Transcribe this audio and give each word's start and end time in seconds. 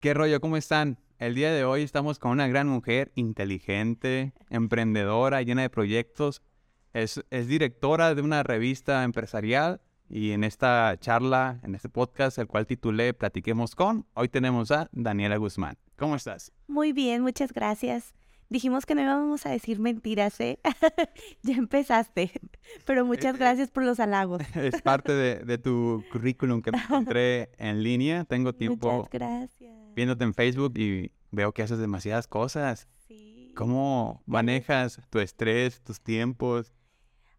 ¿Qué 0.00 0.14
rollo? 0.14 0.40
¿Cómo 0.40 0.56
están? 0.56 0.96
El 1.18 1.34
día 1.34 1.52
de 1.52 1.62
hoy 1.62 1.82
estamos 1.82 2.18
con 2.18 2.30
una 2.30 2.48
gran 2.48 2.66
mujer, 2.66 3.12
inteligente, 3.16 4.32
emprendedora, 4.48 5.42
llena 5.42 5.60
de 5.60 5.68
proyectos. 5.68 6.40
Es, 6.94 7.22
es 7.28 7.48
directora 7.48 8.14
de 8.14 8.22
una 8.22 8.42
revista 8.42 9.04
empresarial 9.04 9.82
y 10.08 10.30
en 10.30 10.42
esta 10.42 10.96
charla, 10.98 11.60
en 11.64 11.74
este 11.74 11.90
podcast, 11.90 12.38
el 12.38 12.46
cual 12.46 12.66
titulé 12.66 13.12
Platiquemos 13.12 13.74
con, 13.74 14.06
hoy 14.14 14.30
tenemos 14.30 14.70
a 14.70 14.88
Daniela 14.92 15.36
Guzmán. 15.36 15.76
¿Cómo 15.98 16.16
estás? 16.16 16.50
Muy 16.66 16.94
bien, 16.94 17.20
muchas 17.20 17.52
gracias. 17.52 18.14
Dijimos 18.48 18.86
que 18.86 18.94
no 18.94 19.02
íbamos 19.02 19.44
a 19.44 19.50
decir 19.50 19.80
mentiras, 19.80 20.40
¿eh? 20.40 20.60
ya 21.42 21.56
empezaste. 21.56 22.32
Pero 22.86 23.04
muchas 23.04 23.36
gracias 23.36 23.70
por 23.70 23.84
los 23.84 24.00
halagos. 24.00 24.40
es 24.56 24.80
parte 24.80 25.12
de, 25.12 25.44
de, 25.44 25.58
tu 25.58 26.02
currículum 26.10 26.62
que 26.62 26.72
me 26.72 26.78
encontré 26.84 27.50
en 27.58 27.82
línea. 27.82 28.24
Tengo 28.24 28.54
tiempo 28.54 28.90
muchas 28.90 29.10
gracias. 29.10 29.79
Viéndote 30.00 30.24
en 30.24 30.32
Facebook 30.32 30.78
y 30.78 31.12
veo 31.30 31.52
que 31.52 31.62
haces 31.62 31.78
demasiadas 31.78 32.26
cosas. 32.26 32.88
Sí. 33.06 33.52
¿Cómo 33.54 34.22
manejas 34.24 34.98
tu 35.10 35.18
estrés, 35.18 35.82
tus 35.82 36.00
tiempos? 36.00 36.72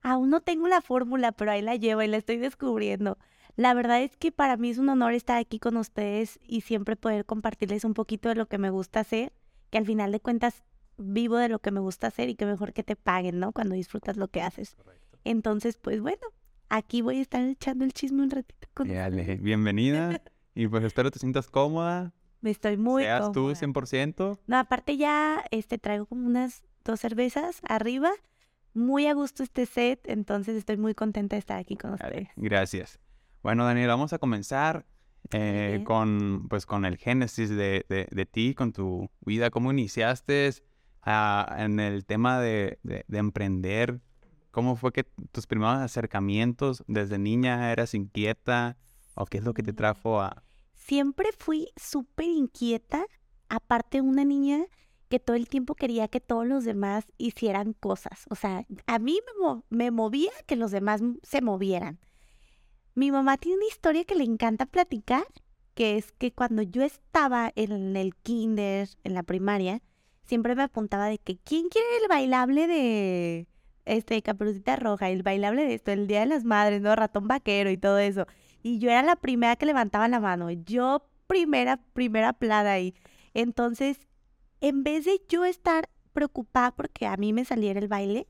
Aún 0.04 0.30
no 0.30 0.42
tengo 0.42 0.68
la 0.68 0.82
fórmula, 0.82 1.32
pero 1.32 1.52
ahí 1.52 1.64
la 1.64 1.76
llevo 1.76 2.04
y 2.04 2.08
la 2.08 2.18
estoy 2.18 2.38
descubriendo. 2.38 3.18
La 3.56 3.74
verdad 3.74 4.04
es 4.04 4.16
que 4.16 4.32
para 4.32 4.58
mí 4.58 4.70
es 4.70 4.78
un 4.78 4.90
honor 4.90 5.14
estar 5.14 5.38
aquí 5.38 5.58
con 5.58 5.76
ustedes 5.76 6.40
y 6.44 6.62
siempre 6.62 6.96
poder 6.96 7.26
compartirles 7.26 7.84
un 7.84 7.96
poquito 7.96 8.30
de 8.30 8.36
lo 8.36 8.46
que 8.46 8.60
me 8.60 8.70
gusta 8.70 9.00
hacer, 9.00 9.34
que 9.72 9.80
al 9.80 9.86
final 9.88 10.12
de 10.12 10.20
cuentas 10.20 10.64
vivo 10.98 11.38
de 11.38 11.50
lo 11.50 11.58
que 11.60 11.72
me 11.72 11.80
gusta 11.80 12.08
hacer 12.08 12.30
y 12.30 12.36
que 12.36 12.46
mejor 12.46 12.74
que 12.74 12.84
te 12.84 12.96
paguen, 12.96 13.40
¿no? 13.40 13.54
Cuando 13.54 13.74
disfrutas 13.74 14.18
lo 14.18 14.28
que 14.28 14.44
haces. 14.44 14.76
Correcto. 14.76 15.18
Entonces, 15.24 15.78
pues 15.78 16.00
bueno, 16.00 16.28
aquí 16.70 17.02
voy 17.02 17.18
a 17.18 17.22
estar 17.22 17.42
echando 17.42 17.86
el 17.86 17.94
chisme 17.94 18.22
un 18.22 18.30
ratito 18.30 18.68
con 18.76 18.88
Dale, 18.88 19.38
bienvenida. 19.38 20.22
y 20.54 20.68
pues 20.68 20.84
espero 20.84 21.10
te 21.10 21.18
sientas 21.18 21.50
cómoda. 21.50 22.14
Me 22.42 22.50
estoy 22.52 22.78
muy 22.78 23.04
seas 23.04 23.22
cómoda. 23.22 23.34
tú 23.34 23.56
100%. 23.56 24.40
No, 24.48 24.58
aparte 24.58 24.98
ya 24.98 25.44
este 25.52 25.78
traigo 25.78 26.06
como 26.06 26.26
unas 26.28 26.64
dos 26.84 27.00
cervezas 27.00 27.62
arriba. 27.68 28.12
Muy 28.74 29.08
a 29.08 29.14
gusto 29.14 29.44
este 29.44 29.66
set, 29.66 30.00
entonces 30.08 30.56
estoy 30.56 30.78
muy 30.78 30.96
contenta 30.96 31.36
de 31.36 31.40
estar 31.40 31.60
aquí 31.60 31.76
con 31.76 31.94
ustedes. 31.94 32.30
Gracias. 32.38 33.00
Bueno, 33.44 33.66
Daniel, 33.66 33.90
vamos 33.90 34.14
a 34.14 34.18
comenzar 34.20 34.86
eh, 35.32 35.84
con, 35.86 36.48
pues, 36.50 36.66
con 36.66 36.86
el 36.86 36.98
génesis 36.98 37.50
de, 37.50 37.86
de, 37.90 38.08
de 38.10 38.26
ti, 38.26 38.54
con 38.56 38.72
tu 38.72 39.10
vida. 39.26 39.50
¿Cómo 39.50 39.72
iniciaste 39.72 40.52
ah, 41.04 41.56
en 41.60 41.80
el 41.80 42.06
tema 42.06 42.40
de, 42.40 42.80
de- 42.84 43.04
de 43.08 43.18
emprender? 43.18 44.00
¿Cómo 44.52 44.76
fue 44.78 44.92
que 44.94 45.04
tus 45.32 45.48
primeros 45.48 45.76
acercamientos 45.78 46.84
desde 46.88 47.18
niña 47.18 47.72
eras 47.72 47.94
inquieta? 47.94 48.78
¿O 49.16 49.26
qué 49.26 49.38
es 49.40 49.44
lo 49.44 49.54
que 49.54 49.64
te 49.64 49.74
trajo 49.74 50.22
a...? 50.22 50.44
Siempre 50.82 51.30
fui 51.38 51.68
súper 51.76 52.26
inquieta, 52.26 53.06
aparte 53.50 54.02
una 54.02 54.26
niña 54.26 54.66
que 55.10 55.20
todo 55.20 55.36
el 55.36 55.48
tiempo 55.48 55.76
quería 55.76 56.08
que 56.08 56.20
todos 56.20 56.48
los 56.48 56.66
demás 56.66 57.06
hicieran 57.20 57.74
cosas. 57.74 58.26
O 58.32 58.36
sea, 58.36 58.66
a 58.88 58.98
mí 58.98 59.20
me, 59.40 59.62
me 59.70 59.92
movía 59.92 60.32
que 60.48 60.56
los 60.56 60.72
demás 60.72 61.02
se 61.22 61.42
movieran. 61.42 62.00
Mi 62.96 63.12
mamá 63.12 63.38
tiene 63.38 63.58
una 63.58 63.68
historia 63.68 64.06
que 64.06 64.16
le 64.16 64.24
encanta 64.24 64.66
platicar, 64.66 65.24
que 65.76 65.98
es 65.98 66.14
que 66.14 66.32
cuando 66.32 66.64
yo 66.64 66.82
estaba 66.82 67.52
en 67.56 67.96
el 67.96 68.16
kinder, 68.16 68.90
en 69.04 69.14
la 69.14 69.22
primaria, 69.22 69.84
siempre 70.24 70.56
me 70.56 70.64
apuntaba 70.64 71.08
de 71.08 71.20
que 71.20 71.38
¿quién 71.38 71.70
quiere 71.70 71.88
el 72.02 72.08
bailable 72.08 72.66
de 72.66 73.48
este 73.86 74.22
Caperucita 74.24 74.78
Roja, 74.78 75.10
el 75.10 75.22
bailable 75.22 75.64
de 75.64 75.76
esto, 75.76 75.92
el 75.92 76.08
Día 76.08 76.22
de 76.22 76.26
las 76.26 76.44
Madres, 76.44 76.82
no 76.82 76.96
ratón 76.96 77.28
vaquero 77.28 77.70
y 77.70 77.78
todo 77.78 78.00
eso? 78.00 78.26
Y 78.64 78.80
yo 78.80 78.90
era 78.90 79.02
la 79.04 79.16
primera 79.16 79.56
que 79.56 79.66
levantaba 79.66 80.08
la 80.08 80.20
mano, 80.20 80.50
yo 80.52 81.08
primera 81.28 81.78
primera 81.94 82.34
plana 82.34 82.74
ahí. 82.74 82.94
Entonces, 83.34 84.00
en 84.60 84.84
vez 84.84 85.06
de 85.06 85.22
yo 85.30 85.46
estar 85.46 85.90
preocupada 86.14 86.72
porque 86.72 87.08
a 87.08 87.18
mí 87.18 87.34
me 87.34 87.46
saliera 87.46 87.80
el 87.80 87.88
baile, 87.88 88.28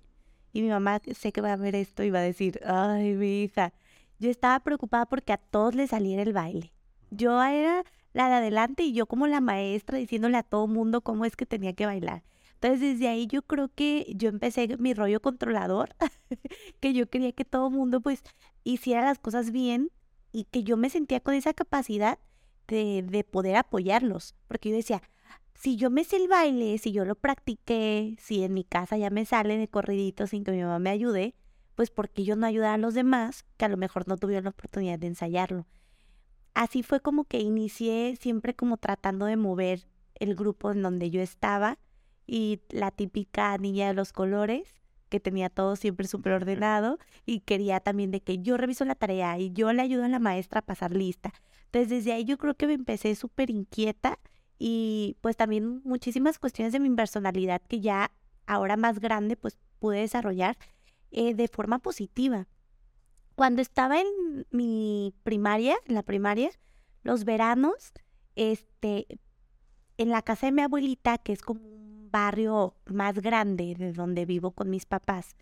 y 0.54 0.62
mi 0.62 0.70
mamá 0.70 1.00
sé 1.14 1.32
que 1.32 1.42
va 1.42 1.54
a 1.54 1.58
ver 1.58 1.76
esto 1.76 2.04
y 2.04 2.09
va 2.12 2.20
a 2.20 2.24
decir, 2.24 2.59
ay, 2.66 3.14
mi 3.16 3.44
hija, 3.44 3.74
yo 4.19 4.30
estaba 4.30 4.59
preocupada 4.59 5.06
porque 5.06 5.34
a 5.34 5.38
todos 5.38 5.75
les 5.75 5.92
saliera 5.92 6.22
el 6.22 6.34
baile. 6.34 6.74
Yo 7.09 7.42
era 7.42 7.84
la 8.13 8.28
de 8.28 8.36
adelante 8.36 8.84
y 8.84 8.94
yo 8.94 9.06
como 9.06 9.28
la 9.28 9.42
maestra 9.42 9.98
diciéndole 9.98 10.38
a 10.38 10.44
todo 10.44 10.68
mundo 10.68 11.02
cómo 11.02 11.25
es 11.25 11.36
que 11.36 11.46
tenía 11.46 11.74
que 11.74 11.86
bailar. 11.86 12.24
Entonces 12.56 12.80
desde 12.81 13.08
ahí 13.08 13.28
yo 13.28 13.42
creo 13.42 13.69
que 13.74 14.13
yo 14.16 14.30
empecé 14.30 14.78
mi 14.78 14.94
rollo 14.94 15.22
controlador, 15.22 15.96
que 16.80 16.94
yo 16.94 17.09
quería 17.09 17.31
que 17.31 17.46
todo 17.46 17.69
mundo 17.69 18.02
pues 18.02 18.24
hiciera 18.63 19.03
las 19.03 19.19
cosas 19.19 19.52
bien 19.52 19.90
y 20.31 20.46
que 20.46 20.64
yo 20.64 20.78
me 20.78 20.90
sentía 20.90 21.19
con 21.19 21.34
esa 21.34 21.53
capacidad 21.53 22.19
de, 22.68 23.03
de 23.03 23.24
poder 23.24 23.56
apoyarlos, 23.56 24.36
porque 24.47 24.69
yo 24.69 24.75
decía, 24.75 25.02
si 25.56 25.75
yo 25.75 25.90
me 25.90 26.03
sé 26.03 26.18
el 26.18 26.28
baile, 26.28 26.78
si 26.78 26.92
yo 26.92 27.06
lo 27.06 27.16
practiqué, 27.16 28.16
si 28.19 28.44
en 28.44 28.53
mi 28.53 28.64
casa 28.64 28.97
ya 28.97 29.09
me 29.09 29.25
sale 29.25 29.58
de 29.58 29.68
corridito 29.68 30.25
sin 30.25 30.44
que 30.44 30.52
mi 30.52 30.62
mamá 30.62 30.80
me 30.80 30.90
ayude, 30.90 31.36
pues 31.75 31.92
porque 31.92 32.24
yo 32.24 32.36
no 32.36 32.47
ayudar 32.47 32.74
a 32.74 32.78
los 32.78 32.94
demás 32.94 33.46
que 33.58 33.66
a 33.66 33.69
lo 33.69 33.78
mejor 33.78 34.08
no 34.08 34.18
tuvieron 34.18 34.46
la 34.46 34.50
oportunidad 34.52 35.00
de 35.00 35.08
ensayarlo. 35.08 35.68
Así 36.53 36.84
fue 36.84 37.00
como 37.00 37.24
que 37.24 37.40
inicié 37.40 38.18
siempre 38.19 38.56
como 38.56 38.78
tratando 38.78 39.25
de 39.25 39.38
mover 39.38 39.88
el 40.16 40.36
grupo 40.36 40.72
en 40.72 40.81
donde 40.81 41.09
yo 41.09 41.22
estaba 41.22 41.78
y 42.25 42.62
la 42.69 42.92
típica 42.92 43.58
niña 43.58 43.88
de 43.88 43.94
los 43.94 44.13
colores 44.13 44.81
que 45.12 45.20
tenía 45.20 45.50
todo 45.50 45.76
siempre 45.76 46.08
súper 46.08 46.32
ordenado 46.32 46.98
y 47.26 47.42
quería 47.42 47.82
también 47.82 48.12
de 48.12 48.22
que 48.22 48.40
yo 48.40 48.56
reviso 48.56 48.86
la 48.86 48.96
tarea 48.96 49.38
y 49.38 49.52
yo 49.52 49.72
le 49.74 49.82
ayudo 49.82 50.06
a 50.06 50.08
la 50.08 50.20
maestra 50.20 50.60
a 50.60 50.66
pasar 50.66 50.96
lista. 50.96 51.34
Entonces 51.66 51.90
desde 51.90 52.14
ahí 52.14 52.24
yo 52.24 52.38
creo 52.38 52.56
que 52.56 52.66
me 52.66 52.74
empecé 52.74 53.14
súper 53.16 53.50
inquieta 53.50 54.18
y 54.58 55.18
pues 55.20 55.36
también 55.36 55.82
muchísimas 55.84 56.40
cuestiones 56.40 56.72
de 56.72 56.80
mi 56.80 56.90
personalidad 56.90 57.62
que 57.68 57.82
ya 57.82 58.12
ahora 58.48 58.78
más 58.78 59.00
grande 59.00 59.36
pues 59.36 59.58
pude 59.80 60.00
desarrollar 60.00 60.58
eh, 61.12 61.36
de 61.36 61.48
forma 61.50 61.80
positiva. 61.80 62.48
Cuando 63.36 63.62
estaba 63.62 64.00
en 64.00 64.08
mi 64.50 65.14
primaria, 65.24 65.76
en 65.88 65.96
la 65.96 66.04
primaria, 66.04 66.52
los 67.04 67.26
veranos, 67.26 67.92
este, 68.36 69.08
en 69.98 70.10
la 70.10 70.22
casa 70.22 70.46
de 70.46 70.54
mi 70.54 70.62
abuelita, 70.62 71.18
que 71.18 71.34
es 71.34 71.42
como 71.42 71.81
barrio 72.12 72.76
más 72.86 73.16
grande 73.20 73.76
de 73.76 73.94
donde 73.94 74.26
vivo 74.26 74.52
con 74.52 74.70
mis 74.70 74.86
papás, 74.86 75.36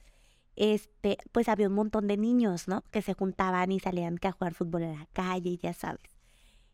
este, 0.55 1.17
pues 1.31 1.49
había 1.49 1.67
un 1.67 1.73
montón 1.73 2.07
de 2.07 2.17
niños, 2.17 2.67
¿no? 2.67 2.83
Que 2.91 3.01
se 3.01 3.13
juntaban 3.13 3.71
y 3.71 3.79
salían 3.79 4.17
a 4.21 4.31
jugar 4.31 4.53
fútbol 4.53 4.83
en 4.83 4.99
la 4.99 5.07
calle, 5.13 5.57
ya 5.57 5.73
sabes. 5.73 6.11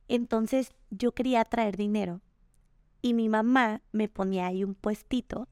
Entonces 0.07 0.73
yo 0.89 1.13
quería 1.13 1.43
traer 1.45 1.77
dinero 1.77 2.21
y 3.01 3.13
mi 3.13 3.29
mamá 3.29 3.81
me 3.91 4.07
ponía 4.07 4.47
ahí 4.47 4.63
un 4.63 4.75
puestito 4.75 5.47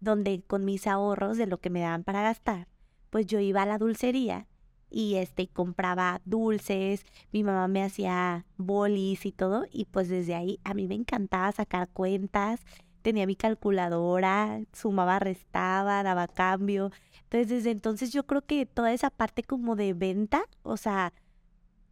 donde 0.00 0.42
con 0.42 0.64
mis 0.64 0.86
ahorros 0.86 1.36
de 1.36 1.46
lo 1.46 1.58
que 1.58 1.70
me 1.70 1.80
daban 1.80 2.04
para 2.04 2.22
gastar, 2.22 2.68
pues 3.10 3.26
yo 3.26 3.40
iba 3.40 3.62
a 3.62 3.66
la 3.66 3.78
dulcería 3.78 4.46
y 4.88 5.16
este 5.16 5.48
compraba 5.48 6.20
dulces, 6.24 7.04
mi 7.32 7.42
mamá 7.42 7.66
me 7.68 7.82
hacía 7.82 8.46
bolis 8.56 9.26
y 9.26 9.32
todo 9.32 9.64
y 9.70 9.86
pues 9.86 10.08
desde 10.08 10.34
ahí 10.34 10.60
a 10.64 10.74
mí 10.74 10.86
me 10.86 10.94
encantaba 10.94 11.50
sacar 11.52 11.88
cuentas, 11.88 12.60
tenía 13.06 13.24
mi 13.24 13.36
calculadora, 13.36 14.62
sumaba, 14.72 15.20
restaba, 15.20 16.02
daba 16.02 16.26
cambio. 16.26 16.90
Entonces 17.22 17.48
desde 17.48 17.70
entonces 17.70 18.12
yo 18.12 18.26
creo 18.26 18.44
que 18.44 18.66
toda 18.66 18.92
esa 18.92 19.10
parte 19.10 19.44
como 19.44 19.76
de 19.76 19.94
venta, 19.94 20.42
o 20.64 20.76
sea, 20.76 21.12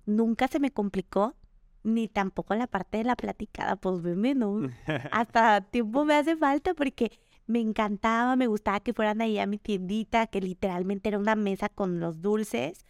nunca 0.07 0.49
se 0.49 0.59
me 0.59 0.73
complicó, 0.73 1.37
ni 1.85 2.09
tampoco 2.09 2.57
la 2.57 2.67
parte 2.67 2.99
de 2.99 3.05
la 3.05 3.15
platicada, 3.15 3.77
pues 3.77 4.03
veme, 4.03 4.35
¿no? 4.35 4.69
hasta 5.13 5.61
tiempo 5.61 6.05
me 6.05 6.17
hace 6.17 6.37
falta 6.37 6.75
porque 6.75 7.13
me 7.47 7.61
encantaba, 7.61 8.35
me 8.35 8.49
gustaba 8.49 8.81
que 8.81 8.93
fueran 8.93 9.21
ahí 9.21 9.39
a 9.39 9.47
mi 9.47 9.59
tiendita, 9.59 10.27
que 10.27 10.41
literalmente 10.41 11.11
era 11.11 11.21
una 11.21 11.37
mesa 11.37 11.69
con 11.69 12.01
los 12.01 12.23
dulces, 12.23 12.85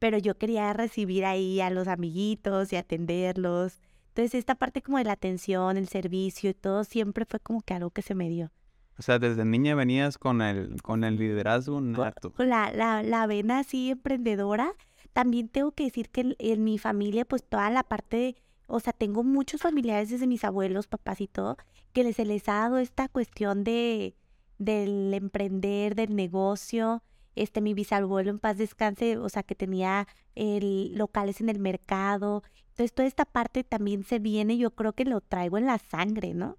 pero 0.00 0.18
yo 0.18 0.36
quería 0.36 0.72
recibir 0.72 1.24
ahí 1.24 1.60
a 1.60 1.70
los 1.70 1.86
amiguitos 1.86 2.72
y 2.72 2.76
atenderlos. 2.76 3.80
Entonces 4.18 4.40
esta 4.40 4.56
parte 4.56 4.82
como 4.82 4.98
de 4.98 5.04
la 5.04 5.12
atención, 5.12 5.76
el 5.76 5.86
servicio 5.86 6.50
y 6.50 6.54
todo 6.54 6.82
siempre 6.82 7.24
fue 7.24 7.38
como 7.38 7.60
que 7.60 7.74
algo 7.74 7.90
que 7.90 8.02
se 8.02 8.16
me 8.16 8.28
dio. 8.28 8.50
O 8.98 9.02
sea, 9.02 9.20
desde 9.20 9.44
niña 9.44 9.76
venías 9.76 10.18
con 10.18 10.42
el, 10.42 10.82
con 10.82 11.04
el 11.04 11.14
liderazgo 11.14 11.80
nato. 11.80 12.32
Con 12.32 12.48
la, 12.48 12.72
la, 12.72 13.04
la 13.04 13.28
vena 13.28 13.60
así 13.60 13.90
emprendedora. 13.90 14.72
También 15.12 15.48
tengo 15.48 15.70
que 15.70 15.84
decir 15.84 16.10
que 16.10 16.22
en, 16.22 16.36
en 16.40 16.64
mi 16.64 16.78
familia, 16.78 17.24
pues 17.26 17.44
toda 17.44 17.70
la 17.70 17.84
parte 17.84 18.16
de, 18.16 18.36
o 18.66 18.80
sea, 18.80 18.92
tengo 18.92 19.22
muchos 19.22 19.60
familiares 19.60 20.10
desde 20.10 20.26
mis 20.26 20.42
abuelos, 20.42 20.88
papás 20.88 21.20
y 21.20 21.28
todo, 21.28 21.56
que 21.92 22.02
les, 22.02 22.16
se 22.16 22.24
les 22.24 22.48
ha 22.48 22.54
dado 22.54 22.78
esta 22.78 23.08
cuestión 23.08 23.62
de 23.62 24.16
del 24.58 25.14
emprender, 25.14 25.94
del 25.94 26.16
negocio. 26.16 27.04
Este, 27.36 27.60
mi 27.60 27.72
bisabuelo 27.72 28.30
en 28.30 28.40
paz 28.40 28.58
descanse, 28.58 29.16
o 29.16 29.28
sea, 29.28 29.44
que 29.44 29.54
tenía 29.54 30.08
el, 30.34 30.98
locales 30.98 31.40
en 31.40 31.50
el 31.50 31.60
mercado. 31.60 32.42
Entonces, 32.78 32.94
toda 32.94 33.08
esta 33.08 33.24
parte 33.24 33.64
también 33.64 34.04
se 34.04 34.20
viene, 34.20 34.56
yo 34.56 34.70
creo 34.70 34.92
que 34.92 35.04
lo 35.04 35.20
traigo 35.20 35.58
en 35.58 35.66
la 35.66 35.78
sangre, 35.78 36.32
¿no? 36.32 36.58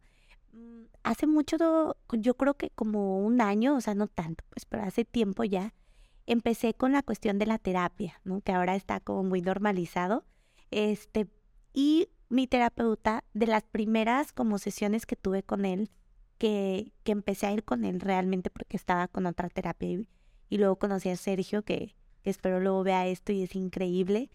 Mm, 0.51 0.83
Hace 1.01 1.27
mucho, 1.27 1.95
yo 2.11 2.33
creo 2.33 2.55
que 2.55 2.71
como 2.71 3.19
un 3.19 3.39
año, 3.39 3.77
o 3.77 3.79
sea, 3.79 3.95
no 3.95 4.07
tanto, 4.07 4.43
pues, 4.49 4.65
pero 4.65 4.83
hace 4.83 5.05
tiempo 5.05 5.45
ya, 5.45 5.73
empecé 6.25 6.73
con 6.73 6.91
la 6.91 7.03
cuestión 7.03 7.39
de 7.39 7.45
la 7.45 7.57
terapia, 7.57 8.19
¿no? 8.25 8.41
Que 8.41 8.51
ahora 8.51 8.75
está 8.75 8.99
como 8.99 9.23
muy 9.23 9.41
normalizado. 9.41 10.25
Este, 10.71 11.29
y 11.73 12.09
mi 12.27 12.47
terapeuta, 12.47 13.23
de 13.33 13.47
las 13.47 13.63
primeras 13.63 14.33
como 14.33 14.57
sesiones 14.57 15.05
que 15.05 15.15
tuve 15.15 15.41
con 15.41 15.63
él, 15.63 15.89
que, 16.37 16.91
que 17.03 17.13
empecé 17.13 17.47
a 17.47 17.53
ir 17.53 17.63
con 17.63 17.85
él 17.85 18.01
realmente 18.01 18.49
porque 18.49 18.75
estaba 18.75 19.07
con 19.07 19.25
otra 19.25 19.47
terapia 19.47 19.89
y, 19.89 20.07
y 20.49 20.57
luego 20.57 20.75
conocí 20.75 21.07
a 21.07 21.15
Sergio, 21.15 21.63
que, 21.63 21.95
que 22.23 22.29
espero 22.29 22.59
luego 22.59 22.83
vea 22.83 23.07
esto 23.07 23.31
y 23.31 23.43
es 23.43 23.55
increíble, 23.55 24.29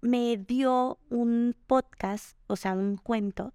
me 0.00 0.36
dio 0.36 0.98
un 1.10 1.56
podcast, 1.66 2.36
o 2.46 2.56
sea, 2.56 2.72
un 2.72 2.96
cuento 2.96 3.52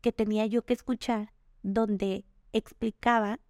que 0.00 0.12
tenía 0.12 0.46
yo 0.46 0.64
que 0.64 0.72
escuchar 0.72 1.32
donde 1.62 2.24
explicaba 2.52 3.40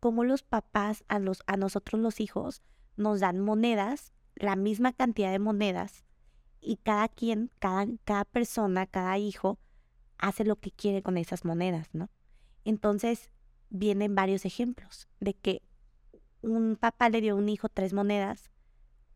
cómo 0.00 0.24
los 0.24 0.42
papás 0.42 1.04
a, 1.08 1.18
los, 1.18 1.42
a 1.46 1.56
nosotros 1.56 2.00
los 2.00 2.20
hijos 2.20 2.62
nos 2.96 3.20
dan 3.20 3.40
monedas, 3.40 4.12
la 4.34 4.56
misma 4.56 4.92
cantidad 4.92 5.30
de 5.30 5.38
monedas, 5.38 6.04
y 6.60 6.76
cada 6.76 7.08
quien, 7.08 7.50
cada, 7.58 7.86
cada 8.04 8.24
persona, 8.24 8.86
cada 8.86 9.18
hijo 9.18 9.58
hace 10.18 10.44
lo 10.44 10.56
que 10.56 10.70
quiere 10.70 11.02
con 11.02 11.18
esas 11.18 11.44
monedas, 11.44 11.88
¿no? 11.92 12.08
Entonces 12.64 13.30
vienen 13.68 14.14
varios 14.14 14.44
ejemplos 14.44 15.08
de 15.18 15.34
que 15.34 15.62
un 16.42 16.76
papá 16.76 17.08
le 17.08 17.20
dio 17.20 17.34
a 17.34 17.36
un 17.36 17.48
hijo 17.48 17.68
tres 17.68 17.92
monedas, 17.92 18.50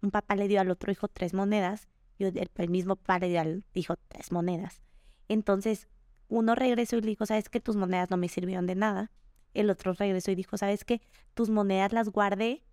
un 0.03 0.11
papá 0.11 0.35
le 0.35 0.49
dio 0.49 0.61
al 0.61 0.71
otro 0.71 0.91
hijo 0.91 1.09
tres 1.09 1.35
monedas, 1.35 1.89
el, 2.25 2.71
mismo 2.71 2.99
al 3.07 3.65
hijo 3.75 3.97
tres 4.09 4.33
monedas. 4.33 4.81
Entonces, 5.29 5.89
uno 6.29 6.55
regresó 6.55 6.97
y 6.97 7.01
le 7.03 7.09
dijo, 7.09 7.27
¿sabes 7.27 7.49
que 7.49 7.61
tus 7.61 7.77
monedas 7.77 8.11
no 8.11 8.17
me 8.17 8.29
sirvieron 8.29 8.67
de 8.67 8.75
nada? 8.75 9.11
El 9.55 9.71
otro 9.71 9.93
regresó 9.93 10.31
y 10.31 10.35
dijo, 10.35 10.57
¿sabes 10.57 10.85
que 10.85 11.01
tus 11.35 11.51
monedas 11.51 11.93
las 11.93 12.09
guardé 12.09 12.65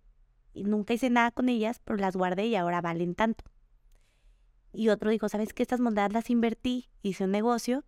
y 0.52 0.64
nunca 0.64 0.94
hice 0.94 1.10
nada 1.10 1.30
con 1.30 1.48
ellas, 1.48 1.80
pero 1.84 1.96
las 1.96 2.16
guardé 2.16 2.46
y 2.46 2.56
ahora 2.56 2.80
valen 2.80 3.14
tanto? 3.14 3.44
Y 4.72 4.88
otro 4.88 5.10
dijo, 5.10 5.28
¿sabes 5.28 5.54
que 5.54 5.62
estas 5.62 5.80
monedas 5.80 6.12
las 6.12 6.30
invertí, 6.30 6.90
hice 7.02 7.24
un 7.24 7.30
negocio, 7.30 7.84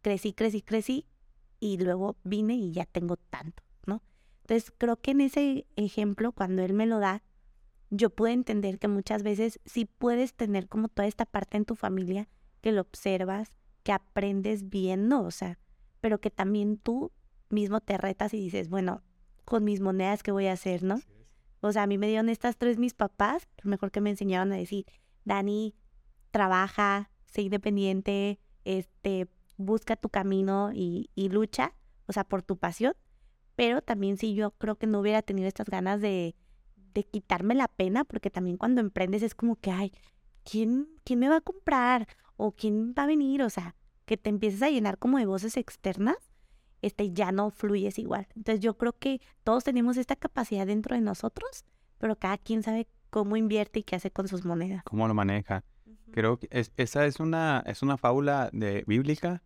crecí, 0.00 0.32
crecí, 0.32 0.62
crecí 0.62 1.06
y 1.60 1.78
luego 1.78 2.16
vine 2.24 2.54
y 2.54 2.72
ya 2.72 2.86
tengo 2.86 3.16
tanto, 3.16 3.62
¿no? 3.86 4.02
Entonces 4.42 4.72
creo 4.76 4.96
que 4.96 5.10
en 5.10 5.20
ese 5.20 5.66
ejemplo, 5.76 6.32
cuando 6.32 6.62
él 6.62 6.72
me 6.72 6.86
lo 6.86 6.98
da, 6.98 7.22
yo 7.90 8.10
pude 8.10 8.32
entender 8.32 8.78
que 8.78 8.88
muchas 8.88 9.22
veces 9.22 9.60
sí 9.64 9.84
puedes 9.84 10.34
tener 10.34 10.68
como 10.68 10.88
toda 10.88 11.08
esta 11.08 11.26
parte 11.26 11.56
en 11.56 11.64
tu 11.64 11.74
familia 11.74 12.28
que 12.60 12.72
lo 12.72 12.80
observas, 12.82 13.50
que 13.82 13.92
aprendes 13.92 14.68
viendo, 14.68 15.22
o 15.22 15.30
sea, 15.30 15.58
pero 16.00 16.20
que 16.20 16.30
también 16.30 16.78
tú 16.78 17.12
mismo 17.48 17.80
te 17.80 17.98
retas 17.98 18.32
y 18.32 18.38
dices, 18.38 18.68
bueno, 18.68 19.02
con 19.44 19.64
mis 19.64 19.80
monedas, 19.80 20.22
¿qué 20.22 20.30
voy 20.30 20.46
a 20.46 20.52
hacer, 20.52 20.82
no? 20.82 21.00
O 21.60 21.72
sea, 21.72 21.82
a 21.82 21.86
mí 21.86 21.98
me 21.98 22.06
dieron 22.06 22.28
estas 22.28 22.56
tres 22.56 22.78
mis 22.78 22.94
papás, 22.94 23.48
lo 23.62 23.70
mejor 23.70 23.90
que 23.90 24.00
me 24.00 24.10
enseñaron 24.10 24.52
a 24.52 24.56
decir, 24.56 24.86
Dani, 25.24 25.74
trabaja, 26.30 27.10
sé 27.26 27.42
independiente, 27.42 28.38
este, 28.64 29.28
busca 29.56 29.96
tu 29.96 30.08
camino 30.08 30.70
y, 30.72 31.10
y 31.14 31.28
lucha, 31.28 31.74
o 32.06 32.12
sea, 32.12 32.24
por 32.24 32.42
tu 32.42 32.56
pasión. 32.56 32.94
Pero 33.56 33.82
también 33.82 34.16
si 34.16 34.34
yo 34.34 34.52
creo 34.52 34.76
que 34.76 34.86
no 34.86 35.00
hubiera 35.00 35.22
tenido 35.22 35.48
estas 35.48 35.68
ganas 35.68 36.00
de, 36.00 36.34
de 36.94 37.04
quitarme 37.04 37.54
la 37.54 37.68
pena, 37.68 38.04
porque 38.04 38.30
también 38.30 38.56
cuando 38.56 38.80
emprendes 38.80 39.22
es 39.22 39.34
como 39.34 39.56
que, 39.56 39.70
ay, 39.70 39.92
¿quién, 40.44 40.88
¿quién 41.04 41.18
me 41.18 41.28
va 41.28 41.36
a 41.36 41.40
comprar? 41.40 42.08
¿O 42.36 42.52
quién 42.52 42.94
va 42.98 43.04
a 43.04 43.06
venir? 43.06 43.42
O 43.42 43.50
sea, 43.50 43.76
que 44.06 44.16
te 44.16 44.30
empieces 44.30 44.62
a 44.62 44.70
llenar 44.70 44.98
como 44.98 45.18
de 45.18 45.26
voces 45.26 45.56
externas, 45.56 46.16
este, 46.82 47.12
ya 47.12 47.32
no 47.32 47.50
fluyes 47.50 47.98
igual. 47.98 48.26
Entonces 48.34 48.60
yo 48.60 48.76
creo 48.76 48.92
que 48.92 49.20
todos 49.44 49.64
tenemos 49.64 49.96
esta 49.96 50.16
capacidad 50.16 50.66
dentro 50.66 50.96
de 50.96 51.02
nosotros, 51.02 51.64
pero 51.98 52.16
cada 52.16 52.38
quien 52.38 52.62
sabe 52.62 52.88
cómo 53.10 53.36
invierte 53.36 53.80
y 53.80 53.82
qué 53.82 53.96
hace 53.96 54.10
con 54.10 54.28
sus 54.28 54.44
monedas. 54.44 54.82
Cómo 54.84 55.06
lo 55.06 55.14
maneja. 55.14 55.64
Creo 56.12 56.38
que 56.38 56.48
esa 56.76 57.06
es 57.06 57.20
una, 57.20 57.62
es 57.66 57.82
una 57.82 57.96
fábula 57.96 58.50
de, 58.52 58.82
bíblica 58.86 59.42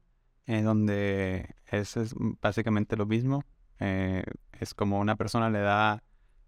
en 0.47 0.65
donde 0.65 1.55
es, 1.67 1.97
es 1.97 2.15
básicamente 2.41 2.97
lo 2.97 3.07
mismo. 3.07 3.45
Eh, 3.81 4.25
es 4.53 4.73
como 4.73 4.99
una 4.99 5.17
persona 5.17 5.51
le 5.51 5.59
da 5.59 6.03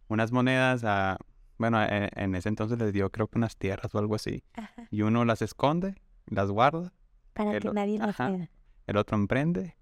unas 0.08 0.32
monedas 0.32 0.84
a, 0.84 1.18
bueno, 1.58 1.82
e, 1.82 2.10
en, 2.14 2.34
ese 2.34 2.48
entonces 2.48 2.78
les 2.78 2.92
dio 2.92 3.10
creo 3.10 3.28
que 3.28 3.38
unas 3.38 3.56
tierras 3.56 3.94
o 3.94 3.98
algo 3.98 4.14
así. 4.14 4.44
Y 4.90 5.02
uno 5.02 5.24
las 5.24 5.42
esconde, 5.42 5.94
las 6.26 6.50
guarda. 6.50 6.92
Para 7.32 7.58
que 7.58 7.70
nadie 7.70 7.98
las 7.98 8.16
vea. 8.18 8.48
El 8.86 8.96
otro 8.96 9.16
emprende 9.16 9.76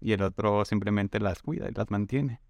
y 0.00 0.12
el 0.12 0.22
otro 0.22 0.64
simplemente 0.64 1.20
las 1.20 1.42
cuida 1.42 1.68
y 1.68 1.72
las 1.72 1.90
mantiene. 1.90 2.40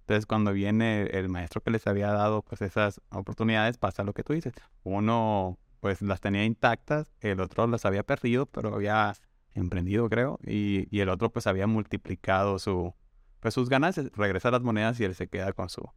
Entonces 0.00 0.26
cuando 0.26 0.52
viene 0.52 1.02
el 1.04 1.28
maestro 1.28 1.60
que 1.60 1.70
les 1.70 1.86
había 1.86 2.12
dado 2.12 2.42
pues 2.42 2.62
esas 2.62 3.00
oportunidades 3.10 3.76
pasa 3.78 4.04
lo 4.04 4.12
que 4.12 4.22
tú 4.22 4.32
dices. 4.32 4.54
Uno 4.82 5.58
pues 5.80 6.00
las 6.02 6.20
tenía 6.20 6.44
intactas, 6.44 7.12
el 7.20 7.40
otro 7.40 7.66
las 7.66 7.84
había 7.84 8.02
perdido, 8.02 8.46
pero 8.46 8.74
había 8.74 9.14
emprendido 9.54 10.08
creo, 10.08 10.38
y, 10.44 10.86
y 10.90 11.00
el 11.00 11.08
otro 11.08 11.30
pues 11.30 11.46
había 11.46 11.66
multiplicado 11.66 12.58
su, 12.58 12.94
pues 13.40 13.54
sus 13.54 13.68
ganancias, 13.68 14.10
regresa 14.14 14.50
las 14.50 14.62
monedas 14.62 14.98
y 15.00 15.04
él 15.04 15.14
se 15.14 15.28
queda 15.28 15.52
con 15.52 15.68
su, 15.68 15.88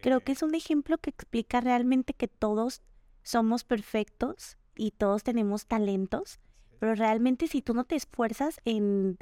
Creo 0.00 0.20
que 0.20 0.32
es 0.32 0.42
un 0.42 0.54
ejemplo 0.54 0.98
que 0.98 1.10
explica 1.10 1.60
realmente 1.60 2.14
que 2.14 2.28
todos 2.28 2.82
somos 3.22 3.64
perfectos 3.64 4.56
y 4.76 4.92
todos 4.92 5.22
tenemos 5.22 5.66
talentos, 5.66 6.38
pero 6.78 6.94
realmente 6.94 7.48
si 7.48 7.62
tú 7.62 7.74
no 7.74 7.84
te 7.84 7.96
esfuerzas 7.96 8.60
en, 8.64 9.18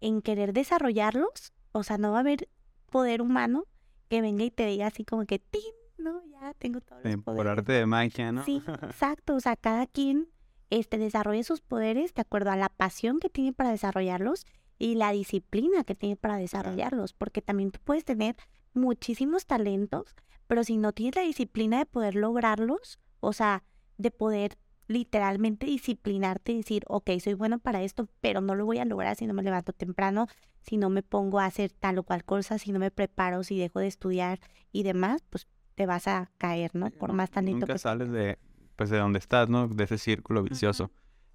en 0.00 0.22
querer 0.22 0.52
desarrollarlos, 0.52 1.52
o 1.72 1.82
sea, 1.82 1.98
no 1.98 2.12
va 2.12 2.18
a 2.18 2.20
haber 2.20 2.48
poder 2.90 3.20
humano 3.22 3.64
que 4.08 4.20
venga 4.20 4.44
y 4.44 4.50
te 4.50 4.66
diga 4.66 4.86
así 4.86 5.04
como 5.04 5.26
que, 5.26 5.38
¡tin! 5.38 5.62
No, 5.98 6.22
ya 6.26 6.54
tengo 6.54 6.80
poderes. 6.80 7.16
Por 7.22 7.48
arte 7.48 7.72
de 7.72 7.86
magia, 7.86 8.32
¿no? 8.32 8.44
Sí, 8.44 8.62
exacto. 8.82 9.34
O 9.34 9.40
sea, 9.40 9.56
cada 9.56 9.86
quien 9.86 10.28
este, 10.70 10.98
desarrolla 10.98 11.42
sus 11.44 11.60
poderes 11.60 12.14
de 12.14 12.22
acuerdo 12.22 12.50
a 12.50 12.56
la 12.56 12.68
pasión 12.68 13.20
que 13.20 13.30
tiene 13.30 13.52
para 13.52 13.70
desarrollarlos 13.70 14.44
y 14.78 14.96
la 14.96 15.12
disciplina 15.12 15.84
que 15.84 15.94
tiene 15.94 16.16
para 16.16 16.36
desarrollarlos, 16.36 17.12
porque 17.12 17.42
también 17.42 17.70
tú 17.70 17.80
puedes 17.84 18.04
tener 18.04 18.36
muchísimos 18.74 19.46
talentos, 19.46 20.14
pero 20.46 20.64
si 20.64 20.76
no 20.76 20.92
tienes 20.92 21.16
la 21.16 21.22
disciplina 21.22 21.78
de 21.78 21.86
poder 21.86 22.14
lograrlos, 22.14 22.98
o 23.20 23.32
sea, 23.32 23.62
de 23.96 24.10
poder 24.10 24.58
literalmente 24.86 25.66
disciplinarte 25.66 26.52
y 26.52 26.56
decir, 26.58 26.84
ok, 26.88 27.10
soy 27.22 27.34
bueno 27.34 27.58
para 27.58 27.82
esto, 27.82 28.08
pero 28.20 28.40
no 28.40 28.54
lo 28.54 28.66
voy 28.66 28.78
a 28.78 28.84
lograr 28.84 29.16
si 29.16 29.26
no 29.26 29.32
me 29.32 29.42
levanto 29.42 29.72
temprano, 29.72 30.26
si 30.60 30.76
no 30.76 30.90
me 30.90 31.02
pongo 31.02 31.40
a 31.40 31.46
hacer 31.46 31.72
tal 31.72 31.98
o 31.98 32.02
cual 32.02 32.24
cosa, 32.24 32.58
si 32.58 32.72
no 32.72 32.78
me 32.78 32.90
preparo, 32.90 33.42
si 33.44 33.58
dejo 33.58 33.80
de 33.80 33.86
estudiar 33.86 34.40
y 34.72 34.82
demás, 34.82 35.22
pues 35.30 35.46
te 35.74 35.86
vas 35.86 36.06
a 36.06 36.30
caer, 36.38 36.74
¿no? 36.74 36.90
Por 36.90 37.12
más 37.12 37.30
talento 37.30 37.66
Nunca 37.66 37.78
sales 37.78 38.10
de, 38.10 38.38
pues, 38.76 38.90
de 38.90 38.98
donde 38.98 39.18
estás, 39.18 39.48
¿no? 39.48 39.68
De 39.68 39.84
ese 39.84 39.98
círculo 39.98 40.42
vicioso. 40.42 40.90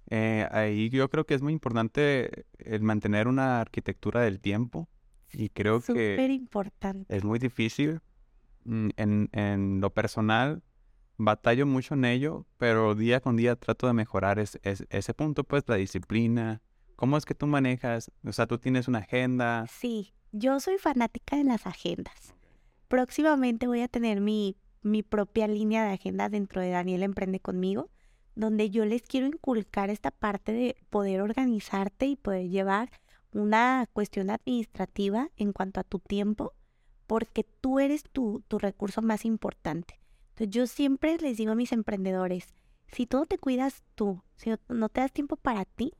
Eh, 0.08 0.48
ahí 0.50 0.88
yo 0.90 1.08
creo 1.10 1.24
que 1.24 1.34
es 1.34 1.42
muy 1.42 1.52
importante 1.52 2.46
el 2.58 2.82
mantener 2.82 3.28
una 3.28 3.60
arquitectura 3.60 4.22
del 4.22 4.40
tiempo 4.40 4.88
y 5.32 5.48
creo 5.48 5.80
que 5.80 6.16
importante. 6.30 7.14
es 7.14 7.24
muy 7.24 7.38
difícil. 7.38 8.00
Mm, 8.64 8.88
en, 8.96 9.28
en, 9.32 9.80
lo 9.80 9.90
personal, 9.90 10.62
batallo 11.16 11.66
mucho 11.66 11.94
en 11.94 12.04
ello, 12.04 12.46
pero 12.58 12.94
día 12.94 13.20
con 13.20 13.36
día 13.36 13.56
trato 13.56 13.86
de 13.86 13.92
mejorar 13.92 14.38
ese 14.38 15.14
punto, 15.14 15.44
pues 15.44 15.64
la 15.66 15.76
disciplina. 15.76 16.62
¿Cómo 16.96 17.16
es 17.16 17.24
que 17.24 17.34
tú 17.34 17.46
manejas? 17.46 18.10
O 18.24 18.32
sea, 18.32 18.46
tú 18.46 18.58
tienes 18.58 18.86
una 18.86 18.98
agenda. 18.98 19.66
Sí, 19.70 20.12
yo 20.32 20.60
soy 20.60 20.76
fanática 20.78 21.36
de 21.36 21.44
las 21.44 21.66
agendas. 21.66 22.34
Próximamente 22.88 23.66
voy 23.66 23.80
a 23.80 23.88
tener 23.88 24.20
mi, 24.20 24.56
mi 24.82 25.02
propia 25.02 25.48
línea 25.48 25.84
de 25.84 25.94
agenda 25.94 26.28
dentro 26.28 26.60
de 26.60 26.70
Daniel 26.70 27.02
Emprende 27.02 27.40
conmigo, 27.40 27.90
donde 28.34 28.70
yo 28.70 28.84
les 28.84 29.02
quiero 29.02 29.26
inculcar 29.26 29.90
esta 29.90 30.10
parte 30.10 30.52
de 30.52 30.76
poder 30.90 31.22
organizarte 31.22 32.06
y 32.06 32.16
poder 32.16 32.48
llevar 32.48 32.90
una 33.32 33.88
cuestión 33.92 34.30
administrativa 34.30 35.30
en 35.36 35.52
cuanto 35.52 35.80
a 35.80 35.84
tu 35.84 35.98
tiempo, 35.98 36.52
porque 37.06 37.44
tú 37.60 37.80
eres 37.80 38.04
tu, 38.04 38.42
tu 38.48 38.58
recurso 38.58 39.02
más 39.02 39.24
importante. 39.24 39.98
Entonces 40.30 40.50
yo 40.50 40.66
siempre 40.66 41.16
les 41.18 41.36
digo 41.36 41.52
a 41.52 41.56
mis 41.56 41.72
emprendedores, 41.72 42.54
si 42.92 43.06
tú 43.06 43.26
te 43.26 43.38
cuidas 43.38 43.82
tú, 43.94 44.22
si 44.36 44.50
no 44.68 44.88
te 44.88 45.00
das 45.00 45.12
tiempo 45.12 45.36
para 45.36 45.64
ti, 45.64 45.92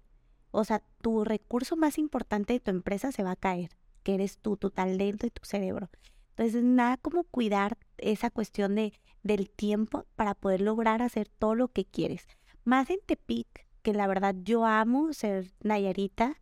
o 0.50 0.64
sea, 0.64 0.82
tu 1.00 1.24
recurso 1.24 1.76
más 1.76 1.98
importante 1.98 2.52
de 2.52 2.60
tu 2.60 2.70
empresa 2.70 3.12
se 3.12 3.22
va 3.22 3.32
a 3.32 3.36
caer, 3.36 3.70
que 4.02 4.14
eres 4.14 4.38
tú, 4.38 4.56
tu 4.56 4.70
talento 4.70 5.26
y 5.26 5.30
tu 5.30 5.44
cerebro. 5.44 5.90
Entonces, 6.30 6.62
nada 6.62 6.96
como 6.96 7.24
cuidar 7.24 7.78
esa 7.98 8.30
cuestión 8.30 8.74
de, 8.74 8.92
del 9.22 9.50
tiempo 9.50 10.06
para 10.16 10.34
poder 10.34 10.62
lograr 10.62 11.02
hacer 11.02 11.28
todo 11.28 11.54
lo 11.54 11.68
que 11.68 11.84
quieres. 11.84 12.26
Más 12.64 12.90
en 12.90 12.98
Tepic, 13.04 13.66
que 13.82 13.94
la 13.94 14.06
verdad 14.06 14.34
yo 14.42 14.64
amo 14.64 15.12
ser 15.12 15.52
Nayarita, 15.62 16.39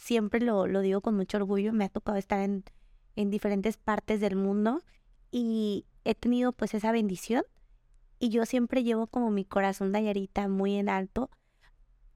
siempre 0.00 0.40
lo, 0.40 0.66
lo 0.66 0.80
digo 0.80 1.00
con 1.00 1.14
mucho 1.16 1.36
orgullo, 1.38 1.72
me 1.72 1.84
ha 1.84 1.88
tocado 1.88 2.16
estar 2.18 2.40
en, 2.40 2.64
en 3.16 3.30
diferentes 3.30 3.76
partes 3.76 4.20
del 4.20 4.34
mundo 4.36 4.82
y 5.30 5.84
he 6.04 6.14
tenido 6.14 6.52
pues 6.52 6.74
esa 6.74 6.90
bendición 6.92 7.44
y 8.18 8.30
yo 8.30 8.46
siempre 8.46 8.82
llevo 8.82 9.06
como 9.06 9.30
mi 9.30 9.44
corazón 9.44 9.92
Nayarita 9.92 10.48
muy 10.48 10.76
en 10.76 10.88
alto 10.88 11.30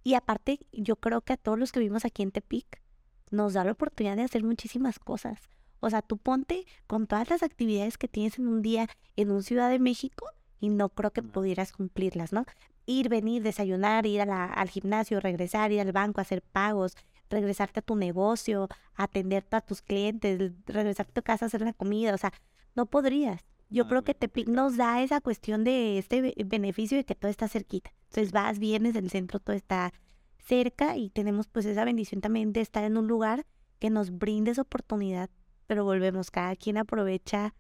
y 0.02 0.14
aparte 0.14 0.60
yo 0.72 0.96
creo 0.96 1.20
que 1.22 1.34
a 1.34 1.36
todos 1.36 1.58
los 1.58 1.72
que 1.72 1.80
vivimos 1.80 2.04
aquí 2.04 2.22
en 2.22 2.30
Tepic 2.30 2.82
nos 3.30 3.54
da 3.54 3.64
la 3.64 3.72
oportunidad 3.72 4.16
de 4.16 4.22
hacer 4.22 4.44
muchísimas 4.44 4.98
cosas. 4.98 5.40
O 5.80 5.90
sea, 5.90 6.02
tú 6.02 6.18
ponte 6.18 6.64
con 6.86 7.06
todas 7.06 7.28
las 7.30 7.42
actividades 7.42 7.98
que 7.98 8.08
tienes 8.08 8.38
en 8.38 8.48
un 8.48 8.62
día 8.62 8.88
en 9.16 9.30
un 9.30 9.42
Ciudad 9.42 9.70
de 9.70 9.78
México 9.78 10.26
y 10.60 10.68
no 10.70 10.88
creo 10.90 11.12
que 11.12 11.22
pudieras 11.22 11.72
cumplirlas, 11.72 12.32
¿no? 12.32 12.44
ir, 12.86 13.08
venir, 13.08 13.42
desayunar, 13.42 14.04
ir 14.06 14.20
a 14.20 14.26
la- 14.26 14.44
al 14.44 14.68
gimnasio, 14.68 15.18
regresar, 15.20 15.72
ir 15.72 15.80
al 15.80 15.92
banco, 15.92 16.20
hacer 16.20 16.42
pagos, 16.42 16.96
regresarte 17.30 17.80
a 17.80 17.82
tu 17.82 17.96
negocio, 17.96 18.68
atenderte 18.94 19.56
a 19.56 19.60
tus 19.60 19.82
clientes, 19.82 20.52
regresarte 20.66 21.10
a 21.10 21.14
tu 21.14 21.22
casa 21.22 21.44
a 21.44 21.48
hacer 21.48 21.60
la 21.62 21.72
comida, 21.72 22.14
o 22.14 22.18
sea, 22.18 22.32
no 22.74 22.86
podrías. 22.86 23.44
Yo 23.70 23.84
Ah, 23.84 23.88
creo 23.88 24.04
que 24.04 24.14
Tepic 24.14 24.48
nos 24.48 24.76
da 24.76 25.02
esa 25.02 25.20
cuestión 25.20 25.64
de 25.64 25.98
este 25.98 26.20
be- 26.20 26.34
beneficio 26.44 26.96
de 26.96 27.04
que 27.04 27.14
todo 27.14 27.30
está 27.30 27.48
cerquita. 27.48 27.92
Entonces 28.10 28.30
vas, 28.32 28.58
vienes, 28.58 28.94
el 28.94 29.10
centro 29.10 29.40
todo 29.40 29.56
está 29.56 29.92
cerca 30.38 30.96
y 30.96 31.10
tenemos 31.10 31.48
pues 31.48 31.64
esa 31.66 31.84
bendición 31.84 32.20
también 32.20 32.52
de 32.52 32.60
estar 32.60 32.84
en 32.84 32.96
un 32.96 33.06
lugar 33.08 33.46
que 33.78 33.90
nos 33.90 34.16
brinde 34.16 34.50
esa 34.52 34.62
oportunidad, 34.62 35.30
pero 35.66 35.84
volvemos, 35.84 36.30
cada 36.30 36.54
quien 36.56 36.76
aprovecha 36.76 37.54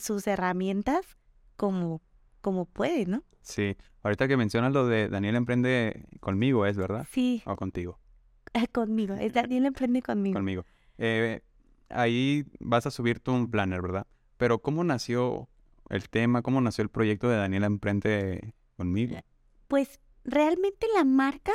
sus 0.00 0.26
herramientas 0.26 1.18
como, 1.56 2.00
como 2.40 2.64
puede, 2.66 3.06
¿no? 3.06 3.22
Sí. 3.40 3.76
Ahorita 4.02 4.28
que 4.28 4.36
mencionas 4.36 4.72
lo 4.72 4.86
de 4.86 5.08
Daniel 5.08 5.36
Emprende 5.36 6.06
conmigo, 6.20 6.66
¿es 6.66 6.76
verdad? 6.76 7.06
Sí, 7.10 7.42
O 7.46 7.56
contigo. 7.56 7.98
conmigo. 8.72 9.14
Es 9.14 9.32
Daniel 9.32 9.66
emprende 9.66 10.02
conmigo. 10.02 10.34
Conmigo. 10.34 10.64
Eh, 10.98 11.40
ahí 11.88 12.44
vas 12.60 12.86
a 12.86 12.90
subir 12.90 13.20
tú 13.20 13.32
un 13.32 13.50
planner, 13.50 13.82
¿verdad? 13.82 14.06
Pero 14.36 14.60
¿cómo 14.60 14.84
nació 14.84 15.48
el 15.88 16.08
tema? 16.08 16.42
¿Cómo 16.42 16.60
nació 16.60 16.82
el 16.82 16.90
proyecto 16.90 17.28
de 17.28 17.36
Daniel 17.36 17.64
Emprende 17.64 18.54
conmigo? 18.76 19.16
Pues 19.68 20.00
realmente 20.24 20.86
la 20.94 21.04
marca 21.04 21.52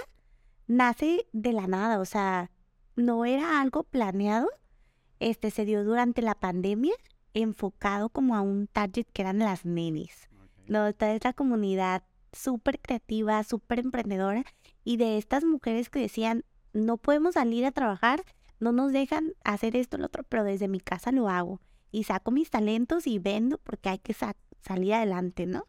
nace 0.68 1.27
de 1.32 1.54
la 1.54 1.68
nada, 1.68 2.00
o 2.00 2.06
sea, 2.06 2.51
no 2.96 3.25
era 3.25 3.62
algo 3.62 3.84
planeado. 3.84 4.48
Este 5.20 5.51
se 5.51 5.66
dio 5.66 5.84
durante 5.84 6.22
la 6.22 6.36
pandemia, 6.36 6.94
enfocado 7.34 8.10
como 8.10 8.36
a 8.36 8.42
un 8.42 8.68
target 8.68 9.08
que 9.12 9.22
eran 9.22 9.39
las 9.39 9.66
nenis. 9.66 10.30
No, 10.68 10.88
esta 10.88 11.13
es 11.13 11.24
la 11.24 11.34
comunidad 11.34 12.04
súper 12.34 12.80
creativa, 12.80 13.44
súper 13.44 13.80
emprendedora 13.80 14.44
y 14.84 14.98
de 14.98 15.18
estas 15.18 15.44
mujeres 15.44 15.89
que 15.89 16.00
decían, 16.00 16.44
no 16.77 16.98
podemos 16.98 17.34
salir 17.36 17.65
a 17.65 17.72
trabajar, 17.72 18.24
no 18.60 18.72
nos 18.72 18.91
dejan 18.91 19.34
hacer 19.43 19.75
esto, 19.75 19.98
lo 19.98 20.05
otro, 20.05 20.24
pero 20.24 20.43
desde 20.43 20.67
mi 20.67 20.79
casa 20.79 21.12
lo 21.12 21.29
hago 21.29 21.62
y 21.91 22.03
saco 22.03 22.31
mis 22.31 22.50
talentos 22.50 23.07
y 23.07 23.19
vendo 23.19 23.57
porque 23.60 23.89
hay 23.89 24.00
que 24.00 24.13
sa- 24.13 24.36
salir 24.62 24.93
adelante, 24.93 25.46
¿no? 25.46 25.65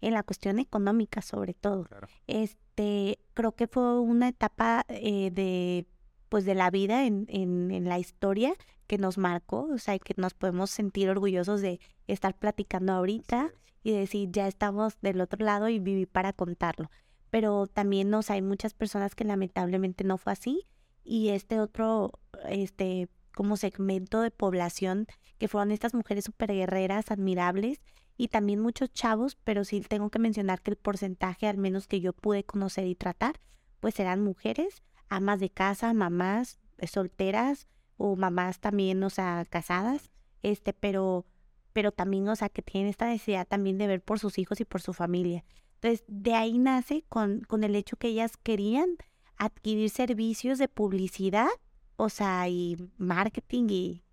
En 0.00 0.14
la 0.14 0.22
cuestión 0.22 0.58
económica 0.58 1.22
sobre 1.22 1.54
todo. 1.54 1.84
Claro. 1.84 2.08
Este, 2.26 3.18
creo 3.34 3.52
que 3.52 3.68
fue 3.68 4.00
una 4.00 4.28
etapa 4.28 4.84
eh, 4.88 5.30
de, 5.32 5.86
pues, 6.28 6.44
de 6.44 6.54
la 6.54 6.70
vida 6.70 7.06
en, 7.06 7.26
en, 7.28 7.70
en 7.70 7.84
la 7.88 7.98
historia 7.98 8.54
que 8.88 8.98
nos 8.98 9.16
marcó, 9.18 9.68
o 9.72 9.78
sea, 9.78 9.98
que 9.98 10.14
nos 10.16 10.34
podemos 10.34 10.70
sentir 10.70 11.08
orgullosos 11.08 11.60
de 11.60 11.80
estar 12.08 12.34
platicando 12.36 12.92
ahorita 12.92 13.52
y 13.84 13.92
decir, 13.92 14.28
ya 14.32 14.48
estamos 14.48 15.00
del 15.00 15.20
otro 15.20 15.44
lado 15.44 15.68
y 15.68 15.78
viví 15.78 16.06
para 16.06 16.32
contarlo. 16.32 16.90
Pero 17.32 17.66
también 17.66 18.10
nos 18.10 18.28
hay 18.28 18.42
muchas 18.42 18.74
personas 18.74 19.14
que 19.14 19.24
lamentablemente 19.24 20.04
no 20.04 20.18
fue 20.18 20.34
así 20.34 20.68
y 21.02 21.30
este 21.30 21.60
otro, 21.60 22.12
este, 22.46 23.08
como 23.34 23.56
segmento 23.56 24.20
de 24.20 24.30
población 24.30 25.06
que 25.38 25.48
fueron 25.48 25.70
estas 25.70 25.94
mujeres 25.94 26.26
súper 26.26 26.52
guerreras, 26.52 27.10
admirables 27.10 27.80
y 28.18 28.28
también 28.28 28.60
muchos 28.60 28.92
chavos, 28.92 29.38
pero 29.44 29.64
sí 29.64 29.80
tengo 29.80 30.10
que 30.10 30.18
mencionar 30.18 30.60
que 30.60 30.72
el 30.72 30.76
porcentaje, 30.76 31.46
al 31.46 31.56
menos 31.56 31.86
que 31.86 32.02
yo 32.02 32.12
pude 32.12 32.44
conocer 32.44 32.86
y 32.86 32.94
tratar, 32.94 33.40
pues 33.80 33.98
eran 33.98 34.22
mujeres, 34.22 34.82
amas 35.08 35.40
de 35.40 35.48
casa, 35.48 35.94
mamás 35.94 36.60
eh, 36.76 36.86
solteras 36.86 37.66
o 37.96 38.14
mamás 38.14 38.60
también, 38.60 39.02
o 39.04 39.08
sea, 39.08 39.46
casadas, 39.48 40.10
este, 40.42 40.74
pero 40.74 41.24
pero 41.72 41.92
también, 41.92 42.28
o 42.28 42.36
sea, 42.36 42.50
que 42.50 42.60
tienen 42.60 42.90
esta 42.90 43.06
necesidad 43.06 43.48
también 43.48 43.78
de 43.78 43.86
ver 43.86 44.02
por 44.02 44.18
sus 44.18 44.38
hijos 44.38 44.60
y 44.60 44.66
por 44.66 44.82
su 44.82 44.92
familia. 44.92 45.42
Entonces, 45.82 46.04
de 46.06 46.34
ahí 46.34 46.58
nace 46.58 47.04
con, 47.08 47.40
con 47.40 47.64
el 47.64 47.74
hecho 47.74 47.96
que 47.96 48.06
ellas 48.06 48.36
querían 48.36 48.98
adquirir 49.36 49.90
servicios 49.90 50.58
de 50.58 50.68
publicidad, 50.68 51.48
o 51.96 52.08
sea, 52.08 52.48
y 52.48 52.76
marketing 52.98 53.66
y 53.68 54.04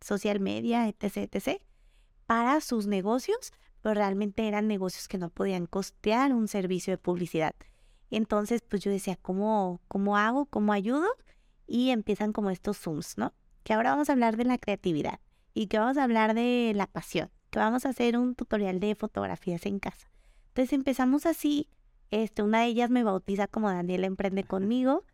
social 0.00 0.40
media, 0.40 0.88
etc., 0.88 1.28
etc., 1.30 1.60
para 2.24 2.62
sus 2.62 2.86
negocios, 2.86 3.52
pero 3.82 3.94
realmente 3.94 4.48
eran 4.48 4.68
negocios 4.68 5.06
que 5.06 5.18
no 5.18 5.28
podían 5.28 5.66
costear 5.66 6.32
un 6.32 6.48
servicio 6.48 6.94
de 6.94 6.98
publicidad. 6.98 7.54
Entonces, 8.10 8.62
pues 8.66 8.82
yo 8.82 8.90
decía, 8.90 9.16
¿cómo, 9.20 9.82
cómo 9.86 10.16
hago? 10.16 10.46
¿Cómo 10.46 10.72
ayudo? 10.72 11.08
Y 11.66 11.90
empiezan 11.90 12.32
como 12.32 12.48
estos 12.48 12.78
Zooms, 12.78 13.18
¿no? 13.18 13.34
Que 13.64 13.74
ahora 13.74 13.90
vamos 13.90 14.08
a 14.08 14.12
hablar 14.12 14.38
de 14.38 14.44
la 14.44 14.56
creatividad 14.56 15.20
y 15.52 15.66
que 15.66 15.78
vamos 15.78 15.98
a 15.98 16.04
hablar 16.04 16.32
de 16.32 16.72
la 16.74 16.86
pasión, 16.86 17.30
que 17.50 17.58
vamos 17.58 17.84
a 17.84 17.90
hacer 17.90 18.16
un 18.16 18.34
tutorial 18.34 18.80
de 18.80 18.94
fotografías 18.94 19.66
en 19.66 19.78
casa. 19.78 20.08
Entonces 20.58 20.72
empezamos 20.72 21.24
así, 21.24 21.68
este, 22.10 22.42
una 22.42 22.62
de 22.62 22.66
ellas 22.66 22.90
me 22.90 23.04
bautiza 23.04 23.46
como 23.46 23.70
Daniela 23.70 24.08
Emprende 24.08 24.42
conmigo, 24.42 25.04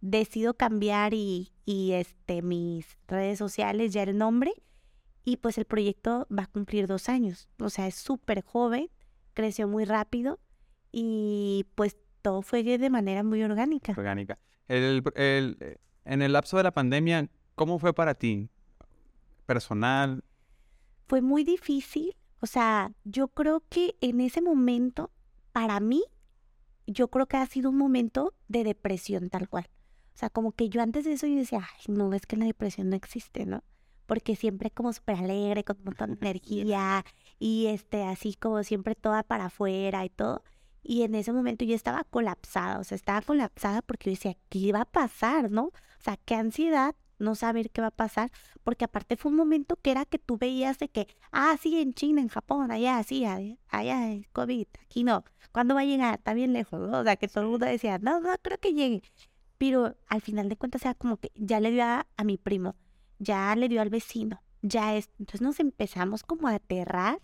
decido 0.00 0.54
cambiar 0.54 1.14
y, 1.14 1.52
y 1.64 1.92
este, 1.92 2.42
mis 2.42 2.98
redes 3.06 3.38
sociales, 3.38 3.92
ya 3.92 4.02
el 4.02 4.18
nombre, 4.18 4.52
y 5.24 5.36
pues 5.36 5.56
el 5.56 5.66
proyecto 5.66 6.26
va 6.36 6.42
a 6.42 6.46
cumplir 6.48 6.88
dos 6.88 7.08
años, 7.08 7.48
o 7.60 7.70
sea, 7.70 7.86
es 7.86 7.94
súper 7.94 8.42
joven, 8.42 8.90
creció 9.34 9.68
muy 9.68 9.84
rápido 9.84 10.40
y 10.90 11.64
pues 11.76 11.96
todo 12.20 12.42
fue 12.42 12.64
de 12.64 12.90
manera 12.90 13.22
muy 13.22 13.40
orgánica. 13.44 13.94
Orgánica. 13.96 14.40
El, 14.66 15.04
el- 15.14 15.56
eh, 15.60 15.76
en 16.06 16.22
el 16.22 16.32
lapso 16.32 16.56
de 16.56 16.64
la 16.64 16.72
pandemia, 16.72 17.28
¿cómo 17.54 17.78
fue 17.78 17.94
para 17.94 18.14
ti? 18.14 18.48
Personal, 19.46 20.24
fue 21.06 21.20
muy 21.20 21.44
difícil. 21.44 22.16
O 22.42 22.46
sea, 22.46 22.90
yo 23.04 23.28
creo 23.28 23.62
que 23.68 23.94
en 24.00 24.20
ese 24.20 24.42
momento, 24.42 25.12
para 25.52 25.78
mí, 25.78 26.02
yo 26.88 27.06
creo 27.06 27.26
que 27.26 27.36
ha 27.36 27.46
sido 27.46 27.70
un 27.70 27.78
momento 27.78 28.34
de 28.48 28.64
depresión 28.64 29.30
tal 29.30 29.48
cual. 29.48 29.70
O 30.12 30.18
sea, 30.18 30.28
como 30.28 30.50
que 30.50 30.68
yo 30.68 30.82
antes 30.82 31.04
de 31.04 31.12
eso 31.12 31.28
yo 31.28 31.36
decía, 31.36 31.60
ay, 31.60 31.94
no, 31.94 32.12
es 32.12 32.26
que 32.26 32.36
la 32.36 32.44
depresión 32.44 32.90
no 32.90 32.96
existe, 32.96 33.46
¿no? 33.46 33.62
Porque 34.06 34.34
siempre 34.34 34.72
como 34.72 34.92
súper 34.92 35.18
alegre, 35.18 35.62
con 35.62 35.78
un 35.78 35.84
montón 35.84 36.10
de 36.10 36.16
energía 36.20 37.04
y 37.38 37.66
este, 37.68 38.02
así 38.02 38.34
como 38.34 38.64
siempre 38.64 38.96
toda 38.96 39.22
para 39.22 39.44
afuera 39.44 40.04
y 40.04 40.10
todo. 40.10 40.42
Y 40.82 41.02
en 41.02 41.14
ese 41.14 41.32
momento 41.32 41.64
yo 41.64 41.76
estaba 41.76 42.02
colapsada, 42.02 42.80
o 42.80 42.84
sea, 42.84 42.96
estaba 42.96 43.22
colapsada 43.22 43.82
porque 43.82 44.10
yo 44.10 44.16
decía, 44.16 44.36
¿qué 44.48 44.72
va 44.72 44.80
a 44.80 44.90
pasar, 44.90 45.52
no? 45.52 45.66
O 45.66 45.72
sea, 46.00 46.16
qué 46.16 46.34
ansiedad 46.34 46.96
no 47.22 47.34
saber 47.34 47.70
qué 47.70 47.80
va 47.80 47.88
a 47.88 47.90
pasar, 47.90 48.30
porque 48.64 48.84
aparte 48.84 49.16
fue 49.16 49.30
un 49.30 49.36
momento 49.36 49.76
que 49.76 49.90
era 49.90 50.04
que 50.04 50.18
tú 50.18 50.36
veías 50.38 50.78
de 50.78 50.88
que, 50.88 51.06
ah, 51.30 51.56
sí, 51.60 51.80
en 51.80 51.94
China, 51.94 52.20
en 52.20 52.28
Japón, 52.28 52.70
allá, 52.70 53.02
sí, 53.02 53.24
allá, 53.24 53.56
allá 53.68 54.20
COVID, 54.32 54.66
aquí 54.84 55.04
no, 55.04 55.24
¿cuándo 55.52 55.74
va 55.74 55.80
a 55.80 55.84
llegar? 55.84 56.18
Está 56.18 56.34
bien 56.34 56.52
lejos, 56.52 56.80
¿no? 56.80 57.00
O 57.00 57.04
sea, 57.04 57.16
que 57.16 57.28
todo 57.28 57.44
el 57.44 57.50
mundo 57.50 57.66
decía, 57.66 57.98
no, 57.98 58.20
no 58.20 58.30
creo 58.42 58.58
que 58.58 58.74
llegue, 58.74 59.02
pero 59.58 59.96
al 60.08 60.20
final 60.20 60.48
de 60.48 60.56
cuentas 60.56 60.82
era 60.82 60.94
como 60.94 61.16
que 61.16 61.32
ya 61.34 61.60
le 61.60 61.70
dio 61.70 61.84
a, 61.84 62.06
a 62.16 62.24
mi 62.24 62.36
primo, 62.36 62.76
ya 63.18 63.54
le 63.56 63.68
dio 63.68 63.80
al 63.80 63.90
vecino, 63.90 64.42
ya 64.62 64.96
es, 64.96 65.10
entonces 65.18 65.40
nos 65.40 65.60
empezamos 65.60 66.22
como 66.22 66.48
a 66.48 66.54
aterrar. 66.54 67.20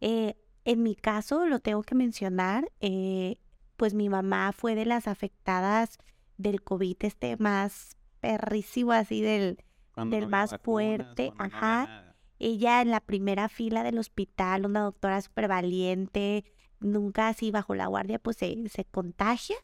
Eh, 0.00 0.36
en 0.64 0.82
mi 0.82 0.96
caso, 0.96 1.46
lo 1.46 1.60
tengo 1.60 1.82
que 1.82 1.94
mencionar, 1.94 2.70
eh, 2.80 3.38
pues 3.76 3.94
mi 3.94 4.08
mamá 4.08 4.52
fue 4.52 4.74
de 4.74 4.84
las 4.84 5.06
afectadas 5.06 5.98
del 6.38 6.62
COVID 6.62 6.96
este 7.00 7.36
más 7.36 7.95
perrísimo 8.26 8.92
así 8.92 9.20
del, 9.20 9.62
cuando 9.92 10.16
Del 10.16 10.24
no 10.24 10.30
más 10.30 10.50
vacunas, 10.50 10.64
fuerte, 10.64 11.32
no 11.38 11.44
ajá. 11.44 12.14
ella 12.38 12.82
en 12.82 12.90
la 12.90 13.00
primera 13.00 13.48
fila 13.48 13.84
del 13.84 13.98
hospital, 13.98 14.66
una 14.66 14.80
doctora 14.80 15.20
súper 15.22 15.48
valiente, 15.48 16.44
nunca 16.80 17.28
así 17.28 17.50
bajo 17.50 17.74
la 17.74 17.86
guardia, 17.86 18.18
pues 18.18 18.36
se, 18.36 18.68
se 18.68 18.84
contagia 18.84 19.56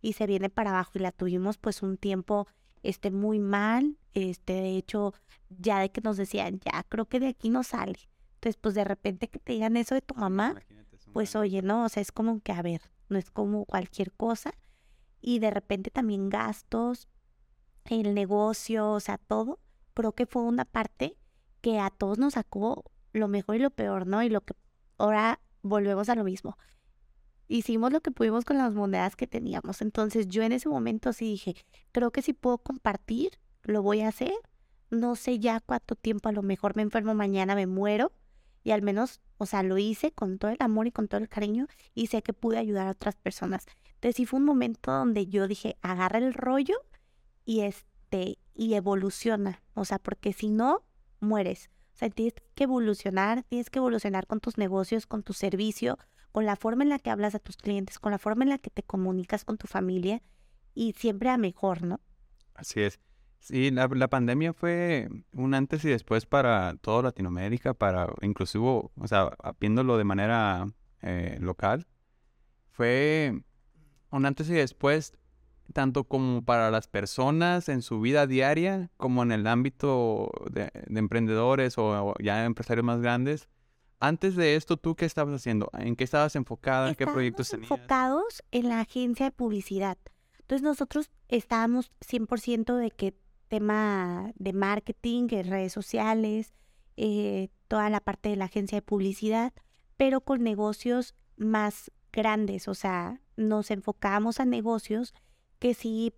y 0.00 0.14
se 0.14 0.26
viene 0.26 0.50
para 0.50 0.70
abajo 0.70 0.92
y 0.94 0.98
la 0.98 1.12
tuvimos 1.12 1.58
pues 1.58 1.82
un 1.82 1.96
tiempo 1.96 2.48
este 2.82 3.10
muy 3.10 3.38
mal, 3.38 3.96
este 4.14 4.54
de 4.54 4.76
hecho 4.76 5.14
ya 5.48 5.80
de 5.80 5.90
que 5.90 6.00
nos 6.00 6.16
decían, 6.16 6.60
ya 6.60 6.84
creo 6.88 7.06
que 7.06 7.20
de 7.20 7.28
aquí 7.28 7.50
no 7.50 7.62
sale. 7.62 7.98
Entonces 8.34 8.56
pues 8.60 8.74
de 8.74 8.84
repente 8.84 9.28
que 9.28 9.38
te 9.38 9.52
digan 9.52 9.76
eso 9.76 9.94
de 9.94 10.02
tu 10.02 10.14
mamá, 10.14 10.56
pues 11.12 11.34
oye, 11.36 11.62
no, 11.62 11.84
o 11.84 11.88
sea, 11.88 12.00
es 12.00 12.12
como 12.12 12.40
que 12.40 12.52
a 12.52 12.62
ver, 12.62 12.82
no 13.08 13.16
es 13.16 13.30
como 13.30 13.64
cualquier 13.64 14.12
cosa 14.12 14.52
y 15.20 15.38
de 15.38 15.50
repente 15.50 15.90
también 15.90 16.28
gastos, 16.28 17.08
el 17.90 18.14
negocio, 18.14 18.90
o 18.92 19.00
sea, 19.00 19.18
todo, 19.18 19.58
creo 19.94 20.12
que 20.12 20.26
fue 20.26 20.42
una 20.42 20.64
parte 20.64 21.16
que 21.60 21.80
a 21.80 21.90
todos 21.90 22.18
nos 22.18 22.34
sacó 22.34 22.84
lo 23.12 23.28
mejor 23.28 23.56
y 23.56 23.60
lo 23.60 23.70
peor, 23.70 24.06
¿no? 24.06 24.22
Y 24.22 24.28
lo 24.28 24.42
que 24.42 24.54
ahora 24.96 25.40
volvemos 25.62 26.08
a 26.08 26.14
lo 26.14 26.24
mismo. 26.24 26.56
Hicimos 27.48 27.92
lo 27.92 28.00
que 28.00 28.10
pudimos 28.10 28.44
con 28.44 28.58
las 28.58 28.74
monedas 28.74 29.16
que 29.16 29.26
teníamos. 29.26 29.80
Entonces 29.80 30.28
yo 30.28 30.42
en 30.42 30.52
ese 30.52 30.68
momento 30.68 31.12
sí 31.12 31.24
dije, 31.24 31.56
creo 31.92 32.10
que 32.10 32.22
si 32.22 32.34
puedo 32.34 32.58
compartir, 32.58 33.38
lo 33.62 33.82
voy 33.82 34.02
a 34.02 34.08
hacer. 34.08 34.34
No 34.90 35.16
sé 35.16 35.38
ya 35.38 35.60
cuánto 35.60 35.94
tiempo, 35.94 36.28
a 36.28 36.32
lo 36.32 36.42
mejor 36.42 36.76
me 36.76 36.82
enfermo 36.82 37.14
mañana, 37.14 37.54
me 37.54 37.66
muero. 37.66 38.12
Y 38.64 38.72
al 38.72 38.82
menos, 38.82 39.20
o 39.38 39.46
sea, 39.46 39.62
lo 39.62 39.78
hice 39.78 40.12
con 40.12 40.38
todo 40.38 40.50
el 40.50 40.58
amor 40.60 40.86
y 40.86 40.92
con 40.92 41.08
todo 41.08 41.20
el 41.20 41.28
cariño 41.28 41.68
y 41.94 42.08
sé 42.08 42.22
que 42.22 42.34
pude 42.34 42.58
ayudar 42.58 42.86
a 42.86 42.90
otras 42.90 43.16
personas. 43.16 43.66
Entonces 43.94 44.16
sí 44.16 44.26
fue 44.26 44.40
un 44.40 44.44
momento 44.44 44.92
donde 44.92 45.26
yo 45.26 45.48
dije, 45.48 45.76
agarra 45.80 46.18
el 46.18 46.34
rollo 46.34 46.74
y 47.48 47.62
este, 47.62 48.36
y 48.54 48.74
evoluciona. 48.74 49.62
O 49.72 49.86
sea, 49.86 49.98
porque 49.98 50.34
si 50.34 50.50
no, 50.50 50.84
mueres. 51.18 51.70
O 51.94 51.96
sea, 51.96 52.10
tienes 52.10 52.34
que 52.54 52.64
evolucionar, 52.64 53.42
tienes 53.44 53.70
que 53.70 53.78
evolucionar 53.78 54.26
con 54.26 54.40
tus 54.40 54.58
negocios, 54.58 55.06
con 55.06 55.22
tu 55.22 55.32
servicio, 55.32 55.98
con 56.30 56.44
la 56.44 56.56
forma 56.56 56.82
en 56.82 56.90
la 56.90 56.98
que 56.98 57.08
hablas 57.08 57.34
a 57.34 57.38
tus 57.38 57.56
clientes, 57.56 57.98
con 57.98 58.12
la 58.12 58.18
forma 58.18 58.44
en 58.44 58.50
la 58.50 58.58
que 58.58 58.68
te 58.68 58.82
comunicas 58.82 59.46
con 59.46 59.56
tu 59.56 59.66
familia 59.66 60.20
y 60.74 60.92
siempre 60.92 61.30
a 61.30 61.38
mejor, 61.38 61.82
¿no? 61.82 62.00
Así 62.52 62.82
es. 62.82 63.00
Sí, 63.40 63.70
la, 63.70 63.88
la 63.94 64.08
pandemia 64.08 64.52
fue 64.52 65.08
un 65.32 65.54
antes 65.54 65.82
y 65.86 65.88
después 65.88 66.26
para 66.26 66.76
toda 66.82 67.04
Latinoamérica, 67.04 67.72
para 67.72 68.12
inclusive, 68.20 68.62
o 68.62 69.06
sea, 69.06 69.30
viéndolo 69.58 69.96
de 69.96 70.04
manera 70.04 70.66
eh, 71.00 71.38
local, 71.40 71.86
fue 72.72 73.42
un 74.10 74.26
antes 74.26 74.50
y 74.50 74.52
después 74.52 75.14
tanto 75.72 76.04
como 76.04 76.44
para 76.44 76.70
las 76.70 76.88
personas 76.88 77.68
en 77.68 77.82
su 77.82 78.00
vida 78.00 78.26
diaria, 78.26 78.90
como 78.96 79.22
en 79.22 79.32
el 79.32 79.46
ámbito 79.46 80.30
de, 80.50 80.70
de 80.86 80.98
emprendedores 80.98 81.76
o, 81.78 82.14
ya 82.20 82.44
empresarios 82.44 82.84
más 82.84 83.00
grandes. 83.00 83.48
Antes 84.00 84.36
de 84.36 84.54
esto, 84.54 84.76
¿tú 84.76 84.94
qué 84.94 85.04
estabas 85.04 85.34
haciendo? 85.34 85.70
¿En 85.74 85.96
qué 85.96 86.04
estabas 86.04 86.36
enfocada? 86.36 86.88
¿En 86.88 86.94
qué 86.94 87.06
proyectos 87.06 87.50
tenías? 87.50 87.70
enfocados 87.70 88.42
en 88.52 88.68
la 88.68 88.80
agencia 88.80 89.26
de 89.26 89.32
publicidad. 89.32 89.98
Entonces 90.38 90.62
nosotros 90.62 91.10
estábamos 91.28 91.90
100% 92.00 92.76
de 92.76 92.90
que 92.90 93.14
tema 93.48 94.32
de 94.36 94.52
marketing, 94.52 95.28
redes 95.28 95.72
sociales, 95.72 96.54
eh, 96.96 97.48
toda 97.66 97.90
la 97.90 98.00
parte 98.00 98.28
de 98.28 98.36
la 98.36 98.44
agencia 98.46 98.76
de 98.76 98.82
publicidad, 98.82 99.52
pero 99.96 100.20
con 100.20 100.42
negocios 100.42 101.14
más 101.36 101.90
grandes, 102.12 102.68
o 102.68 102.74
sea, 102.74 103.20
nos 103.36 103.70
enfocábamos 103.70 104.40
a 104.40 104.44
negocios 104.44 105.14
que 105.58 105.74
sí 105.74 106.14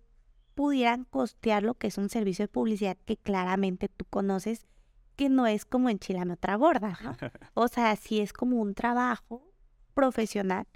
pudieran 0.55 1.05
costear 1.05 1.63
lo 1.63 1.75
que 1.75 1.87
es 1.87 1.97
un 1.97 2.09
servicio 2.09 2.43
de 2.43 2.49
publicidad 2.49 2.97
que 3.05 3.17
claramente 3.17 3.89
tú 3.89 4.05
conoces, 4.05 4.67
que 5.15 5.29
no 5.29 5.47
es 5.47 5.65
como 5.65 5.89
enchilame 5.89 6.33
otra 6.33 6.55
gorda, 6.55 6.97
¿no? 7.03 7.15
O 7.53 7.67
sea, 7.67 7.95
sí 7.95 8.19
es 8.19 8.33
como 8.33 8.61
un 8.61 8.73
trabajo 8.73 9.51
profesional 9.93 10.67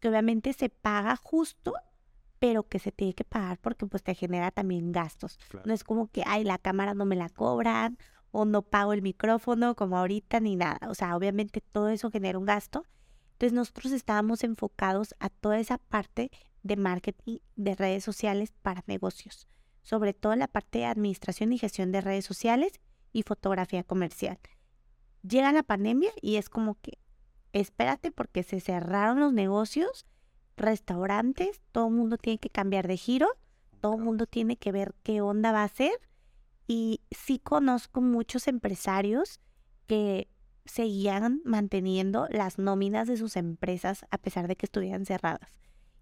que 0.00 0.08
obviamente 0.08 0.52
se 0.52 0.68
paga 0.68 1.16
justo, 1.16 1.74
pero 2.38 2.68
que 2.68 2.78
se 2.78 2.92
tiene 2.92 3.14
que 3.14 3.24
pagar 3.24 3.58
porque 3.58 3.86
pues 3.86 4.02
te 4.02 4.14
genera 4.14 4.50
también 4.50 4.92
gastos. 4.92 5.38
No 5.64 5.74
es 5.74 5.82
como 5.84 6.08
que, 6.08 6.22
ay, 6.26 6.44
la 6.44 6.58
cámara 6.58 6.94
no 6.94 7.04
me 7.04 7.16
la 7.16 7.28
cobran 7.28 7.98
o 8.30 8.44
no 8.44 8.62
pago 8.62 8.92
el 8.92 9.02
micrófono 9.02 9.74
como 9.74 9.98
ahorita 9.98 10.38
ni 10.40 10.54
nada. 10.54 10.78
O 10.88 10.94
sea, 10.94 11.16
obviamente 11.16 11.60
todo 11.60 11.88
eso 11.88 12.10
genera 12.10 12.38
un 12.38 12.44
gasto. 12.44 12.84
Entonces 13.32 13.52
nosotros 13.52 13.92
estábamos 13.92 14.44
enfocados 14.44 15.14
a 15.18 15.30
toda 15.30 15.58
esa 15.58 15.78
parte 15.78 16.30
de 16.62 16.76
marketing 16.76 17.38
de 17.56 17.74
redes 17.74 18.04
sociales 18.04 18.52
para 18.62 18.84
negocios, 18.86 19.48
sobre 19.82 20.14
todo 20.14 20.34
la 20.36 20.48
parte 20.48 20.78
de 20.78 20.86
administración 20.86 21.52
y 21.52 21.58
gestión 21.58 21.92
de 21.92 22.00
redes 22.00 22.24
sociales 22.24 22.80
y 23.12 23.22
fotografía 23.22 23.84
comercial. 23.84 24.38
Llega 25.22 25.52
la 25.52 25.62
pandemia 25.62 26.10
y 26.20 26.36
es 26.36 26.48
como 26.48 26.76
que, 26.80 26.98
espérate 27.52 28.10
porque 28.10 28.42
se 28.42 28.60
cerraron 28.60 29.20
los 29.20 29.32
negocios, 29.32 30.06
restaurantes, 30.56 31.60
todo 31.72 31.88
el 31.88 31.94
mundo 31.94 32.18
tiene 32.18 32.38
que 32.38 32.50
cambiar 32.50 32.86
de 32.86 32.96
giro, 32.96 33.28
todo 33.80 33.94
el 33.94 34.02
mundo 34.02 34.26
tiene 34.26 34.56
que 34.56 34.72
ver 34.72 34.94
qué 35.02 35.20
onda 35.20 35.52
va 35.52 35.64
a 35.64 35.68
ser. 35.68 35.92
Y 36.66 37.00
sí 37.10 37.38
conozco 37.38 38.00
muchos 38.02 38.46
empresarios 38.46 39.40
que 39.86 40.28
seguían 40.66 41.40
manteniendo 41.44 42.28
las 42.30 42.58
nóminas 42.58 43.08
de 43.08 43.16
sus 43.16 43.36
empresas 43.36 44.04
a 44.10 44.18
pesar 44.18 44.48
de 44.48 44.56
que 44.56 44.66
estuvieran 44.66 45.06
cerradas. 45.06 45.50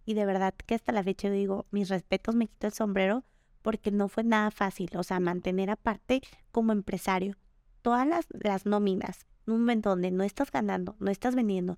Y 0.06 0.14
de 0.14 0.24
verdad 0.24 0.54
que 0.54 0.74
hasta 0.74 0.92
la 0.92 1.02
fecha 1.02 1.28
digo, 1.28 1.66
mis 1.70 1.90
respetos, 1.90 2.34
me 2.34 2.46
quito 2.46 2.68
el 2.68 2.72
sombrero 2.72 3.24
porque 3.60 3.90
no 3.90 4.08
fue 4.08 4.22
nada 4.22 4.52
fácil, 4.52 4.88
o 4.96 5.02
sea, 5.02 5.18
mantener 5.18 5.68
aparte 5.70 6.22
como 6.52 6.72
empresario 6.72 7.36
todas 7.82 8.06
las, 8.06 8.26
las 8.30 8.64
nóminas, 8.64 9.26
en 9.46 9.54
un 9.54 9.60
momento 9.60 9.90
donde 9.90 10.12
no 10.12 10.22
estás 10.22 10.52
ganando, 10.52 10.94
no 11.00 11.10
estás 11.10 11.34
vendiendo, 11.34 11.76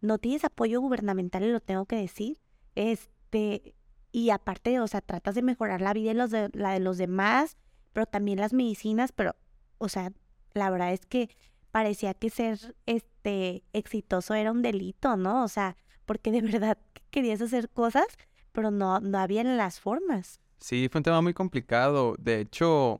no 0.00 0.18
tienes 0.18 0.44
apoyo 0.44 0.80
gubernamental, 0.80 1.44
y 1.44 1.52
lo 1.52 1.60
tengo 1.60 1.86
que 1.86 1.94
decir, 1.94 2.40
este, 2.74 3.76
y 4.10 4.30
aparte, 4.30 4.80
o 4.80 4.88
sea, 4.88 5.00
tratas 5.00 5.36
de 5.36 5.42
mejorar 5.42 5.80
la 5.80 5.92
vida 5.92 6.10
de 6.10 6.14
los 6.14 6.30
de, 6.32 6.50
la 6.54 6.72
de 6.72 6.80
los 6.80 6.98
demás, 6.98 7.56
pero 7.92 8.06
también 8.06 8.40
las 8.40 8.52
medicinas, 8.52 9.12
pero, 9.12 9.36
o 9.78 9.88
sea, 9.88 10.12
la 10.54 10.70
verdad 10.70 10.92
es 10.92 11.06
que 11.06 11.30
parecía 11.70 12.14
que 12.14 12.30
ser, 12.30 12.76
este, 12.86 13.62
exitoso 13.72 14.34
era 14.34 14.50
un 14.50 14.62
delito, 14.62 15.16
¿no? 15.16 15.44
O 15.44 15.48
sea, 15.48 15.76
porque 16.08 16.32
de 16.32 16.40
verdad 16.52 16.76
querías 17.10 17.40
hacer 17.40 17.68
cosas, 17.68 18.06
pero 18.50 18.72
no, 18.72 18.98
no 18.98 19.18
había 19.18 19.44
las 19.44 19.78
formas. 19.78 20.40
Sí, 20.58 20.88
fue 20.90 20.98
un 20.98 21.04
tema 21.04 21.20
muy 21.20 21.34
complicado. 21.34 22.16
De 22.18 22.40
hecho, 22.40 22.98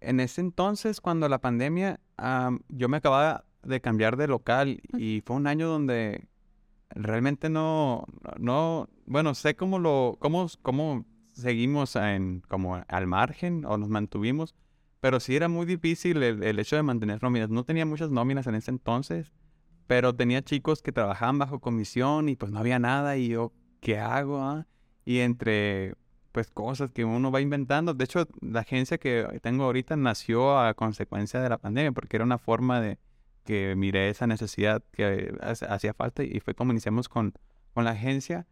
en 0.00 0.18
ese 0.18 0.40
entonces, 0.40 1.00
cuando 1.00 1.28
la 1.28 1.38
pandemia, 1.38 2.00
yo 2.68 2.88
me 2.88 2.96
acababa 2.96 3.44
de 3.62 3.80
cambiar 3.80 4.16
de 4.16 4.26
local 4.26 4.80
y 4.96 5.22
fue 5.24 5.36
un 5.36 5.46
año 5.46 5.68
donde 5.68 6.26
realmente 6.90 7.50
no, 7.50 8.04
no, 8.38 8.88
bueno, 9.06 9.34
sé 9.34 9.54
cómo 9.54 9.78
lo, 9.78 10.16
cómo, 10.18 10.46
cómo 10.62 11.04
seguimos 11.32 11.94
en, 11.94 12.42
como 12.48 12.82
al 12.88 13.06
margen 13.06 13.64
o 13.66 13.76
nos 13.76 13.88
mantuvimos, 13.88 14.54
pero 15.00 15.20
sí 15.20 15.36
era 15.36 15.48
muy 15.48 15.66
difícil 15.66 16.22
el, 16.22 16.42
el 16.42 16.58
hecho 16.58 16.74
de 16.74 16.82
mantener 16.82 17.22
nóminas. 17.22 17.50
No 17.50 17.64
tenía 17.64 17.86
muchas 17.86 18.10
nóminas 18.10 18.46
en 18.46 18.56
ese 18.56 18.70
entonces, 18.70 19.32
pero 19.88 20.14
tenía 20.14 20.42
chicos 20.42 20.82
que 20.82 20.92
trabajaban 20.92 21.38
bajo 21.38 21.60
comisión 21.60 22.28
y 22.28 22.36
pues 22.36 22.52
no 22.52 22.60
había 22.60 22.78
nada 22.78 23.16
y 23.16 23.28
yo, 23.28 23.52
¿qué 23.80 23.98
hago? 23.98 24.40
Ah? 24.42 24.66
Y 25.06 25.20
entre 25.20 25.94
pues 26.30 26.50
cosas 26.50 26.92
que 26.92 27.06
uno 27.06 27.32
va 27.32 27.40
inventando. 27.40 27.94
De 27.94 28.04
hecho, 28.04 28.28
la 28.42 28.60
agencia 28.60 28.98
que 28.98 29.26
tengo 29.42 29.64
ahorita 29.64 29.96
nació 29.96 30.60
a 30.60 30.74
consecuencia 30.74 31.40
de 31.40 31.48
la 31.48 31.56
pandemia 31.56 31.90
porque 31.92 32.18
era 32.18 32.24
una 32.24 32.36
forma 32.36 32.82
de, 32.82 32.98
que 33.44 33.74
miré 33.76 34.10
esa 34.10 34.26
necesidad 34.26 34.84
que 34.92 35.34
hacía 35.40 35.94
falta 35.94 36.22
y 36.22 36.38
fue 36.40 36.54
como 36.54 36.72
iniciamos 36.72 37.08
con, 37.08 37.32
con 37.72 37.84
la 37.84 37.92
agencia. 37.92 38.46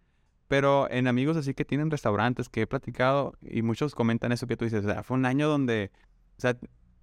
Pero 0.48 0.90
en 0.90 1.06
amigos 1.06 1.36
así 1.36 1.52
que 1.52 1.66
tienen 1.66 1.90
restaurantes 1.90 2.48
que 2.48 2.62
he 2.62 2.66
platicado 2.66 3.34
y 3.42 3.60
muchos 3.60 3.94
comentan 3.94 4.32
eso 4.32 4.46
que 4.46 4.56
tú 4.56 4.64
dices, 4.64 4.86
o 4.86 4.88
sea, 4.88 5.02
fue 5.02 5.18
un 5.18 5.26
año 5.26 5.48
donde, 5.48 5.90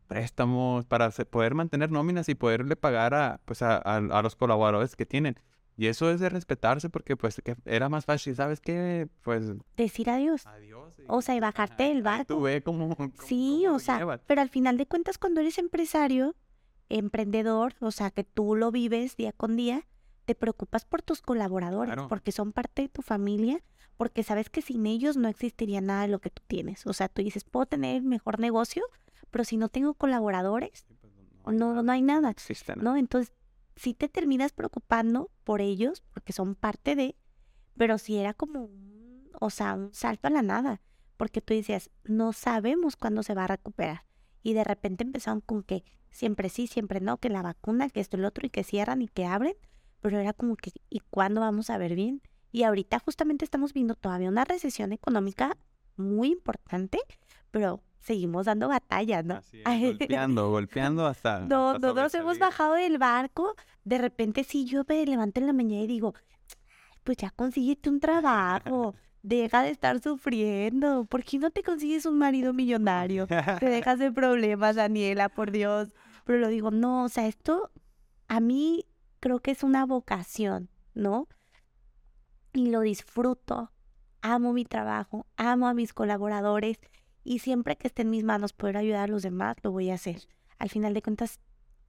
préstamos 0.04 0.86
para 0.86 1.10
poder 1.10 1.56
mantener 1.56 1.92
nóminas 1.92 2.30
y 2.30 2.36
poderle 2.36 2.76
pagar 2.76 3.14
a, 3.14 3.42
pues 3.46 3.62
a, 3.62 3.78
a, 3.78 4.22
los 4.22 4.36
colaboradores 4.36 4.96
que 4.96 5.06
tienen. 5.06 5.40
Y 5.76 5.88
eso 5.88 6.12
es 6.12 6.20
de 6.20 6.30
respetarse 6.30 6.90
porque 6.90 7.18
pues 7.18 7.42
que 7.44 7.56
era 7.66 7.90
más 7.90 8.06
fácil, 8.06 8.36
¿sabes 8.36 8.60
qué? 8.60 9.08
Pues... 9.24 9.54
Decir 9.76 10.10
adiós. 10.10 10.46
Adiós. 10.46 10.94
O 11.08 11.22
sea, 11.22 11.36
y 11.36 11.40
bajarte 11.40 11.84
del 11.84 12.04
barco. 12.04 12.36
Tú 12.36 12.42
ve 12.42 12.62
cómo... 12.62 12.96
sí, 13.26 13.66
o 13.68 13.80
sea, 13.80 14.20
pero 14.28 14.42
al 14.42 14.50
final 14.50 14.78
de 14.78 14.86
cuentas 14.86 15.18
cuando 15.18 15.42
eres 15.42 15.58
empresario, 15.58 16.36
emprendedor, 16.90 17.74
o 17.80 17.92
sea, 17.92 18.12
que 18.12 18.24
tú 18.24 18.56
lo 18.56 18.72
vives 18.72 19.18
día 19.18 19.32
con 19.32 19.56
día, 19.56 19.88
te 20.26 20.36
preocupas 20.36 20.86
por 20.86 21.02
tus 21.02 21.22
colaboradores, 21.22 21.96
porque 22.08 22.32
son 22.32 22.54
parte 22.54 22.84
de 22.84 22.90
tu 22.90 23.02
familia, 23.02 23.62
porque 23.98 24.24
sabes 24.24 24.50
que 24.50 24.62
sin 24.62 24.86
ellos 24.86 25.18
no 25.18 25.28
existiría 25.28 25.82
nada 25.82 26.04
de 26.04 26.08
lo 26.08 26.20
que 26.20 26.30
tú 26.30 26.42
tienes. 26.48 26.86
O 26.88 26.94
sea, 26.94 27.10
tú 27.10 27.22
dices, 27.22 27.44
puedo 27.44 27.66
tener 27.66 27.98
el 27.98 28.04
mejor 28.04 28.40
negocio, 28.40 28.84
pero 29.34 29.46
si 29.46 29.58
no 29.58 29.68
tengo 29.68 29.96
colaboradores, 29.96 30.86
pues, 31.42 31.58
no, 31.58 31.82
no, 31.82 31.92
hay 31.92 32.04
nada. 32.04 32.36
¿no? 32.78 32.96
Entonces, 32.96 33.34
sí 33.76 33.96
te 33.96 34.08
terminas 34.08 34.54
preocupando 34.54 35.32
por 35.44 35.60
ellos, 35.60 36.04
porque 36.14 36.34
son 36.34 36.54
parte 36.54 36.96
de, 36.96 37.16
pero 37.76 37.98
si 37.98 38.18
era 38.18 38.36
como 38.36 38.70
o 39.40 39.50
sea, 39.50 39.74
un 39.74 39.92
salto 39.92 40.28
a 40.28 40.30
la 40.30 40.44
nada, 40.44 40.82
porque 41.18 41.42
tú 41.42 41.56
decías, 41.56 41.90
no 42.04 42.32
sabemos 42.32 42.96
cuándo 42.96 43.24
se 43.24 43.34
va 43.34 43.46
a 43.46 43.48
recuperar. 43.48 44.06
Y 44.44 44.54
de 44.54 44.64
repente 44.64 45.04
empezaron 45.04 45.42
con 45.42 45.64
que 45.64 45.84
siempre 46.12 46.50
sí, 46.50 46.68
siempre 46.68 47.02
no, 47.02 47.18
que 47.18 47.30
la 47.30 47.42
vacuna, 47.42 47.90
que 47.90 48.02
esto 48.02 48.18
y 48.18 48.20
lo 48.20 48.28
otro, 48.28 48.46
y 48.46 48.52
que 48.52 48.64
cierran 48.64 49.02
y 49.02 49.08
que 49.08 49.26
abren, 49.26 49.56
pero 50.00 50.20
era 50.20 50.34
como 50.34 50.58
que, 50.58 50.74
¿y 50.92 51.00
cuándo 51.00 51.42
vamos 51.42 51.72
a 51.72 51.80
ver 51.80 51.96
bien? 51.96 52.22
Y 52.52 52.64
ahorita 52.64 53.00
justamente 53.00 53.46
estamos 53.46 53.74
viendo 53.74 53.96
todavía 53.96 54.30
una 54.30 54.46
recesión 54.46 54.94
económica 54.94 55.58
muy 55.96 56.32
importante, 56.32 57.00
pero 57.50 57.82
seguimos 58.04 58.46
dando 58.46 58.68
batalla, 58.68 59.24
¿no? 59.24 59.42
golpeando, 59.64 60.50
golpeando 60.52 61.08
hasta. 61.08 61.40
No, 61.40 61.80
no 61.80 61.94
nos 61.94 62.14
hemos 62.14 62.38
bajado 62.38 62.74
del 62.74 62.98
barco. 62.98 63.56
De 63.84 63.98
repente, 63.98 64.44
sí, 64.44 64.66
yo 64.66 64.84
me 64.88 65.06
levanto 65.06 65.40
en 65.40 65.48
la 65.48 65.54
mañana 65.54 65.84
y 65.84 65.88
digo, 65.88 66.14
pues 67.04 67.18
ya 67.18 67.32
consíguete 67.32 67.90
un 67.90 68.00
trabajo. 68.00 68.94
Deja 69.24 69.64
de 69.64 69.70
estar 69.70 70.02
sufriendo. 70.02 71.06
¿Por 71.06 71.24
qué 71.24 71.40
no 71.40 71.50
te 71.50 71.64
consigues 71.64 72.06
un 72.06 72.18
marido 72.18 72.52
millonario? 72.54 73.26
Te 73.26 73.70
dejas 73.70 73.98
de 73.98 74.12
problemas, 74.12 74.76
Daniela, 74.76 75.30
por 75.30 75.52
Dios. 75.52 75.94
Pero 76.26 76.40
lo 76.40 76.50
digo, 76.50 76.72
no, 76.72 77.06
o 77.06 77.10
sea, 77.10 77.26
esto 77.28 77.72
a 78.28 78.42
mí 78.42 78.86
creo 79.22 79.40
que 79.40 79.52
es 79.52 79.64
una 79.64 79.86
vocación, 79.86 80.70
¿no? 80.94 81.30
Y 82.52 82.70
lo 82.70 82.82
disfruto. 82.82 83.72
Amo 84.22 84.52
mi 84.52 84.66
trabajo, 84.66 85.26
amo 85.38 85.68
a 85.68 85.74
mis 85.74 85.94
colaboradores 85.94 86.80
y 87.24 87.40
siempre 87.40 87.76
que 87.78 87.88
esté 87.88 88.02
en 88.04 88.10
mis 88.10 88.24
manos 88.24 88.54
poder 88.54 88.78
ayudar 88.78 89.04
a 89.04 89.12
los 89.12 89.24
demás, 89.24 89.58
lo 89.64 89.72
voy 89.72 89.90
a 89.90 89.96
hacer. 89.96 90.28
Al 90.58 90.70
final 90.70 90.94
de 90.94 91.02
cuentas, 91.02 91.40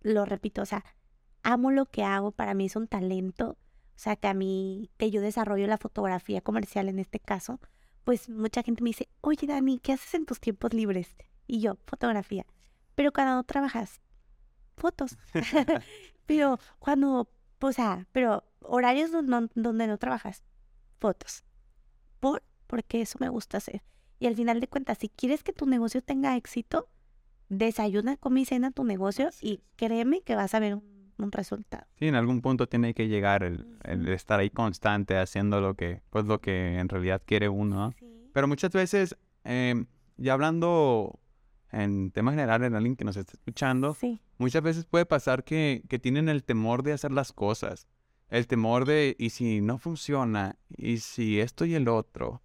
lo 0.01 0.25
repito, 0.25 0.63
o 0.63 0.67
sea, 0.67 0.85
amo 1.43 1.71
lo 1.71 1.87
que 1.87 2.05
hago, 2.05 2.33
para 2.33 2.55
mí 2.55 2.67
es 2.67 2.77
un 2.77 2.87
talento 2.89 3.59
o 3.95 3.99
sea, 3.99 4.17
que 4.17 4.27
a 4.27 4.35
mí, 4.35 4.91
que 4.97 5.11
yo 5.11 5.21
desarrollo 5.21 5.67
la 5.67 5.79
fotografía 5.79 6.41
comercial 6.41 6.89
en 6.89 6.99
este 6.99 7.21
caso, 7.21 7.61
pues 8.03 8.29
mucha 8.29 8.63
gente 8.63 8.83
me 8.83 8.91
dice, 8.91 9.09
oye 9.21 9.47
Dani, 9.47 9.79
¿qué 9.79 9.93
haces 9.93 10.15
en 10.15 10.27
tus 10.27 10.41
tiempos 10.41 10.75
libres? 10.75 11.17
Y 11.47 11.61
yo, 11.61 11.79
fotografía. 11.87 12.45
Pero 12.97 13.13
cuando 13.13 13.35
no 13.35 13.45
trabajas, 13.45 14.01
fotos. 14.77 15.17
pero 16.27 16.59
cuando, 16.81 17.31
o 17.61 17.73
sea, 17.73 18.07
pero 18.13 18.45
horarios 18.61 19.13
donde, 19.13 19.49
donde 19.55 19.87
no 19.87 19.97
trabajas, 19.99 20.43
fotos. 20.99 21.45
Por, 22.19 22.43
porque 22.67 23.01
eso 23.01 23.19
me 23.21 23.29
gusta 23.29 23.59
hacer. 23.59 23.83
Y 24.19 24.27
al 24.27 24.37
final 24.37 24.61
de 24.61 24.69
cuentas, 24.69 24.99
si 24.99 25.09
quieres 25.09 25.43
que 25.43 25.53
tu 25.53 25.67
negocio 25.67 26.03
tenga 26.03 26.37
éxito, 26.37 26.89
desayuna, 27.49 28.17
come 28.17 28.41
y 28.41 28.45
cena 28.45 28.71
tu 28.71 28.85
negocio 28.85 29.31
y 29.41 29.61
créeme 29.77 30.23
que 30.23 30.35
vas 30.35 30.55
a 30.55 30.61
ver 30.61 30.77
un, 30.77 30.95
resultado. 31.31 31.87
Sí, 31.99 32.07
en 32.07 32.17
algún 32.17 32.43
punto 32.43 32.67
tiene 32.67 32.93
que 32.93 33.09
llegar 33.09 33.45
el, 33.45 33.67
el, 33.85 34.09
estar 34.09 34.41
ahí 34.41 34.51
constante 34.51 35.17
haciendo 35.17 35.61
lo 35.61 35.75
que, 35.75 36.03
pues 36.11 36.27
lo 36.27 36.41
que 36.41 36.79
en 36.79 36.89
realidad 36.89 37.23
quiere 37.25 37.49
uno. 37.49 37.95
Pero 38.33 38.49
muchas 38.49 38.73
veces, 38.73 39.17
eh, 39.45 39.85
ya 40.17 40.33
hablando 40.35 41.19
en 41.71 42.11
tema 42.11 42.33
general 42.33 42.65
en 42.65 42.75
alguien 42.75 42.97
que 42.97 43.05
nos 43.05 43.17
está 43.17 43.33
escuchando, 43.33 43.97
muchas 44.39 44.63
veces 44.63 44.87
puede 44.87 45.07
pasar 45.07 45.45
que, 45.45 45.83
que 45.89 45.99
tienen 45.99 46.29
el 46.29 46.45
temor 46.45 46.83
de 46.83 46.93
hacer 46.93 47.13
las 47.13 47.33
cosas. 47.33 47.87
El 48.29 48.47
temor 48.47 48.85
de, 48.85 49.17
¿y 49.19 49.31
si 49.31 49.61
no 49.61 49.79
funciona? 49.79 50.57
¿Y 50.77 50.99
si 50.99 51.41
esto 51.41 51.65
y 51.65 51.75
el 51.75 51.89
otro? 51.89 52.43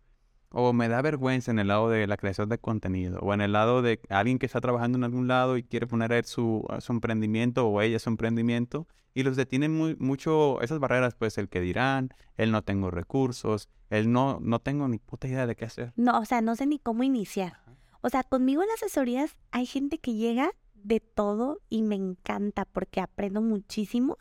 O 0.51 0.73
me 0.73 0.87
da 0.87 1.01
vergüenza 1.01 1.51
en 1.51 1.59
el 1.59 1.67
lado 1.67 1.89
de 1.89 2.07
la 2.07 2.17
creación 2.17 2.49
de 2.49 2.57
contenido, 2.57 3.19
o 3.19 3.33
en 3.33 3.41
el 3.41 3.51
lado 3.51 3.81
de 3.81 3.99
alguien 4.09 4.39
que 4.39 4.45
está 4.45 4.61
trabajando 4.61 4.97
en 4.97 5.03
algún 5.03 5.27
lado 5.27 5.57
y 5.57 5.63
quiere 5.63 5.87
poner 5.87 6.25
su, 6.25 6.65
su 6.79 6.91
emprendimiento 6.91 7.67
o 7.67 7.81
ella 7.81 7.99
su 7.99 8.09
emprendimiento, 8.09 8.87
y 9.13 9.23
los 9.23 9.35
detienen 9.35 9.75
muy, 9.75 9.95
mucho 9.97 10.61
esas 10.61 10.79
barreras, 10.79 11.15
pues 11.15 11.37
el 11.37 11.49
que 11.49 11.61
dirán, 11.61 12.09
el 12.37 12.51
no 12.51 12.63
tengo 12.63 12.91
recursos, 12.91 13.69
el 13.89 14.11
no, 14.11 14.39
no 14.41 14.59
tengo 14.59 14.87
ni 14.87 14.99
puta 14.99 15.27
idea 15.27 15.47
de 15.47 15.55
qué 15.55 15.65
hacer. 15.65 15.93
No, 15.95 16.19
o 16.19 16.25
sea, 16.25 16.41
no 16.41 16.55
sé 16.55 16.65
ni 16.65 16.79
cómo 16.79 17.03
iniciar. 17.03 17.59
O 18.01 18.09
sea, 18.09 18.23
conmigo 18.23 18.61
en 18.61 18.69
las 18.69 18.81
asesorías 18.81 19.35
hay 19.51 19.65
gente 19.65 19.97
que 19.97 20.13
llega 20.13 20.51
de 20.73 20.99
todo 20.99 21.59
y 21.69 21.81
me 21.81 21.95
encanta 21.95 22.65
porque 22.65 23.01
aprendo 23.01 23.41
muchísimo 23.41 24.17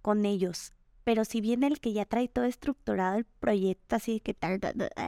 con 0.00 0.24
ellos. 0.24 0.72
Pero 1.04 1.24
si 1.24 1.40
viene 1.40 1.66
el 1.66 1.80
que 1.80 1.92
ya 1.92 2.04
trae 2.04 2.28
todo 2.28 2.44
estructurado 2.44 3.18
el 3.18 3.24
proyecto, 3.24 3.96
así 3.96 4.20
que 4.20 4.34
tal, 4.34 4.60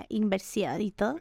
inversión 0.09 0.81
y 0.81 0.91
todo. 0.91 1.21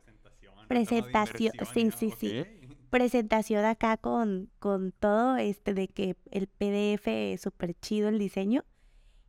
Presentación, 0.67 1.53
sí, 1.73 1.91
sí, 1.91 2.11
sí. 2.17 2.43
Presentación 2.89 3.65
acá 3.65 3.97
con, 3.97 4.49
con 4.59 4.91
todo 4.91 5.37
este 5.37 5.73
de 5.73 5.87
que 5.87 6.15
el 6.31 6.47
PDF 6.47 7.07
es 7.07 7.41
súper 7.41 7.75
chido 7.79 8.09
el 8.09 8.19
diseño. 8.19 8.63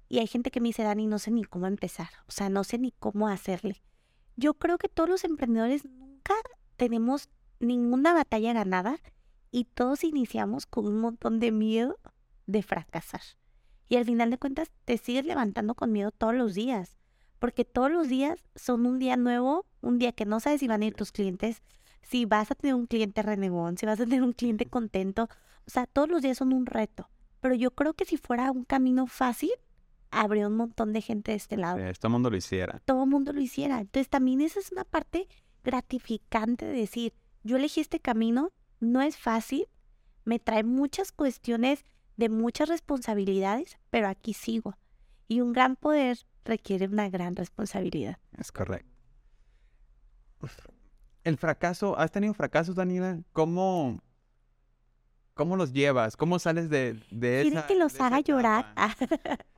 Y 0.08 0.18
hay 0.18 0.26
gente 0.26 0.50
que 0.50 0.60
me 0.60 0.68
dice, 0.68 0.82
Dani, 0.82 1.06
no 1.06 1.18
sé 1.18 1.30
ni 1.30 1.44
cómo 1.44 1.66
empezar. 1.66 2.08
O 2.28 2.32
sea, 2.32 2.48
no 2.48 2.64
sé 2.64 2.78
ni 2.78 2.92
cómo 2.92 3.28
hacerle. 3.28 3.82
Yo 4.36 4.54
creo 4.54 4.78
que 4.78 4.88
todos 4.88 5.08
los 5.08 5.24
emprendedores 5.24 5.84
nunca 5.84 6.34
tenemos 6.76 7.28
ninguna 7.58 8.12
batalla 8.12 8.52
ganada 8.52 8.98
y 9.50 9.64
todos 9.64 10.04
iniciamos 10.04 10.66
con 10.66 10.86
un 10.86 10.98
montón 10.98 11.40
de 11.40 11.52
miedo 11.52 11.98
de 12.46 12.62
fracasar. 12.62 13.22
Y 13.88 13.96
al 13.96 14.04
final 14.04 14.30
de 14.30 14.38
cuentas 14.38 14.70
te 14.84 14.98
sigues 14.98 15.24
levantando 15.24 15.74
con 15.74 15.92
miedo 15.92 16.10
todos 16.10 16.34
los 16.34 16.54
días, 16.54 16.96
porque 17.38 17.64
todos 17.64 17.90
los 17.90 18.08
días 18.08 18.38
son 18.54 18.86
un 18.86 18.98
día 18.98 19.16
nuevo, 19.16 19.66
un 19.80 19.98
día 19.98 20.12
que 20.12 20.24
no 20.24 20.40
sabes 20.40 20.60
si 20.60 20.68
van 20.68 20.82
a 20.82 20.86
ir 20.86 20.94
tus 20.94 21.12
clientes, 21.12 21.62
si 22.02 22.24
vas 22.24 22.50
a 22.50 22.54
tener 22.54 22.74
un 22.74 22.86
cliente 22.86 23.22
renegón, 23.22 23.76
si 23.76 23.86
vas 23.86 24.00
a 24.00 24.04
tener 24.04 24.22
un 24.22 24.32
cliente 24.32 24.66
contento. 24.66 25.28
O 25.66 25.70
sea, 25.70 25.86
todos 25.86 26.08
los 26.08 26.22
días 26.22 26.38
son 26.38 26.52
un 26.52 26.66
reto. 26.66 27.08
Pero 27.40 27.54
yo 27.54 27.70
creo 27.72 27.94
que 27.94 28.04
si 28.04 28.16
fuera 28.16 28.50
un 28.50 28.64
camino 28.64 29.06
fácil, 29.06 29.52
habría 30.10 30.46
un 30.46 30.56
montón 30.56 30.92
de 30.92 31.02
gente 31.02 31.32
de 31.32 31.36
este 31.36 31.56
lado. 31.56 31.76
todo 31.76 32.08
el 32.08 32.12
mundo 32.12 32.30
lo 32.30 32.36
hiciera. 32.36 32.80
Todo 32.84 33.04
el 33.04 33.10
mundo 33.10 33.32
lo 33.32 33.40
hiciera. 33.40 33.80
Entonces 33.80 34.08
también 34.08 34.40
esa 34.40 34.60
es 34.60 34.72
una 34.72 34.84
parte 34.84 35.28
gratificante 35.62 36.64
de 36.66 36.72
decir, 36.72 37.14
yo 37.42 37.56
elegí 37.56 37.80
este 37.80 38.00
camino, 38.00 38.52
no 38.80 39.02
es 39.02 39.16
fácil, 39.16 39.66
me 40.24 40.38
trae 40.38 40.62
muchas 40.62 41.12
cuestiones 41.12 41.84
de 42.16 42.28
muchas 42.28 42.68
responsabilidades, 42.68 43.78
pero 43.90 44.08
aquí 44.08 44.34
sigo. 44.34 44.76
Y 45.28 45.40
un 45.40 45.52
gran 45.52 45.76
poder 45.76 46.18
requiere 46.44 46.86
una 46.86 47.08
gran 47.08 47.36
responsabilidad. 47.36 48.18
Es 48.38 48.52
correcto. 48.52 48.90
El 51.24 51.38
fracaso, 51.38 51.98
¿has 51.98 52.10
tenido 52.10 52.34
fracasos, 52.34 52.74
Daniela? 52.74 53.18
¿Cómo, 53.32 54.02
cómo 55.32 55.56
los 55.56 55.72
llevas? 55.72 56.16
¿Cómo 56.16 56.38
sales 56.38 56.68
de, 56.68 57.00
de 57.10 57.48
esa, 57.48 57.66
que 57.66 57.76
los 57.76 57.98
haga 58.00 58.20
llorar? 58.20 58.74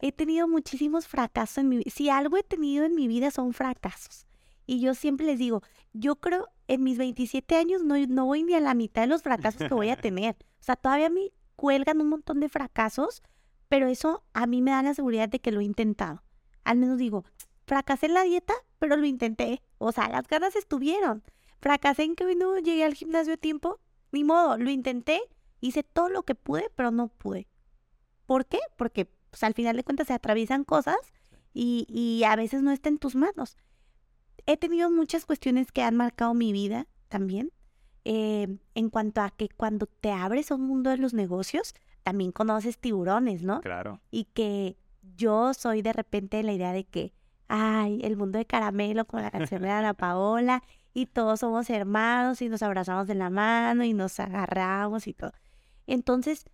he 0.00 0.12
tenido 0.12 0.48
muchísimos 0.48 1.06
fracasos 1.06 1.58
en 1.58 1.68
mi 1.68 1.76
vida. 1.78 1.90
Si 1.94 2.08
algo 2.08 2.38
he 2.38 2.42
tenido 2.42 2.84
en 2.84 2.94
mi 2.94 3.08
vida 3.08 3.30
son 3.30 3.52
fracasos. 3.52 4.26
Y 4.64 4.80
yo 4.80 4.94
siempre 4.94 5.26
les 5.26 5.38
digo, 5.38 5.62
yo 5.92 6.16
creo 6.16 6.48
en 6.66 6.82
mis 6.82 6.98
27 6.98 7.56
años 7.56 7.84
no, 7.84 7.94
no 8.06 8.26
voy 8.26 8.42
ni 8.42 8.54
a 8.54 8.60
la 8.60 8.74
mitad 8.74 9.02
de 9.02 9.08
los 9.08 9.22
fracasos 9.22 9.68
que 9.68 9.74
voy 9.74 9.90
a 9.90 9.96
tener. 10.00 10.36
O 10.60 10.64
sea, 10.64 10.76
todavía 10.76 11.10
mi 11.10 11.32
cuelgan 11.56 12.00
un 12.00 12.08
montón 12.08 12.40
de 12.40 12.48
fracasos, 12.48 13.22
pero 13.68 13.88
eso 13.88 14.22
a 14.32 14.46
mí 14.46 14.62
me 14.62 14.70
da 14.70 14.82
la 14.82 14.94
seguridad 14.94 15.28
de 15.28 15.40
que 15.40 15.50
lo 15.50 15.60
he 15.60 15.64
intentado. 15.64 16.22
Al 16.64 16.78
menos 16.78 16.98
digo, 16.98 17.24
fracasé 17.66 18.06
en 18.06 18.14
la 18.14 18.22
dieta, 18.22 18.54
pero 18.78 18.96
lo 18.96 19.06
intenté. 19.06 19.62
O 19.78 19.92
sea, 19.92 20.08
las 20.08 20.28
ganas 20.28 20.56
estuvieron. 20.56 21.22
Fracasé 21.60 22.04
en 22.04 22.14
que 22.14 22.24
hoy 22.24 22.36
no 22.36 22.58
llegué 22.58 22.84
al 22.84 22.94
gimnasio 22.94 23.34
a 23.34 23.38
tiempo. 23.38 23.80
Ni 24.12 24.24
modo, 24.24 24.56
lo 24.56 24.70
intenté, 24.70 25.20
hice 25.60 25.82
todo 25.82 26.08
lo 26.08 26.22
que 26.22 26.34
pude, 26.34 26.70
pero 26.76 26.90
no 26.90 27.08
pude. 27.08 27.48
¿Por 28.26 28.46
qué? 28.46 28.58
Porque 28.76 29.06
pues, 29.30 29.42
al 29.42 29.54
final 29.54 29.76
de 29.76 29.84
cuentas 29.84 30.06
se 30.08 30.14
atraviesan 30.14 30.64
cosas 30.64 30.96
y, 31.52 31.86
y 31.88 32.24
a 32.24 32.36
veces 32.36 32.62
no 32.62 32.70
está 32.70 32.88
en 32.88 32.98
tus 32.98 33.14
manos. 33.14 33.56
He 34.46 34.56
tenido 34.56 34.90
muchas 34.90 35.26
cuestiones 35.26 35.72
que 35.72 35.82
han 35.82 35.96
marcado 35.96 36.34
mi 36.34 36.52
vida 36.52 36.86
también. 37.08 37.52
Eh, 38.08 38.46
en 38.76 38.88
cuanto 38.88 39.20
a 39.20 39.30
que 39.30 39.48
cuando 39.48 39.86
te 39.86 40.12
abres 40.12 40.52
a 40.52 40.54
un 40.54 40.60
mundo 40.60 40.90
de 40.90 40.96
los 40.96 41.12
negocios, 41.12 41.74
también 42.04 42.30
conoces 42.30 42.78
tiburones, 42.78 43.42
¿no? 43.42 43.60
Claro. 43.62 44.00
Y 44.12 44.26
que 44.26 44.76
yo 45.16 45.52
soy 45.54 45.82
de 45.82 45.92
repente 45.92 46.40
la 46.44 46.52
idea 46.52 46.72
de 46.72 46.84
que, 46.84 47.12
ay, 47.48 47.98
el 48.04 48.16
mundo 48.16 48.38
de 48.38 48.44
caramelo 48.44 49.06
con 49.06 49.22
la 49.22 49.32
canción 49.32 49.60
de 49.62 49.70
Ana 49.70 49.92
Paola 49.92 50.62
y 50.94 51.06
todos 51.06 51.40
somos 51.40 51.68
hermanos 51.68 52.40
y 52.42 52.48
nos 52.48 52.62
abrazamos 52.62 53.08
de 53.08 53.16
la 53.16 53.28
mano 53.28 53.82
y 53.82 53.92
nos 53.92 54.20
agarramos 54.20 55.08
y 55.08 55.12
todo. 55.12 55.32
Entonces, 55.88 56.44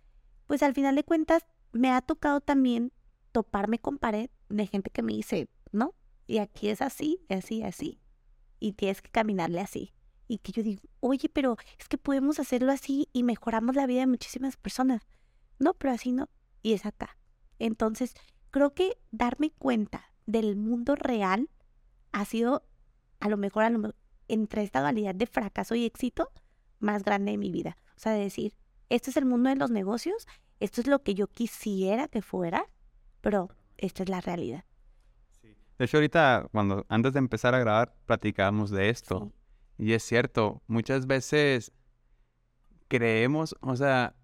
pues 0.47 0.63
al 0.63 0.73
final 0.73 0.95
de 0.95 1.03
cuentas, 1.03 1.45
me 1.71 1.91
ha 1.91 2.01
tocado 2.01 2.41
también 2.41 2.91
toparme 3.31 3.77
con 3.77 3.99
pared 3.99 4.31
de 4.49 4.65
gente 4.65 4.89
que 4.89 5.03
me 5.03 5.13
dice, 5.13 5.49
no, 5.71 5.93
y 6.25 6.39
aquí 6.39 6.69
es 6.69 6.81
así, 6.81 7.23
así, 7.29 7.61
así, 7.61 7.99
y 8.59 8.73
tienes 8.73 9.03
que 9.03 9.11
caminarle 9.11 9.61
así 9.61 9.93
y 10.33 10.39
que 10.39 10.51
yo 10.51 10.63
digo, 10.63 10.81
oye, 10.99 11.29
pero 11.29 11.57
es 11.77 11.87
que 11.87 11.99
podemos 11.99 12.39
hacerlo 12.39 12.71
así 12.71 13.07
y 13.13 13.21
mejoramos 13.21 13.75
la 13.75 13.85
vida 13.85 13.99
de 13.99 14.07
muchísimas 14.07 14.57
personas. 14.57 15.07
No, 15.59 15.75
pero 15.75 15.93
así 15.93 16.11
no. 16.11 16.27
Y 16.63 16.73
es 16.73 16.87
acá. 16.87 17.17
Entonces, 17.59 18.15
creo 18.49 18.73
que 18.73 18.97
darme 19.11 19.51
cuenta 19.51 20.11
del 20.25 20.55
mundo 20.55 20.95
real 20.95 21.51
ha 22.13 22.25
sido 22.25 22.63
a 23.19 23.29
lo 23.29 23.37
mejor, 23.37 23.63
a 23.63 23.69
lo 23.69 23.93
entre 24.27 24.63
esta 24.63 24.81
dualidad 24.81 25.13
de 25.13 25.27
fracaso 25.27 25.75
y 25.75 25.85
éxito 25.85 26.31
más 26.79 27.03
grande 27.03 27.33
de 27.33 27.37
mi 27.37 27.51
vida. 27.51 27.77
O 27.95 27.99
sea, 27.99 28.13
de 28.13 28.21
decir, 28.21 28.55
esto 28.89 29.11
es 29.11 29.17
el 29.17 29.25
mundo 29.25 29.51
de 29.51 29.55
los 29.55 29.69
negocios, 29.69 30.27
esto 30.59 30.81
es 30.81 30.87
lo 30.87 31.03
que 31.03 31.13
yo 31.13 31.27
quisiera 31.27 32.07
que 32.07 32.23
fuera, 32.23 32.65
pero 33.21 33.49
esta 33.77 34.01
es 34.01 34.09
la 34.09 34.19
realidad. 34.19 34.65
De 35.77 35.85
hecho, 35.85 35.97
ahorita, 35.97 36.47
cuando 36.51 36.87
antes 36.89 37.13
de 37.13 37.19
empezar 37.19 37.53
a 37.53 37.59
grabar, 37.59 37.93
platicábamos 38.07 38.71
de 38.71 38.89
esto. 38.89 39.31
Y 39.77 39.93
es 39.93 40.03
cierto, 40.03 40.61
muchas 40.67 41.07
veces 41.07 41.71
creemos, 42.87 43.55
o 43.61 43.75
sea, 43.75 44.15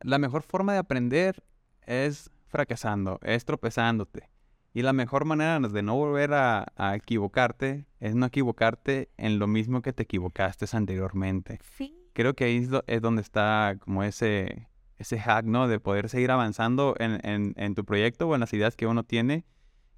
la 0.00 0.18
mejor 0.18 0.42
forma 0.42 0.72
de 0.72 0.78
aprender 0.78 1.42
es 1.86 2.30
fracasando, 2.46 3.18
es 3.22 3.44
tropezándote. 3.44 4.30
Y 4.72 4.82
la 4.82 4.92
mejor 4.92 5.24
manera 5.24 5.58
de 5.58 5.82
no 5.82 5.96
volver 5.96 6.34
a, 6.34 6.66
equivocarte 6.94 7.86
es 7.98 8.14
no 8.14 8.26
equivocarte 8.26 9.10
en 9.16 9.38
lo 9.38 9.46
mismo 9.46 9.80
que 9.80 9.92
te 9.92 10.02
equivocaste 10.02 10.66
anteriormente. 10.76 11.58
Sí. 11.76 11.96
Creo 12.12 12.34
que 12.34 12.44
ahí 12.44 12.68
es, 12.86 13.00
donde 13.00 13.22
está 13.22 13.76
como 13.80 14.02
ese, 14.02 14.68
ese 14.98 15.18
hack, 15.18 15.46
¿no? 15.46 15.66
De 15.66 15.80
poder 15.80 16.08
seguir 16.08 16.30
avanzando 16.30 16.94
en, 16.98 17.20
en, 17.26 17.54
en 17.56 17.74
tu 17.74 17.84
proyecto 17.84 18.28
o 18.28 18.34
en 18.34 18.40
las 18.40 18.52
ideas 18.52 18.76
que 18.76 18.86
uno 18.86 19.02
tiene 19.02 19.46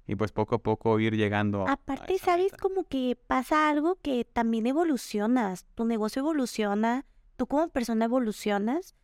y 0.09 0.15
pues 0.15 0.31
poco 0.31 0.55
a 0.55 0.57
poco 0.57 0.99
ir 0.99 1.15
llegando. 1.15 1.67
Aparte, 1.67 2.17
¿sabes? 2.17 2.51
Como 2.53 2.83
que 2.85 3.15
pasa 3.27 3.69
algo 3.69 3.99
que 4.01 4.25
también 4.25 4.65
evolucionas, 4.65 5.67
tu 5.75 5.85
negocio 5.85 6.21
evoluciona, 6.21 7.05
tú 7.37 7.45
como 7.45 7.69
persona 7.69 8.05
evolucionas. 8.05 8.95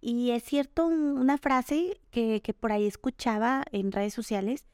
Y 0.00 0.30
es 0.30 0.44
cierto 0.44 0.86
una 0.86 1.36
frase 1.36 2.00
que, 2.10 2.40
que 2.40 2.54
por 2.54 2.72
ahí 2.72 2.86
escuchaba 2.86 3.64
en 3.70 3.92
redes 3.92 4.14
sociales, 4.14 4.64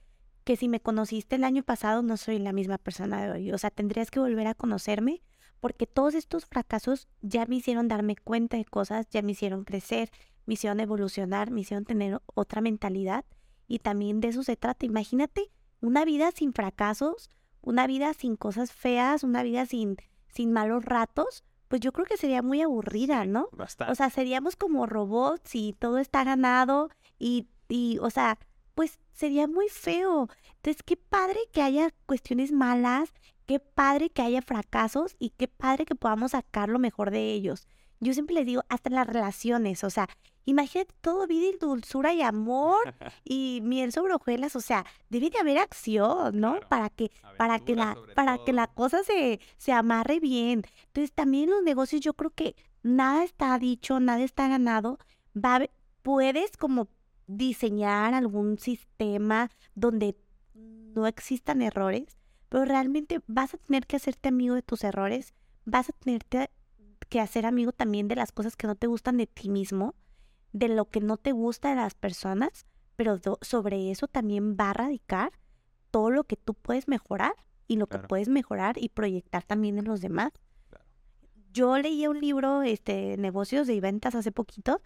que 0.45 0.55
si 0.55 0.69
me 0.69 0.79
conociste 0.79 1.35
el 1.35 1.43
año 1.43 1.65
pasado 1.65 2.03
no 2.03 2.17
soy 2.17 2.39
la 2.39 2.53
misma 2.53 2.79
persona 2.79 3.21
de 3.21 3.33
hoy. 3.33 3.53
O 3.53 3.59
sea, 3.59 3.71
tendrías 3.71 4.13
que 4.13 4.21
volver 4.21 4.47
a 4.47 4.55
conocerme 4.55 5.21
porque 5.59 5.89
todos 5.89 6.15
estos 6.15 6.47
fracasos 6.47 7.09
ya 7.23 7.45
me 7.47 7.57
hicieron 7.57 7.89
darme 7.89 8.15
cuenta 8.15 8.57
de 8.57 8.65
cosas, 8.65 9.09
ya 9.11 9.21
me 9.21 9.33
hicieron 9.33 9.65
crecer, 9.65 10.13
me 10.47 10.55
hicieron 10.55 10.79
evolucionar, 10.79 11.51
me 11.51 11.63
hicieron 11.63 11.85
tener 11.85 12.23
otra 12.37 12.61
mentalidad. 12.61 13.25
Y 13.67 13.81
también 13.81 14.21
de 14.21 14.29
eso 14.29 14.45
se 14.45 14.55
trata. 14.55 14.87
Imagínate 14.87 15.51
una 15.83 16.07
vida 16.07 16.31
sin 16.33 16.55
fracasos, 16.55 17.29
una 17.61 17.87
vida 17.87 18.15
sin 18.15 18.37
cosas 18.37 18.73
feas, 18.73 19.23
una 19.25 19.43
vida 19.43 19.67
sin, 19.67 19.97
sin 20.29 20.53
malos 20.53 20.85
ratos, 20.85 21.45
pues 21.69 21.81
yo 21.81 21.93
creo 21.93 22.07
que 22.07 22.17
sería 22.17 22.43
muy 22.43 22.63
aburrida, 22.63 23.25
¿no? 23.25 23.49
Bastante. 23.53 23.93
O 23.93 23.95
sea, 23.95 24.11
seríamos 24.11 24.57
como 24.57 24.87
robots 24.87 25.55
y 25.55 25.75
todo 25.79 25.99
está 25.99 26.25
ganado 26.25 26.89
y, 27.19 27.49
y, 27.69 27.99
o 28.01 28.11
sea, 28.11 28.39
pues 28.75 28.99
sería 29.13 29.47
muy 29.47 29.69
feo. 29.69 30.29
Entonces, 30.57 30.83
qué 30.85 30.97
padre 30.97 31.39
que 31.53 31.63
haya 31.63 31.91
cuestiones 32.07 32.53
malas, 32.53 33.13
qué 33.47 33.59
padre 33.59 34.11
que 34.11 34.23
haya 34.23 34.43
fracasos 34.43 35.17
y 35.19 35.31
qué 35.31 35.49
padre 35.49 35.85
que 35.85 35.95
podamos 35.95 36.33
sacar 36.33 36.69
lo 36.69 36.79
mejor 36.79 37.11
de 37.11 37.33
ellos. 37.33 37.67
Yo 38.03 38.13
siempre 38.15 38.35
les 38.35 38.47
digo, 38.47 38.65
hasta 38.69 38.89
en 38.89 38.97
las 38.97 39.07
relaciones, 39.07 39.85
o 39.85 39.91
sea, 39.91 40.09
imagínate 40.45 40.93
todo 41.01 41.29
vida 41.29 41.47
y 41.47 41.57
dulzura 41.57 42.13
y 42.13 42.21
amor 42.21 42.79
y 43.25 43.61
miel 43.63 43.93
sobre 43.93 44.15
hojuelas, 44.15 44.57
o 44.57 44.61
sea, 44.61 44.85
debe 45.09 45.31
de 45.31 45.39
haber 45.39 45.59
acción, 45.59 46.41
¿no? 46.41 46.59
Para 46.69 46.91
que, 46.91 47.13
para 47.39 47.61
que 47.61 47.77
la, 47.77 47.97
para 48.17 48.39
que 48.45 48.53
la 48.53 48.67
cosa 48.67 49.05
se, 49.05 49.39
se 49.57 49.73
amarre 49.73 50.19
bien. 50.19 50.65
Entonces, 50.87 51.13
también 51.13 51.45
en 51.45 51.51
los 51.51 51.63
negocios 51.63 52.01
yo 52.01 52.15
creo 52.15 52.31
que 52.31 52.57
nada 52.83 53.23
está 53.23 53.57
dicho, 53.61 54.01
nada 54.01 54.21
está 54.25 54.49
ganado. 54.49 54.99
Va, 55.37 55.61
puedes 56.03 56.57
como 56.57 56.89
diseñar 57.29 58.15
algún 58.15 58.59
sistema 58.59 59.49
donde 59.77 60.17
no 60.55 61.07
existan 61.07 61.63
errores, 61.63 62.19
pero 62.49 62.65
realmente 62.65 63.21
vas 63.29 63.55
a 63.55 63.59
tener 63.59 63.87
que 63.87 63.95
hacerte 63.95 64.29
amigo 64.29 64.57
de 64.57 64.63
tus 64.63 64.83
errores, 64.83 65.35
vas 65.65 65.89
a 65.89 65.93
tener 65.93 66.25
que 66.25 66.51
hacer 67.21 67.47
amigo 67.47 67.73
también 67.73 68.09
de 68.09 68.17
las 68.17 68.33
cosas 68.33 68.57
que 68.57 68.67
no 68.67 68.75
te 68.75 68.87
gustan 68.87 69.17
de 69.17 69.27
ti 69.27 69.49
mismo, 69.49 69.95
de 70.53 70.69
lo 70.69 70.87
que 70.89 71.01
no 71.01 71.17
te 71.17 71.33
gusta 71.33 71.71
de 71.71 71.77
las 71.77 71.95
personas, 71.95 72.67
pero 72.97 73.21
sobre 73.41 73.91
eso 73.91 74.07
también 74.09 74.57
va 74.59 74.71
a 74.71 74.75
radicar 74.75 75.33
todo 75.91 76.11
lo 76.11 76.25
que 76.25 76.37
tú 76.37 76.55
puedes 76.55 76.89
mejorar 76.89 77.35
y 77.67 77.77
lo 77.77 77.87
que 77.87 77.99
puedes 77.99 78.29
mejorar 78.29 78.77
y 78.79 78.89
proyectar 78.91 79.45
también 79.45 79.79
en 79.79 79.87
los 79.87 80.01
demás. 80.01 80.33
Yo 81.53 81.79
leí 81.79 82.07
un 82.07 82.21
libro, 82.21 82.63
este, 82.63 83.17
negocios 83.19 83.69
y 83.69 83.81
ventas 83.81 84.15
hace 84.15 84.33
poquito, 84.33 84.81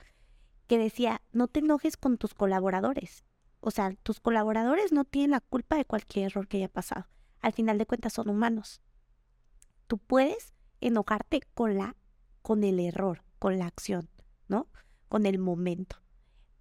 que 0.66 0.78
decía, 0.78 1.22
no 1.32 1.46
te 1.48 1.60
enojes 1.60 1.96
con 1.96 2.18
tus 2.18 2.34
colaboradores. 2.34 3.24
O 3.60 3.70
sea, 3.70 3.94
tus 4.02 4.20
colaboradores 4.20 4.92
no 4.92 5.04
tienen 5.04 5.30
la 5.32 5.40
culpa 5.40 5.76
de 5.76 5.84
cualquier 5.84 6.26
error 6.26 6.48
que 6.48 6.58
haya 6.58 6.68
pasado. 6.68 7.06
Al 7.40 7.52
final 7.52 7.78
de 7.78 7.86
cuentas 7.86 8.12
son 8.12 8.28
humanos. 8.28 8.80
Tú 9.86 9.98
puedes 9.98 10.54
enojarte 10.80 11.40
con 11.54 11.76
la 11.76 11.96
con 12.46 12.62
el 12.62 12.78
error, 12.78 13.24
con 13.40 13.59
la 13.59 13.66
acción, 13.66 14.09
¿no? 14.46 14.68
Con 15.09 15.26
el 15.26 15.37
momento, 15.37 15.96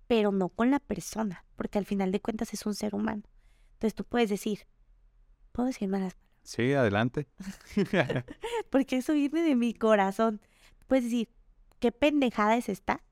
pero 0.07 0.31
no 0.31 0.49
con 0.49 0.71
la 0.71 0.79
persona, 0.79 1.45
porque 1.55 1.77
al 1.77 1.85
final 1.85 2.11
de 2.11 2.19
cuentas 2.19 2.55
es 2.55 2.65
un 2.65 2.73
ser 2.73 2.95
humano. 2.95 3.21
Entonces 3.73 3.93
tú 3.93 4.03
puedes 4.03 4.31
decir, 4.31 4.65
¿puedo 5.51 5.67
decir 5.67 5.87
malas 5.87 6.15
palabras? 6.15 6.41
Sí, 6.41 6.73
adelante. 6.73 7.27
porque 8.71 8.97
eso 8.97 9.13
viene 9.13 9.43
de 9.43 9.55
mi 9.55 9.75
corazón. 9.75 10.41
Puedes 10.87 11.03
decir, 11.03 11.29
qué 11.79 11.91
pendejada 11.91 12.57
es 12.57 12.67
esta, 12.67 13.03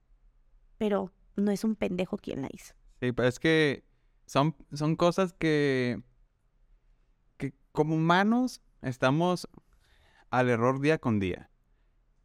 pero 0.79 1.13
no 1.35 1.51
es 1.51 1.63
un 1.63 1.75
pendejo 1.75 2.17
quien 2.17 2.41
la 2.41 2.49
hizo. 2.51 2.73
Sí, 3.01 3.11
pero 3.11 3.27
es 3.27 3.37
que 3.37 3.83
son, 4.25 4.55
son 4.71 4.95
cosas 4.95 5.33
que, 5.33 6.01
que 7.37 7.53
como 7.71 7.93
humanos 7.93 8.63
estamos 8.81 9.47
al 10.31 10.49
error 10.49 10.81
día 10.81 10.97
con 10.97 11.19
día. 11.19 11.51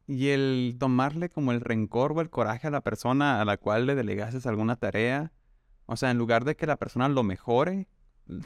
Y 0.09 0.31
el 0.31 0.77
tomarle 0.81 1.29
como 1.29 1.53
el 1.53 1.61
rencor 1.61 2.13
o 2.13 2.23
el 2.23 2.31
coraje 2.31 2.67
a 2.67 2.71
la 2.71 2.81
persona 2.81 3.41
a 3.41 3.45
la 3.45 3.59
cual 3.59 3.87
le 3.87 3.95
delegases 3.95 4.47
alguna 4.47 4.75
tarea, 4.75 5.33
o 5.85 5.97
sea, 5.97 6.11
en 6.11 6.19
lugar 6.19 6.45
de 6.45 6.57
que 6.57 6.67
la 6.67 6.79
persona 6.79 7.09
lo 7.11 7.23
mejore, 7.23 7.87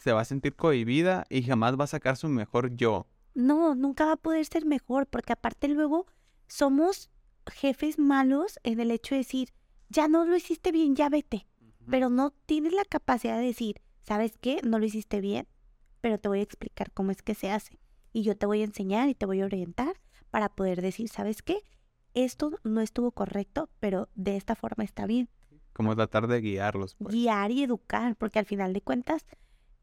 se 0.01 0.13
va 0.13 0.23
a 0.23 0.25
sentir 0.25 0.57
cohibida 0.57 1.25
y 1.31 1.43
jamás 1.43 1.79
va 1.79 1.85
a 1.85 1.89
sacar 1.89 2.17
su 2.17 2.29
mejor 2.29 2.75
yo. 2.75 3.07
No, 3.35 3.75
nunca 3.77 4.07
va 4.07 4.13
a 4.13 4.17
poder 4.17 4.45
ser 4.45 4.67
mejor, 4.67 5.07
porque 5.07 5.33
aparte 5.33 5.69
luego 5.69 6.07
somos 6.49 7.11
jefes 7.47 7.99
malos 7.99 8.59
en 8.65 8.81
el 8.81 8.91
hecho 8.91 9.15
de 9.15 9.21
decir, 9.21 9.53
ya 9.89 10.09
no 10.09 10.25
lo 10.25 10.37
hiciste 10.37 10.73
bien, 10.73 10.97
ya 10.97 11.09
vete. 11.09 11.47
Pero 11.89 12.11
no 12.11 12.33
tienes 12.47 12.73
la 12.73 12.85
capacidad 12.85 13.39
de 13.39 13.47
decir, 13.47 13.81
¿sabes 14.01 14.37
qué? 14.41 14.61
No 14.63 14.79
lo 14.79 14.85
hiciste 14.85 15.21
bien, 15.21 15.49
pero 16.01 16.19
te 16.19 16.29
voy 16.29 16.41
a 16.41 16.43
explicar 16.43 16.93
cómo 16.93 17.11
es 17.11 17.23
que 17.23 17.35
se 17.35 17.51
hace. 17.51 17.79
Y 18.13 18.23
yo 18.23 18.37
te 18.37 18.47
voy 18.47 18.61
a 18.61 18.65
enseñar 18.65 19.09
y 19.09 19.15
te 19.15 19.27
voy 19.27 19.41
a 19.41 19.47
orientar 19.47 20.02
para 20.33 20.49
poder 20.49 20.81
decir, 20.81 21.11
¿sabes 21.11 21.43
qué? 21.43 21.63
Esto 22.15 22.59
no 22.65 22.81
estuvo 22.81 23.13
correcto, 23.13 23.69
pero 23.81 24.09
de 24.15 24.37
esta 24.37 24.57
forma 24.57 24.83
está 24.83 25.07
bien. 25.07 25.29
Como 25.75 25.95
tratar 25.95 26.27
de 26.27 26.41
guiarlos. 26.41 26.95
Pues. 26.97 27.15
Guiar 27.15 27.51
y 27.51 27.63
educar, 27.63 28.17
porque 28.17 28.39
al 28.39 28.47
final 28.47 28.73
de 28.73 28.81
cuentas 28.81 29.27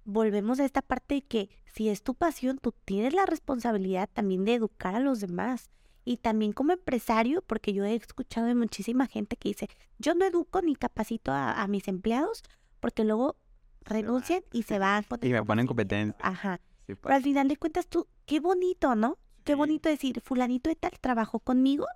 volvemos 0.05 0.59
a 0.59 0.65
esta 0.65 0.81
parte 0.81 1.15
de 1.15 1.21
que 1.21 1.49
si 1.71 1.87
es 1.87 2.01
tu 2.01 2.15
pasión, 2.15 2.57
tú 2.57 2.73
tienes 2.83 3.13
la 3.13 3.27
responsabilidad 3.27 4.09
también 4.11 4.43
de 4.43 4.55
educar 4.55 4.95
a 4.95 4.99
los 4.99 5.19
demás 5.19 5.69
y 6.03 6.17
también 6.17 6.51
como 6.51 6.73
empresario, 6.73 7.43
porque 7.43 7.71
yo 7.73 7.85
he 7.85 7.93
escuchado 7.93 8.47
de 8.47 8.55
muchísima 8.55 9.05
gente 9.05 9.35
que 9.35 9.49
dice, 9.49 9.69
yo 9.99 10.15
no 10.15 10.25
educo 10.25 10.63
ni 10.63 10.75
capacito 10.75 11.31
a, 11.31 11.65
mis 11.67 11.87
empleados 11.87 12.41
porque 12.79 13.03
luego 13.03 13.35
renuncian 13.81 14.41
y 14.51 14.63
se 14.63 14.79
van. 14.79 15.05
Y 15.21 15.29
me 15.29 15.43
ponen 15.43 15.67
competencia. 15.67 16.17
Ajá. 16.23 16.59
Pero 16.87 17.13
al 17.13 17.21
final 17.21 17.47
de 17.47 17.57
cuentas 17.57 17.85
tú, 17.85 18.07
qué 18.25 18.39
bonito, 18.39 18.95
¿no? 18.95 19.19
Qué 19.49 19.55
bonito 19.55 19.89
decir, 19.89 20.21
fulanito 20.21 20.69
de 20.69 20.75
tal 20.75 20.91
trabajó 21.01 21.39
conmigo, 21.39 21.87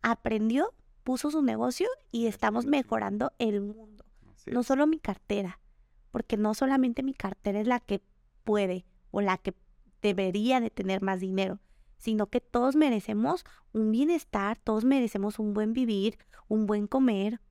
aprendió, 0.00 0.72
puso 1.04 1.30
su 1.30 1.42
negocio 1.42 1.86
y 2.10 2.26
estamos 2.26 2.64
mejorando 2.64 3.34
el 3.38 3.60
mundo. 3.60 4.06
No 4.46 4.62
solo 4.62 4.86
mi 4.86 4.98
cartera, 4.98 5.60
porque 6.10 6.38
no 6.38 6.54
solamente 6.54 7.02
mi 7.02 7.12
cartera 7.12 7.60
es 7.60 7.66
la 7.66 7.80
que 7.80 8.00
puede 8.44 8.86
o 9.10 9.20
la 9.20 9.36
que 9.36 9.52
debería 10.00 10.58
de 10.62 10.70
tener 10.70 11.02
más 11.02 11.20
dinero, 11.20 11.58
sino 11.98 12.28
que 12.28 12.40
todos 12.40 12.76
merecemos 12.76 13.44
un 13.74 13.90
bienestar, 13.90 14.58
todos 14.64 14.86
merecemos 14.86 15.38
un 15.38 15.52
buen 15.52 15.74
vivir, 15.74 16.16
un 16.48 16.64
buen 16.64 16.86
comer, 16.86 17.42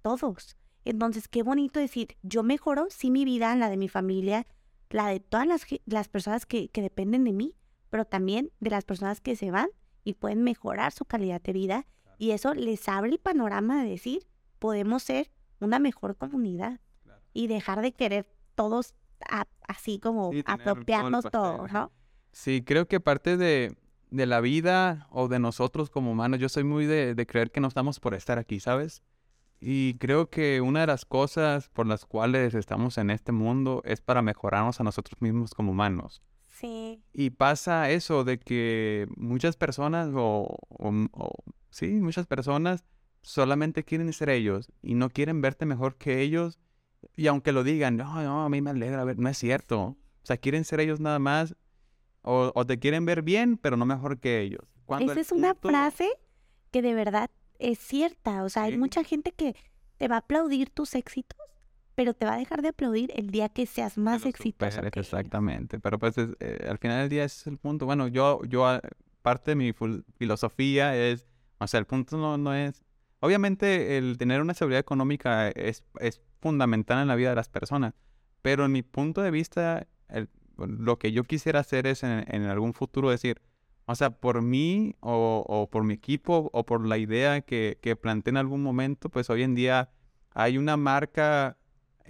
todos. 0.00 0.56
Entonces, 0.86 1.28
qué 1.28 1.42
bonito 1.42 1.78
decir, 1.78 2.16
yo 2.22 2.42
mejoro, 2.42 2.86
sí, 2.88 3.10
mi 3.10 3.26
vida, 3.26 3.54
la 3.54 3.68
de 3.68 3.76
mi 3.76 3.90
familia, 3.90 4.46
la 4.88 5.08
de 5.08 5.20
todas 5.20 5.46
las, 5.46 5.66
las 5.84 6.08
personas 6.08 6.46
que, 6.46 6.70
que 6.70 6.80
dependen 6.80 7.24
de 7.24 7.34
mí, 7.34 7.54
pero 7.90 8.04
también 8.04 8.50
de 8.60 8.70
las 8.70 8.84
personas 8.84 9.20
que 9.20 9.36
se 9.36 9.50
van 9.50 9.68
y 10.04 10.14
pueden 10.14 10.42
mejorar 10.42 10.92
su 10.92 11.04
calidad 11.04 11.42
de 11.42 11.52
vida. 11.52 11.86
Y 12.18 12.30
eso 12.30 12.54
les 12.54 12.88
abre 12.88 13.10
el 13.10 13.18
panorama 13.18 13.82
de 13.82 13.90
decir, 13.90 14.26
podemos 14.58 15.02
ser 15.02 15.30
una 15.60 15.78
mejor 15.78 16.16
comunidad 16.16 16.80
y 17.32 17.46
dejar 17.46 17.82
de 17.82 17.92
querer 17.92 18.26
todos 18.54 18.94
así 19.68 19.98
como 19.98 20.30
apropiarnos 20.46 21.26
todos, 21.30 21.70
¿no? 21.72 21.92
Sí, 22.32 22.62
creo 22.62 22.88
que 22.88 23.00
parte 23.00 23.36
de, 23.36 23.76
de 24.10 24.26
la 24.26 24.40
vida 24.40 25.06
o 25.10 25.28
de 25.28 25.38
nosotros 25.38 25.90
como 25.90 26.12
humanos, 26.12 26.40
yo 26.40 26.48
soy 26.48 26.64
muy 26.64 26.86
de, 26.86 27.14
creer 27.26 27.50
que 27.50 27.60
no 27.60 27.68
estamos 27.68 28.00
por 28.00 28.14
estar 28.14 28.38
aquí, 28.38 28.60
¿sabes? 28.60 29.02
Y 29.60 29.94
creo 29.98 30.30
que 30.30 30.60
una 30.60 30.80
de 30.80 30.86
las 30.86 31.04
cosas 31.04 31.68
por 31.68 31.86
las 31.86 32.06
cuales 32.06 32.54
estamos 32.54 32.98
en 32.98 33.10
este 33.10 33.32
mundo 33.32 33.82
es 33.84 34.00
para 34.00 34.22
mejorarnos 34.22 34.80
a 34.80 34.84
nosotros 34.84 35.20
mismos 35.20 35.54
como 35.54 35.72
humanos. 35.72 36.22
Sí. 36.40 36.99
Y 37.12 37.30
pasa 37.30 37.90
eso 37.90 38.24
de 38.24 38.38
que 38.38 39.08
muchas 39.16 39.56
personas 39.56 40.10
o, 40.14 40.56
sí, 41.70 41.88
muchas 41.88 42.26
personas 42.26 42.84
solamente 43.22 43.84
quieren 43.84 44.12
ser 44.12 44.30
ellos 44.30 44.70
y 44.82 44.94
no 44.94 45.10
quieren 45.10 45.40
verte 45.40 45.66
mejor 45.66 45.96
que 45.96 46.20
ellos. 46.20 46.58
Y 47.16 47.26
aunque 47.26 47.52
lo 47.52 47.64
digan, 47.64 47.96
no, 47.96 48.22
no, 48.22 48.44
a 48.44 48.48
mí 48.48 48.60
me 48.60 48.70
alegra 48.70 49.04
ver, 49.04 49.18
no 49.18 49.28
es 49.28 49.38
cierto. 49.38 49.80
O 49.82 49.96
sea, 50.22 50.36
quieren 50.36 50.64
ser 50.64 50.80
ellos 50.80 51.00
nada 51.00 51.18
más 51.18 51.56
o, 52.22 52.66
te 52.66 52.78
quieren 52.78 53.04
ver 53.04 53.22
bien, 53.22 53.56
pero 53.56 53.76
no 53.76 53.86
mejor 53.86 54.18
que 54.18 54.40
ellos. 54.40 54.64
Esa 55.00 55.20
es 55.20 55.32
una 55.32 55.54
frase 55.54 56.10
que 56.70 56.82
de 56.82 56.94
verdad 56.94 57.30
es 57.58 57.78
cierta. 57.78 58.44
O 58.44 58.48
sea, 58.48 58.64
hay 58.64 58.76
mucha 58.76 59.04
gente 59.04 59.32
que 59.32 59.56
te 59.96 60.08
va 60.08 60.16
a 60.16 60.18
aplaudir 60.18 60.70
tus 60.70 60.94
éxitos, 60.94 61.38
pero 61.94 62.14
te 62.14 62.24
va 62.24 62.34
a 62.34 62.38
dejar 62.38 62.62
de 62.62 62.68
aplaudir 62.68 63.12
el 63.14 63.30
día 63.30 63.48
que 63.48 63.66
seas 63.66 63.98
más 63.98 64.24
exitoso. 64.24 64.80
exactamente. 64.82 65.78
Pero 65.78 65.98
pues 65.98 66.14
eh, 66.18 66.66
al 66.68 66.78
final 66.78 67.00
del 67.00 67.08
día 67.08 67.24
ese 67.24 67.40
es 67.40 67.46
el 67.46 67.58
punto. 67.58 67.86
Bueno, 67.86 68.08
yo, 68.08 68.40
yo 68.44 68.66
ah, 68.66 68.80
parte 69.22 69.52
de 69.52 69.56
mi 69.56 69.72
filosofía 70.16 70.96
es, 70.96 71.26
o 71.58 71.66
sea, 71.66 71.78
el 71.78 71.86
punto 71.86 72.16
no, 72.16 72.38
no 72.38 72.54
es... 72.54 72.82
Obviamente 73.20 73.98
el 73.98 74.16
tener 74.16 74.40
una 74.40 74.54
seguridad 74.54 74.80
económica 74.80 75.48
es, 75.48 75.84
es 75.98 76.22
fundamental 76.40 77.02
en 77.02 77.08
la 77.08 77.16
vida 77.16 77.30
de 77.30 77.36
las 77.36 77.50
personas, 77.50 77.92
pero 78.40 78.64
en 78.64 78.72
mi 78.72 78.82
punto 78.82 79.20
de 79.20 79.30
vista, 79.30 79.86
el, 80.08 80.30
lo 80.56 80.98
que 80.98 81.12
yo 81.12 81.24
quisiera 81.24 81.60
hacer 81.60 81.86
es 81.86 82.02
en, 82.02 82.42
algún 82.44 82.72
futuro 82.72 83.10
decir, 83.10 83.40
o 83.86 83.94
sea, 83.94 84.10
por 84.10 84.40
mí 84.42 84.94
o, 85.00 85.68
por 85.70 85.84
mi 85.84 85.94
equipo 85.94 86.50
o 86.52 86.64
por 86.64 86.86
la 86.86 86.98
idea 86.98 87.40
que, 87.40 87.78
que 87.82 87.96
planteé 87.96 88.30
en 88.30 88.36
algún 88.36 88.62
momento, 88.62 89.08
pues 89.08 89.28
hoy 89.30 89.42
en 89.42 89.54
día 89.54 89.90
hay 90.32 90.58
una 90.58 90.76
marca 90.76 91.58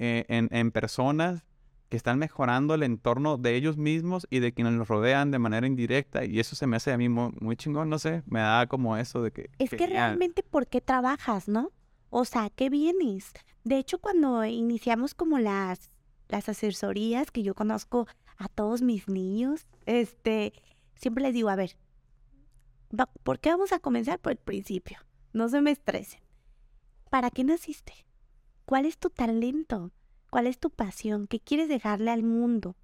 eh, 0.02 0.24
en, 0.28 0.70
personas 0.70 1.44
que 1.90 1.96
están 1.98 2.18
mejorando 2.18 2.72
el 2.72 2.84
entorno 2.84 3.36
de 3.36 3.54
ellos 3.54 3.76
mismos 3.76 4.26
y 4.30 4.38
de 4.38 4.54
quienes 4.54 4.72
los 4.72 4.88
rodean 4.88 5.30
de 5.30 5.38
manera 5.38 5.66
indirecta. 5.66 6.24
Y 6.24 6.40
eso 6.40 6.56
se 6.56 6.66
me 6.66 6.76
hace 6.76 6.90
a 6.90 6.96
mí 6.96 7.10
muy, 7.10 7.56
chingón, 7.56 7.90
no 7.90 7.98
sé, 7.98 8.22
me 8.24 8.40
da 8.40 8.66
como 8.66 8.96
eso 8.96 9.20
de 9.20 9.30
que... 9.30 9.50
Es 9.58 9.68
que 9.68 9.86
realmente, 9.86 10.42
¿por 10.42 10.68
qué 10.68 10.80
trabajas, 10.80 11.48
no? 11.48 11.70
O 12.08 12.24
sea, 12.24 12.48
¿qué 12.48 12.70
vienes? 12.70 13.34
De 13.62 13.76
hecho, 13.76 13.98
cuando 13.98 14.42
iniciamos 14.46 15.12
como 15.12 15.38
las, 15.38 15.90
las 16.28 16.48
asesorías, 16.48 17.30
que 17.30 17.42
yo 17.42 17.54
conozco 17.54 18.06
a 18.38 18.48
todos 18.48 18.80
mis 18.80 19.06
niños, 19.06 19.66
este, 19.84 20.54
siempre 20.94 21.24
les 21.24 21.34
digo, 21.34 21.50
a 21.50 21.56
ver, 21.56 21.76
¿por 23.22 23.38
qué 23.38 23.50
vamos 23.50 23.72
a 23.72 23.80
comenzar 23.80 24.18
por 24.18 24.32
el 24.32 24.38
principio? 24.38 24.96
No 25.34 25.50
se 25.50 25.60
me 25.60 25.72
estresen. 25.72 26.22
¿Para 27.10 27.28
qué 27.30 27.44
naciste? 27.44 27.92
¿Cuál 28.70 28.86
es 28.86 28.98
tu 28.98 29.10
talento? 29.10 29.90
¿Cuál 30.30 30.46
es 30.46 30.60
tu 30.60 30.70
pasión? 30.70 31.26
¿Qué 31.26 31.40
quieres 31.40 31.68
dejarle 31.68 32.12
al 32.12 32.22
mundo? 32.22 32.76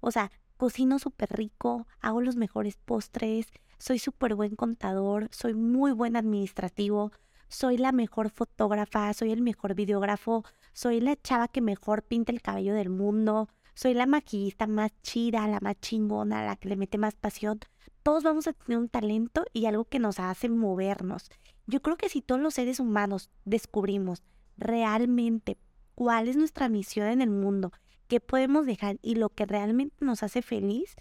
O 0.00 0.10
sea, 0.10 0.32
cocino 0.56 0.98
súper 0.98 1.30
rico, 1.30 1.86
hago 2.00 2.20
los 2.20 2.34
mejores 2.34 2.76
postres, 2.76 3.46
soy 3.78 4.00
súper 4.00 4.34
buen 4.34 4.56
contador, 4.56 5.28
soy 5.30 5.54
muy 5.54 5.92
buen 5.92 6.16
administrativo, 6.16 7.12
soy 7.46 7.76
la 7.76 7.92
mejor 7.92 8.30
fotógrafa, 8.30 9.14
soy 9.14 9.30
el 9.30 9.40
mejor 9.40 9.76
videógrafo, 9.76 10.44
soy 10.72 11.00
la 11.00 11.14
chava 11.14 11.46
que 11.46 11.60
mejor 11.60 12.02
pinta 12.02 12.32
el 12.32 12.42
cabello 12.42 12.74
del 12.74 12.90
mundo, 12.90 13.48
soy 13.76 13.94
la 13.94 14.06
maquillista 14.06 14.66
más 14.66 14.90
chida, 15.02 15.46
la 15.46 15.60
más 15.60 15.76
chingona, 15.80 16.44
la 16.44 16.56
que 16.56 16.68
le 16.68 16.74
mete 16.74 16.98
más 16.98 17.14
pasión. 17.14 17.60
Todos 18.02 18.24
vamos 18.24 18.48
a 18.48 18.54
tener 18.54 18.76
un 18.76 18.88
talento 18.88 19.44
y 19.52 19.66
algo 19.66 19.84
que 19.84 20.00
nos 20.00 20.18
hace 20.18 20.48
movernos. 20.48 21.30
Yo 21.68 21.80
creo 21.80 21.96
que 21.96 22.08
si 22.08 22.22
todos 22.22 22.40
los 22.40 22.54
seres 22.54 22.80
humanos 22.80 23.30
descubrimos 23.44 24.24
realmente 24.58 25.56
cuál 25.94 26.28
es 26.28 26.36
nuestra 26.36 26.68
misión 26.68 27.08
en 27.08 27.22
el 27.22 27.30
mundo, 27.30 27.72
qué 28.08 28.20
podemos 28.20 28.66
dejar 28.66 28.98
y 29.02 29.14
lo 29.14 29.30
que 29.30 29.46
realmente 29.46 30.04
nos 30.04 30.22
hace 30.22 30.42
feliz, 30.42 30.96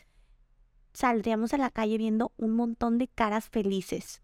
saldríamos 0.93 1.53
a 1.53 1.57
la 1.57 1.69
calle 1.69 1.97
viendo 1.97 2.33
un 2.37 2.55
montón 2.55 2.97
de 2.97 3.07
caras 3.07 3.49
felices, 3.49 4.21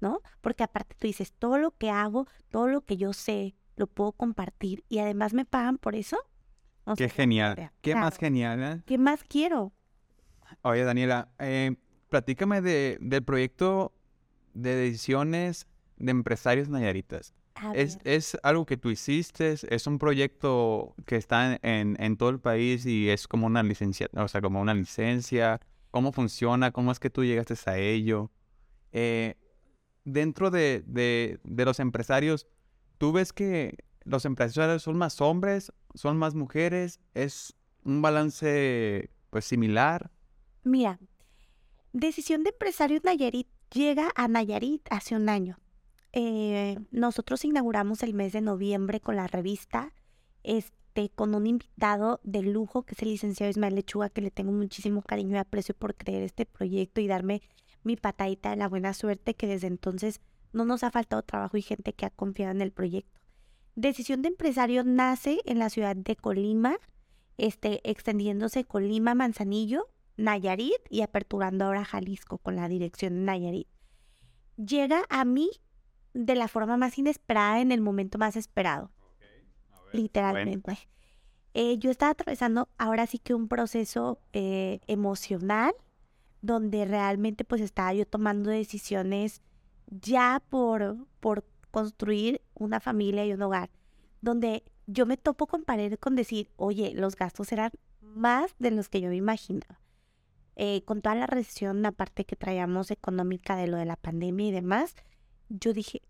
¿no? 0.00 0.20
Porque 0.40 0.62
aparte 0.62 0.96
tú 0.98 1.06
dices, 1.06 1.32
todo 1.32 1.58
lo 1.58 1.72
que 1.72 1.90
hago, 1.90 2.26
todo 2.50 2.68
lo 2.68 2.82
que 2.82 2.96
yo 2.96 3.12
sé, 3.12 3.54
lo 3.76 3.86
puedo 3.86 4.12
compartir 4.12 4.84
y 4.88 4.98
además 4.98 5.34
me 5.34 5.44
pagan 5.44 5.78
por 5.78 5.94
eso. 5.94 6.18
Qué 6.96 7.08
genial. 7.08 7.70
Qué 7.82 7.94
más 7.94 8.16
genial. 8.16 8.62
¿eh? 8.62 8.82
¿Qué 8.86 8.96
más 8.96 9.22
quiero? 9.24 9.72
Oye, 10.62 10.84
Daniela, 10.84 11.28
eh, 11.38 11.76
platícame 12.08 12.62
de, 12.62 12.96
del 13.00 13.22
proyecto 13.22 13.92
de 14.54 14.74
decisiones 14.74 15.66
de 15.98 16.10
empresarios 16.10 16.68
nayaritas. 16.68 17.34
Es, 17.74 17.98
es, 18.04 18.36
algo 18.42 18.66
que 18.66 18.76
tú 18.76 18.90
hiciste, 18.90 19.54
es 19.68 19.86
un 19.86 19.98
proyecto 19.98 20.94
que 21.06 21.16
está 21.16 21.58
en, 21.62 21.96
en, 21.98 22.16
todo 22.16 22.30
el 22.30 22.40
país 22.40 22.86
y 22.86 23.08
es 23.10 23.26
como 23.28 23.46
una 23.46 23.62
licencia, 23.62 24.08
o 24.14 24.28
sea, 24.28 24.40
como 24.40 24.60
una 24.60 24.74
licencia. 24.74 25.60
¿Cómo 25.90 26.12
funciona? 26.12 26.70
¿Cómo 26.70 26.92
es 26.92 27.00
que 27.00 27.10
tú 27.10 27.24
llegaste 27.24 27.54
a 27.70 27.78
ello? 27.78 28.30
Eh, 28.92 29.34
dentro 30.04 30.50
de, 30.50 30.82
de, 30.86 31.40
de 31.44 31.64
los 31.64 31.80
empresarios, 31.80 32.46
¿tú 32.98 33.12
ves 33.12 33.32
que 33.32 33.76
los 34.04 34.24
empresarios 34.24 34.82
son 34.82 34.96
más 34.96 35.20
hombres, 35.20 35.72
son 35.94 36.16
más 36.16 36.34
mujeres, 36.34 37.00
es 37.14 37.54
un 37.84 38.02
balance 38.02 39.10
pues 39.30 39.44
similar. 39.44 40.10
Mira, 40.64 40.98
Decisión 41.92 42.42
de 42.42 42.50
Empresarios 42.50 43.04
Nayarit 43.04 43.48
llega 43.72 44.10
a 44.14 44.28
Nayarit 44.28 44.86
hace 44.90 45.16
un 45.16 45.28
año. 45.28 45.58
Eh, 46.12 46.78
nosotros 46.90 47.44
inauguramos 47.44 48.02
el 48.02 48.14
mes 48.14 48.32
de 48.32 48.40
noviembre 48.40 49.00
con 49.00 49.16
la 49.16 49.26
revista, 49.26 49.92
este, 50.42 51.10
con 51.10 51.34
un 51.34 51.46
invitado 51.46 52.20
de 52.22 52.42
lujo 52.42 52.82
que 52.84 52.94
es 52.94 53.02
el 53.02 53.10
licenciado 53.10 53.50
Ismael 53.50 53.74
Lechuga, 53.74 54.08
que 54.08 54.22
le 54.22 54.30
tengo 54.30 54.52
muchísimo 54.52 55.02
cariño 55.02 55.36
y 55.36 55.38
aprecio 55.38 55.74
por 55.74 55.94
creer 55.94 56.22
este 56.22 56.46
proyecto 56.46 57.00
y 57.00 57.06
darme 57.06 57.42
mi 57.84 57.96
patadita 57.96 58.50
de 58.50 58.56
la 58.56 58.68
buena 58.68 58.94
suerte 58.94 59.34
que 59.34 59.46
desde 59.46 59.66
entonces 59.66 60.20
no 60.52 60.64
nos 60.64 60.82
ha 60.82 60.90
faltado 60.90 61.22
trabajo 61.22 61.56
y 61.56 61.62
gente 61.62 61.92
que 61.92 62.06
ha 62.06 62.10
confiado 62.10 62.52
en 62.52 62.62
el 62.62 62.72
proyecto. 62.72 63.20
Decisión 63.76 64.22
de 64.22 64.28
Empresario 64.28 64.82
nace 64.82 65.40
en 65.44 65.58
la 65.58 65.70
ciudad 65.70 65.94
de 65.94 66.16
Colima, 66.16 66.78
este, 67.36 67.80
extendiéndose 67.88 68.64
Colima, 68.64 69.14
Manzanillo, 69.14 69.88
Nayarit 70.16 70.80
y 70.90 71.02
aperturando 71.02 71.66
ahora 71.66 71.84
Jalisco 71.84 72.38
con 72.38 72.56
la 72.56 72.68
dirección 72.68 73.14
de 73.14 73.20
Nayarit. 73.20 73.68
Llega 74.56 75.04
a 75.08 75.24
mí 75.24 75.50
de 76.18 76.34
la 76.34 76.48
forma 76.48 76.76
más 76.76 76.98
inesperada 76.98 77.60
en 77.60 77.70
el 77.70 77.80
momento 77.80 78.18
más 78.18 78.34
esperado. 78.34 78.90
literalmente. 79.92 80.76
Eh, 81.54 81.78
yo 81.78 81.90
estaba 81.90 82.10
atravesando 82.10 82.68
ahora 82.76 83.06
sí 83.06 83.18
que 83.18 83.34
un 83.34 83.48
proceso 83.48 84.20
eh, 84.32 84.80
emocional 84.86 85.72
donde 86.42 86.84
realmente 86.84 87.44
pues 87.44 87.60
estaba 87.60 87.94
yo 87.94 88.04
tomando 88.06 88.50
decisiones 88.50 89.42
ya 89.86 90.42
por, 90.50 91.06
por 91.20 91.44
construir 91.70 92.42
una 92.54 92.80
familia 92.80 93.24
y 93.24 93.32
un 93.32 93.42
hogar, 93.42 93.70
donde 94.20 94.64
yo 94.86 95.06
me 95.06 95.16
topo 95.16 95.46
con 95.46 95.62
pared 95.62 95.94
con 95.98 96.16
decir, 96.16 96.50
oye, 96.56 96.92
los 96.94 97.16
gastos 97.16 97.50
eran 97.52 97.70
más 98.00 98.54
de 98.58 98.72
los 98.72 98.88
que 98.88 99.00
yo 99.00 99.08
me 99.08 99.16
imaginaba. 99.16 99.80
Eh, 100.56 100.82
con 100.84 101.00
toda 101.00 101.14
la 101.14 101.26
recesión, 101.26 101.86
aparte 101.86 102.24
que 102.24 102.34
traíamos 102.34 102.90
económica 102.90 103.56
de 103.56 103.68
lo 103.68 103.76
de 103.76 103.84
la 103.84 103.96
pandemia 103.96 104.48
y 104.48 104.52
demás, 104.52 104.94
yo 105.48 105.72
dije, 105.72 106.02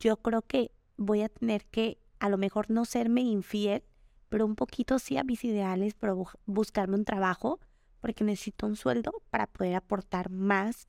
yo 0.00 0.16
creo 0.16 0.42
que 0.42 0.72
voy 0.96 1.22
a 1.22 1.28
tener 1.28 1.64
que 1.66 1.98
a 2.18 2.28
lo 2.28 2.36
mejor 2.36 2.70
no 2.70 2.84
serme 2.84 3.20
infiel, 3.20 3.84
pero 4.28 4.44
un 4.44 4.56
poquito 4.56 4.98
sí 4.98 5.16
a 5.16 5.24
mis 5.24 5.44
ideales, 5.44 5.94
pero 5.94 6.26
buscarme 6.46 6.96
un 6.96 7.04
trabajo, 7.04 7.60
porque 8.00 8.24
necesito 8.24 8.66
un 8.66 8.76
sueldo 8.76 9.12
para 9.30 9.46
poder 9.46 9.76
aportar 9.76 10.30
más, 10.30 10.88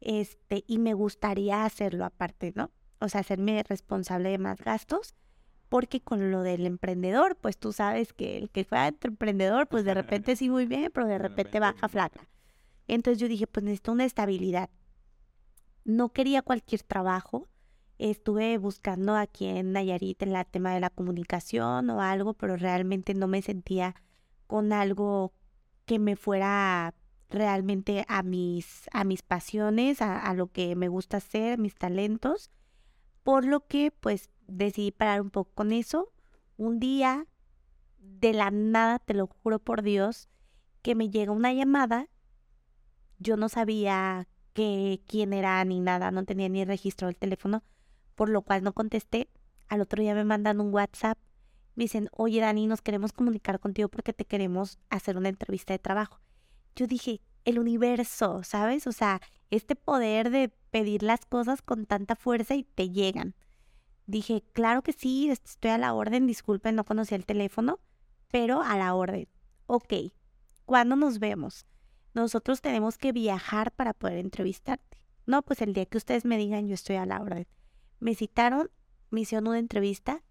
este, 0.00 0.64
y 0.66 0.78
me 0.78 0.94
gustaría 0.94 1.64
hacerlo 1.64 2.04
aparte, 2.04 2.52
¿no? 2.54 2.70
o 3.00 3.08
sea, 3.08 3.20
hacerme 3.20 3.62
responsable 3.62 4.30
de 4.30 4.38
más 4.38 4.60
gastos, 4.60 5.14
porque 5.68 6.00
con 6.00 6.30
lo 6.30 6.42
del 6.42 6.66
emprendedor, 6.66 7.36
pues 7.36 7.58
tú 7.58 7.72
sabes 7.72 8.12
que 8.12 8.38
el 8.38 8.50
que 8.50 8.64
fue 8.64 8.78
emprendedor, 9.02 9.68
pues 9.68 9.84
de 9.84 9.94
repente 9.94 10.34
sí 10.34 10.48
muy 10.48 10.66
bien, 10.66 10.90
pero 10.92 11.06
de 11.06 11.18
repente 11.18 11.60
baja 11.60 11.88
flaca. 11.88 12.26
Entonces 12.86 13.20
yo 13.20 13.28
dije, 13.28 13.46
pues 13.46 13.64
necesito 13.64 13.92
una 13.92 14.06
estabilidad. 14.06 14.70
No 15.84 16.08
quería 16.10 16.40
cualquier 16.40 16.82
trabajo. 16.82 17.48
Estuve 17.98 18.58
buscando 18.58 19.16
aquí 19.16 19.46
en 19.46 19.72
Nayarit 19.72 20.22
en 20.22 20.36
el 20.36 20.46
tema 20.46 20.72
de 20.72 20.80
la 20.80 20.90
comunicación 20.90 21.90
o 21.90 22.00
algo, 22.00 22.34
pero 22.34 22.56
realmente 22.56 23.12
no 23.14 23.26
me 23.26 23.42
sentía 23.42 23.96
con 24.46 24.72
algo 24.72 25.32
que 25.84 25.98
me 25.98 26.14
fuera 26.14 26.94
realmente 27.28 28.04
a 28.08 28.22
mis, 28.22 28.88
a 28.92 29.04
mis 29.04 29.22
pasiones, 29.22 30.00
a, 30.00 30.20
a 30.20 30.34
lo 30.34 30.46
que 30.46 30.76
me 30.76 30.88
gusta 30.88 31.16
hacer, 31.16 31.58
mis 31.58 31.74
talentos. 31.74 32.50
Por 33.24 33.44
lo 33.44 33.66
que 33.66 33.90
pues 33.90 34.30
decidí 34.46 34.92
parar 34.92 35.20
un 35.20 35.30
poco 35.30 35.50
con 35.54 35.72
eso. 35.72 36.12
Un 36.56 36.78
día, 36.78 37.26
de 37.98 38.32
la 38.32 38.50
nada, 38.50 38.98
te 38.98 39.14
lo 39.14 39.26
juro 39.26 39.58
por 39.58 39.82
Dios, 39.82 40.28
que 40.82 40.94
me 40.94 41.10
llega 41.10 41.32
una 41.32 41.52
llamada. 41.52 42.08
Yo 43.18 43.36
no 43.36 43.48
sabía 43.48 44.28
que, 44.54 45.02
quién 45.06 45.32
era 45.32 45.64
ni 45.64 45.80
nada, 45.80 46.10
no 46.10 46.24
tenía 46.24 46.48
ni 46.48 46.64
registro 46.64 47.06
del 47.08 47.16
teléfono, 47.16 47.62
por 48.18 48.30
lo 48.30 48.42
cual 48.42 48.64
no 48.64 48.72
contesté. 48.72 49.28
Al 49.68 49.80
otro 49.80 50.02
día 50.02 50.12
me 50.12 50.24
mandan 50.24 50.60
un 50.60 50.74
WhatsApp. 50.74 51.16
Me 51.76 51.84
dicen, 51.84 52.08
oye 52.10 52.40
Dani, 52.40 52.66
nos 52.66 52.82
queremos 52.82 53.12
comunicar 53.12 53.60
contigo 53.60 53.88
porque 53.88 54.12
te 54.12 54.24
queremos 54.24 54.80
hacer 54.90 55.16
una 55.16 55.28
entrevista 55.28 55.72
de 55.72 55.78
trabajo. 55.78 56.20
Yo 56.74 56.88
dije, 56.88 57.20
el 57.44 57.60
universo, 57.60 58.42
¿sabes? 58.42 58.88
O 58.88 58.92
sea, 58.92 59.20
este 59.50 59.76
poder 59.76 60.30
de 60.30 60.48
pedir 60.72 61.04
las 61.04 61.26
cosas 61.26 61.62
con 61.62 61.86
tanta 61.86 62.16
fuerza 62.16 62.56
y 62.56 62.64
te 62.64 62.90
llegan. 62.90 63.36
Dije, 64.06 64.42
claro 64.52 64.82
que 64.82 64.92
sí, 64.92 65.30
estoy 65.30 65.70
a 65.70 65.78
la 65.78 65.94
orden, 65.94 66.26
disculpen, 66.26 66.74
no 66.74 66.82
conocía 66.82 67.16
el 67.16 67.24
teléfono, 67.24 67.78
pero 68.32 68.62
a 68.62 68.76
la 68.76 68.96
orden. 68.96 69.28
Ok, 69.68 69.94
¿cuándo 70.64 70.96
nos 70.96 71.20
vemos? 71.20 71.66
Nosotros 72.14 72.62
tenemos 72.62 72.98
que 72.98 73.12
viajar 73.12 73.70
para 73.70 73.94
poder 73.94 74.18
entrevistarte. 74.18 74.98
No, 75.24 75.42
pues 75.42 75.62
el 75.62 75.72
día 75.72 75.86
que 75.86 75.98
ustedes 75.98 76.24
me 76.24 76.36
digan, 76.36 76.66
yo 76.66 76.74
estoy 76.74 76.96
a 76.96 77.06
la 77.06 77.20
orden. 77.20 77.46
Me 78.00 78.14
citaron, 78.14 78.70
me 79.10 79.20
hicieron 79.20 79.48
una 79.48 79.58
entrevista. 79.58 80.22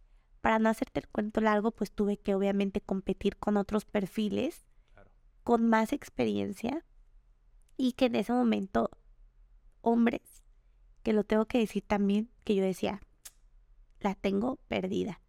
Para 0.42 0.60
no 0.60 0.70
hacerte 0.70 1.00
el 1.00 1.08
cuento 1.08 1.42
largo, 1.42 1.72
pues 1.72 1.92
tuve 1.92 2.18
que 2.18 2.36
obviamente 2.36 2.80
competir 2.80 3.38
con 3.38 3.58
otros 3.58 3.86
perfiles 3.86 4.68
con 5.48 5.70
más 5.70 5.94
experiencia 5.94 6.86
y 7.78 7.94
que 7.94 8.08
en 8.08 8.16
ese 8.16 8.34
momento 8.34 8.90
hombres, 9.80 10.44
que 11.04 11.14
lo 11.14 11.24
tengo 11.24 11.46
que 11.46 11.60
decir 11.60 11.84
también, 11.88 12.30
que 12.44 12.54
yo 12.54 12.64
decía, 12.64 13.00
la 14.02 14.14
tengo 14.16 14.58
perdida. 14.68 15.22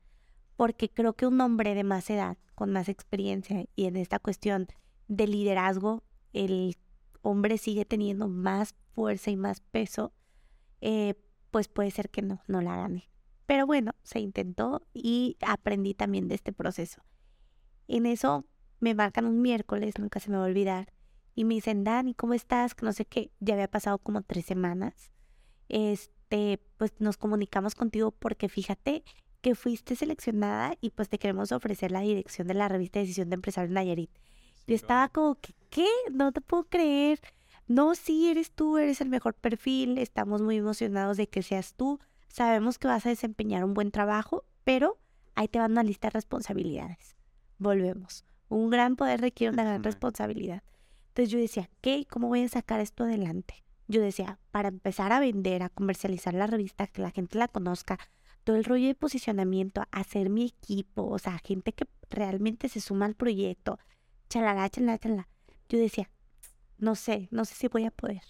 Porque 0.57 0.91
creo 0.91 1.13
que 1.13 1.29
un 1.29 1.41
hombre 1.41 1.77
de 1.77 1.85
más 1.85 2.11
edad, 2.11 2.37
con 2.57 2.73
más 2.73 2.89
experiencia 2.89 3.67
y 3.77 3.85
en 3.85 3.95
esta 3.95 4.19
cuestión 4.19 4.67
de 5.07 5.29
liderazgo, 5.29 6.03
el 6.33 6.77
hombre 7.23 7.57
sigue 7.57 7.85
teniendo 7.85 8.27
más 8.27 8.75
fuerza 8.91 9.31
y 9.31 9.37
más 9.37 9.61
peso, 9.61 10.13
eh, 10.81 11.15
pues 11.59 11.67
puede 11.67 11.91
ser 11.91 12.09
que 12.09 12.23
no, 12.23 12.41
no 12.47 12.61
la 12.61 12.77
gane. 12.77 13.11
Pero 13.45 13.67
bueno, 13.67 13.91
se 14.05 14.21
intentó 14.21 14.87
y 14.95 15.37
aprendí 15.41 15.93
también 15.93 16.29
de 16.29 16.37
este 16.37 16.53
proceso. 16.53 17.03
En 17.89 18.07
eso 18.07 18.45
me 18.79 18.95
marcan 18.95 19.27
un 19.27 19.43
miércoles, 19.43 19.99
nunca 19.99 20.21
se 20.21 20.31
me 20.31 20.37
va 20.37 20.45
a 20.45 20.47
olvidar, 20.47 20.93
y 21.35 21.43
me 21.43 21.55
dicen, 21.55 21.83
Dani, 21.83 22.15
¿cómo 22.15 22.35
estás? 22.35 22.77
Que 22.77 22.87
no 22.87 22.93
sé 22.93 23.07
qué, 23.07 23.33
ya 23.41 23.55
había 23.55 23.67
pasado 23.67 23.99
como 23.99 24.23
tres 24.23 24.47
semanas. 24.47 25.11
Este, 25.69 26.61
pues 26.77 26.93
nos 27.01 27.17
comunicamos 27.17 27.75
contigo 27.75 28.13
porque 28.13 28.49
fíjate 28.49 29.03
que 29.41 29.57
fuiste 29.57 29.97
seleccionada 29.97 30.77
y 30.81 30.91
pues 30.91 31.09
te 31.09 31.19
queremos 31.19 31.51
ofrecer 31.51 31.91
la 31.91 32.03
dirección 32.03 32.47
de 32.47 32.55
la 32.55 32.69
revista 32.69 33.01
Decisión 33.01 33.31
de 33.31 33.35
Empresario 33.35 33.75
Nayarit. 33.75 34.13
Yo 34.69 34.77
estaba 34.77 35.09
como 35.09 35.35
que, 35.35 35.55
¿qué? 35.71 35.89
No 36.13 36.31
te 36.31 36.41
puedo 36.41 36.69
creer. 36.69 37.19
No, 37.69 37.95
sí, 37.95 38.31
eres 38.31 38.51
tú, 38.51 38.79
eres 38.79 39.03
el 39.03 39.11
mejor 39.11 39.35
perfil, 39.35 39.99
estamos 39.99 40.41
muy 40.41 40.57
emocionados 40.57 41.19
de 41.19 41.29
que 41.29 41.43
seas 41.43 41.75
tú. 41.75 42.01
Sabemos 42.27 42.79
que 42.79 42.89
vas 42.89 43.05
a 43.05 43.11
desempeñar 43.11 43.63
un 43.63 43.75
buen 43.75 43.91
trabajo, 43.91 44.45
pero 44.65 44.99
ahí 45.35 45.49
te 45.49 45.59
van 45.59 45.73
una 45.73 45.83
lista 45.83 46.09
de 46.09 46.13
responsabilidades. 46.13 47.17
volvemos. 47.59 48.25
Un 48.49 48.71
gran 48.71 48.97
poder 48.97 49.21
requiere 49.21 49.53
una 49.53 49.65
gran 49.65 49.85
responsabilidad. 49.85 50.63
Entonces 51.09 51.31
yo 51.31 51.39
decía, 51.39 51.69
¿qué? 51.83 52.07
¿Cómo 52.09 52.29
voy 52.29 52.43
a 52.43 52.49
sacar 52.49 52.81
esto 52.81 53.05
adelante? 53.05 53.65
Yo 53.87 54.01
decía, 54.01 54.39
para 54.51 54.69
empezar 54.69 55.13
a 55.13 55.21
vender, 55.21 55.63
a 55.63 55.69
comercializar 55.69 56.33
la 56.33 56.47
revista, 56.47 56.87
que 56.87 57.03
la 57.03 57.11
gente 57.11 57.39
la 57.39 57.49
conozca, 57.49 57.99
todo 58.45 58.57
el 58.57 58.65
rollo 58.65 58.87
de 58.87 58.95
posicionamiento, 58.95 59.83
hacer 59.91 60.31
mi 60.31 60.47
equipo, 60.47 61.07
o 61.07 61.19
sea, 61.19 61.39
gente 61.45 61.73
que 61.73 61.87
realmente 62.09 62.69
se 62.71 62.81
suma 62.81 63.05
al 63.05 63.15
proyecto, 63.15 63.79
chalala, 64.31 64.71
chalala, 64.71 64.99
chalala. 64.99 65.29
Yo 65.69 65.79
decía, 65.79 66.11
no 66.79 66.95
sé, 66.95 67.29
no 67.31 67.45
sé 67.45 67.55
si 67.55 67.69
voy 67.69 67.85
a 67.85 67.91
poder. 67.91 68.23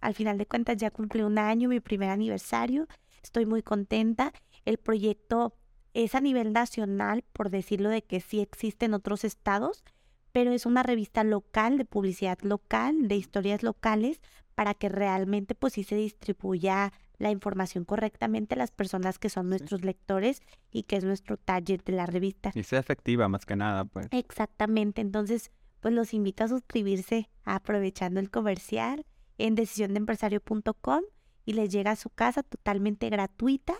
Al 0.00 0.14
final 0.14 0.38
de 0.38 0.46
cuentas 0.46 0.76
ya 0.76 0.90
cumplí 0.90 1.22
un 1.22 1.38
año, 1.38 1.68
mi 1.68 1.80
primer 1.80 2.10
aniversario, 2.10 2.86
estoy 3.22 3.46
muy 3.46 3.62
contenta. 3.62 4.32
El 4.64 4.78
proyecto 4.78 5.54
es 5.94 6.14
a 6.14 6.20
nivel 6.20 6.52
nacional, 6.52 7.24
por 7.32 7.50
decirlo 7.50 7.88
de 7.88 8.02
que 8.02 8.20
sí 8.20 8.40
existe 8.40 8.86
en 8.86 8.94
otros 8.94 9.24
estados, 9.24 9.84
pero 10.32 10.52
es 10.52 10.66
una 10.66 10.82
revista 10.82 11.24
local, 11.24 11.78
de 11.78 11.86
publicidad 11.86 12.38
local, 12.42 13.08
de 13.08 13.16
historias 13.16 13.62
locales, 13.62 14.20
para 14.54 14.74
que 14.74 14.88
realmente 14.88 15.54
pues 15.54 15.74
sí 15.74 15.84
se 15.84 15.96
distribuya 15.96 16.92
la 17.18 17.30
información 17.30 17.84
correctamente 17.84 18.54
a 18.54 18.58
las 18.58 18.70
personas 18.70 19.18
que 19.18 19.30
son 19.30 19.48
nuestros 19.48 19.84
lectores 19.84 20.42
y 20.70 20.82
que 20.82 20.96
es 20.96 21.04
nuestro 21.04 21.36
target 21.38 21.82
de 21.84 21.92
la 21.92 22.06
revista. 22.06 22.52
Y 22.54 22.62
sea 22.62 22.78
efectiva 22.78 23.28
más 23.28 23.46
que 23.46 23.56
nada, 23.56 23.86
pues. 23.86 24.08
Exactamente, 24.10 25.00
entonces 25.00 25.50
pues 25.86 25.94
los 25.94 26.12
invito 26.14 26.42
a 26.42 26.48
suscribirse 26.48 27.30
aprovechando 27.44 28.18
el 28.18 28.28
comercial 28.28 29.06
en 29.38 29.54
decisiondeempresario.com 29.54 31.02
y 31.44 31.52
les 31.52 31.70
llega 31.70 31.92
a 31.92 31.94
su 31.96 32.10
casa 32.10 32.42
totalmente 32.42 33.08
gratuita, 33.08 33.74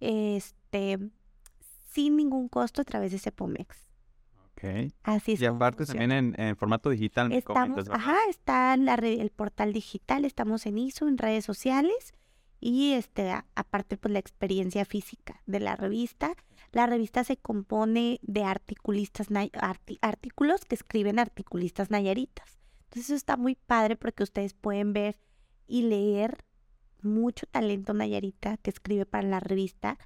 este, 0.00 0.98
sin 1.92 2.16
ningún 2.16 2.48
costo 2.48 2.82
a 2.82 2.84
través 2.84 3.12
de 3.12 3.20
Cepomex. 3.20 3.86
Ok. 4.56 4.92
Así 5.04 5.34
es. 5.34 5.42
Y 5.42 5.46
aparte 5.46 5.86
también 5.86 6.10
en, 6.10 6.40
en 6.40 6.56
formato 6.56 6.90
digital. 6.90 7.30
Estamos, 7.32 7.88
ajá, 7.88 8.16
está 8.28 8.74
en 8.74 8.84
la 8.84 8.96
re- 8.96 9.20
el 9.20 9.30
portal 9.30 9.72
digital, 9.72 10.24
estamos 10.24 10.66
en 10.66 10.76
ISO, 10.78 11.06
en 11.06 11.18
redes 11.18 11.44
sociales 11.44 12.14
y 12.58 12.94
este, 12.94 13.30
a- 13.30 13.46
aparte 13.54 13.96
pues 13.96 14.12
la 14.12 14.18
experiencia 14.18 14.84
física 14.84 15.40
de 15.46 15.60
la 15.60 15.76
revista. 15.76 16.32
La 16.74 16.86
revista 16.86 17.22
se 17.22 17.36
compone 17.36 18.18
de 18.22 18.42
articulistas, 18.42 19.28
artículos 20.00 20.64
que 20.64 20.74
escriben 20.74 21.20
articulistas 21.20 21.92
nayaritas. 21.92 22.58
Entonces 22.86 23.04
eso 23.10 23.14
está 23.14 23.36
muy 23.36 23.54
padre 23.54 23.94
porque 23.94 24.24
ustedes 24.24 24.54
pueden 24.54 24.92
ver 24.92 25.16
y 25.68 25.82
leer 25.82 26.44
mucho 27.00 27.46
talento 27.46 27.94
nayarita 27.94 28.56
que 28.56 28.70
escribe 28.70 29.06
para 29.06 29.28
la 29.28 29.38
revista, 29.38 29.98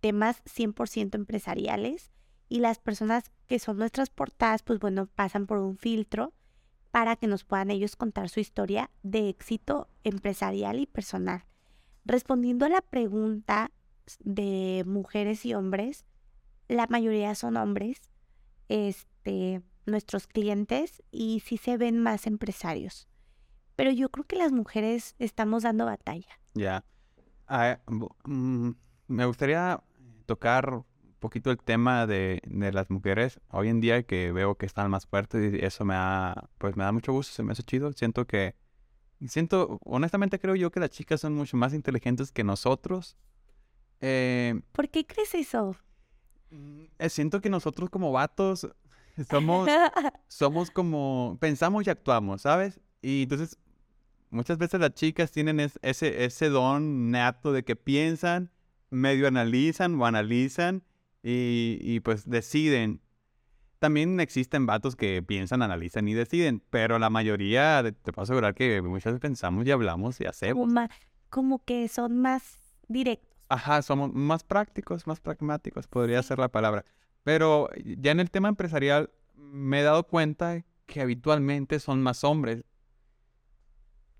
temas 0.00 0.42
100% 0.46 1.14
empresariales 1.14 2.10
y 2.48 2.58
las 2.58 2.80
personas 2.80 3.30
que 3.46 3.60
son 3.60 3.78
nuestras 3.78 4.10
portadas, 4.10 4.64
pues 4.64 4.80
bueno, 4.80 5.06
pasan 5.06 5.46
por 5.46 5.58
un 5.58 5.76
filtro 5.76 6.32
para 6.90 7.14
que 7.14 7.28
nos 7.28 7.44
puedan 7.44 7.70
ellos 7.70 7.94
contar 7.94 8.30
su 8.30 8.40
historia 8.40 8.90
de 9.04 9.28
éxito 9.28 9.86
empresarial 10.02 10.80
y 10.80 10.86
personal. 10.86 11.44
Respondiendo 12.04 12.66
a 12.66 12.70
la 12.70 12.80
pregunta 12.80 13.70
de 14.24 14.82
mujeres 14.88 15.46
y 15.46 15.54
hombres, 15.54 16.04
la 16.68 16.86
mayoría 16.88 17.34
son 17.34 17.56
hombres, 17.56 18.00
este, 18.68 19.62
nuestros 19.86 20.26
clientes, 20.26 21.02
y 21.10 21.40
sí 21.40 21.56
se 21.56 21.76
ven 21.76 21.98
más 21.98 22.26
empresarios. 22.26 23.08
Pero 23.76 23.90
yo 23.90 24.08
creo 24.08 24.24
que 24.24 24.36
las 24.36 24.52
mujeres 24.52 25.14
estamos 25.18 25.62
dando 25.62 25.84
batalla. 25.84 26.40
Ya. 26.54 26.84
Ah, 27.46 27.78
mm, 28.24 28.70
me 29.08 29.26
gustaría 29.26 29.82
tocar 30.24 30.70
un 30.70 30.84
poquito 31.20 31.50
el 31.50 31.58
tema 31.58 32.06
de, 32.06 32.40
de 32.46 32.72
las 32.72 32.90
mujeres 32.90 33.40
hoy 33.50 33.68
en 33.68 33.80
día 33.80 34.02
que 34.02 34.32
veo 34.32 34.56
que 34.56 34.66
están 34.66 34.90
más 34.90 35.06
fuertes 35.06 35.54
y 35.54 35.64
eso 35.64 35.84
me 35.84 35.94
da, 35.94 36.48
pues 36.58 36.76
me 36.76 36.84
da 36.84 36.92
mucho 36.92 37.12
gusto, 37.12 37.32
se 37.32 37.42
me 37.42 37.52
hace 37.52 37.62
chido. 37.62 37.92
Siento 37.92 38.26
que, 38.26 38.56
siento, 39.26 39.78
honestamente 39.84 40.38
creo 40.38 40.56
yo 40.56 40.70
que 40.70 40.80
las 40.80 40.90
chicas 40.90 41.20
son 41.20 41.34
mucho 41.34 41.56
más 41.56 41.74
inteligentes 41.74 42.32
que 42.32 42.44
nosotros. 42.44 43.16
Eh, 44.00 44.60
¿Por 44.72 44.88
qué 44.88 45.06
crees 45.06 45.34
eso? 45.34 45.76
Mm, 46.50 46.84
eh, 46.98 47.08
siento 47.08 47.40
que 47.40 47.50
nosotros 47.50 47.90
como 47.90 48.12
vatos 48.12 48.68
somos, 49.28 49.68
somos 50.28 50.70
como, 50.70 51.36
pensamos 51.40 51.86
y 51.86 51.90
actuamos, 51.90 52.42
¿sabes? 52.42 52.80
Y 53.02 53.22
entonces 53.24 53.58
muchas 54.30 54.58
veces 54.58 54.80
las 54.80 54.94
chicas 54.94 55.30
tienen 55.32 55.60
es- 55.60 55.78
ese, 55.82 56.24
ese 56.24 56.48
don 56.48 57.10
nato 57.10 57.52
de 57.52 57.64
que 57.64 57.76
piensan, 57.76 58.50
medio 58.90 59.26
analizan 59.28 60.00
o 60.00 60.06
analizan 60.06 60.82
y, 61.22 61.78
y 61.80 62.00
pues 62.00 62.28
deciden. 62.28 63.00
También 63.78 64.20
existen 64.20 64.64
vatos 64.64 64.96
que 64.96 65.22
piensan, 65.22 65.60
analizan 65.62 66.08
y 66.08 66.14
deciden, 66.14 66.62
pero 66.70 66.98
la 66.98 67.10
mayoría, 67.10 67.82
te 68.02 68.12
puedo 68.12 68.22
asegurar 68.22 68.54
que 68.54 68.80
muchas 68.80 69.12
veces 69.12 69.20
pensamos 69.20 69.66
y 69.66 69.70
hablamos 69.70 70.18
y 70.20 70.24
hacemos. 70.24 70.66
como 71.28 71.62
que 71.64 71.86
son 71.88 72.18
más 72.18 72.58
directos. 72.88 73.35
Ajá, 73.48 73.82
somos 73.82 74.12
más 74.12 74.42
prácticos, 74.42 75.06
más 75.06 75.20
pragmáticos, 75.20 75.86
podría 75.86 76.22
ser 76.22 76.38
la 76.38 76.48
palabra. 76.48 76.84
Pero 77.22 77.68
ya 77.98 78.12
en 78.12 78.20
el 78.20 78.30
tema 78.30 78.48
empresarial 78.48 79.10
me 79.34 79.80
he 79.80 79.82
dado 79.82 80.04
cuenta 80.04 80.64
que 80.86 81.00
habitualmente 81.00 81.78
son 81.80 82.02
más 82.02 82.24
hombres 82.24 82.64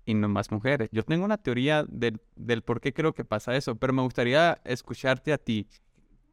y 0.05 0.13
no 0.13 0.29
más 0.29 0.51
mujeres. 0.51 0.89
Yo 0.91 1.03
tengo 1.03 1.25
una 1.25 1.37
teoría 1.37 1.83
del, 1.83 2.21
del 2.35 2.61
por 2.61 2.79
qué 2.79 2.93
creo 2.93 3.13
que 3.13 3.25
pasa 3.25 3.55
eso, 3.55 3.75
pero 3.75 3.93
me 3.93 4.01
gustaría 4.01 4.61
escucharte 4.63 5.33
a 5.33 5.37
ti 5.37 5.67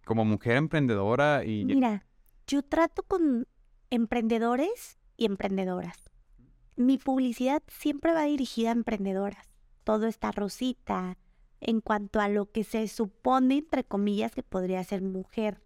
como 0.05 0.25
mujer 0.25 0.57
emprendedora 0.57 1.45
y... 1.45 1.65
Mira, 1.65 2.07
yo 2.47 2.63
trato 2.63 3.03
con 3.03 3.49
emprendedores 3.91 4.99
y 5.17 5.27
emprendedoras. 5.27 6.11
Mi 6.77 6.99
publicidad 6.99 7.63
siempre 7.69 8.13
va 8.13 8.25
dirigida 8.25 8.71
a 8.71 8.73
emprendedoras. 8.73 9.49
Todo 9.85 10.07
está 10.07 10.33
rosita 10.33 11.17
en 11.65 11.81
cuanto 11.81 12.21
a 12.21 12.29
lo 12.29 12.51
que 12.51 12.65
se 12.65 12.87
supone, 12.89 13.59
entre 13.59 13.85
comillas, 13.85 14.35
que 14.35 14.43
podría 14.43 14.83
ser 14.85 15.03
mujer. 15.03 15.61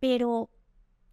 Pero 0.00 0.50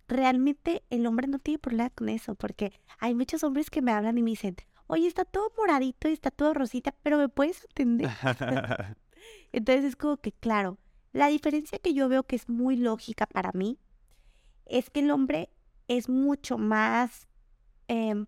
realmente 0.08 0.84
el 0.90 1.06
hombre 1.06 1.28
no 1.28 1.40
tiene 1.40 1.60
problema 1.60 1.90
con 1.90 2.10
eso, 2.10 2.36
porque 2.36 2.72
hay 3.00 3.14
muchos 3.14 3.44
hombres 3.44 3.70
que 3.70 3.82
me 3.82 3.92
hablan 3.92 4.18
y 4.18 4.24
me 4.24 4.32
dicen, 4.32 4.56
oye, 4.88 5.08
está 5.08 5.26
todo 5.26 5.52
moradito 5.58 6.08
y 6.08 6.14
está 6.14 6.32
todo 6.32 6.54
rosita, 6.54 6.96
pero 7.04 7.18
¿me 7.18 7.30
puedes 7.30 7.66
atender? 7.66 8.10
Entonces 9.52 9.86
es 9.86 9.96
como 9.96 10.18
que, 10.18 10.32
claro, 10.32 10.78
la 11.12 11.28
diferencia 11.28 11.80
que 11.80 11.94
yo 11.94 12.08
veo 12.10 12.24
que 12.24 12.36
es 12.36 12.48
muy 12.48 12.78
lógica 12.78 13.26
para 13.26 13.52
mí 13.54 13.80
es 14.66 14.90
que 14.90 15.02
el 15.02 15.12
hombre 15.12 15.50
es 15.88 16.10
mucho 16.10 16.58
más, 16.58 17.28
em, 17.88 18.28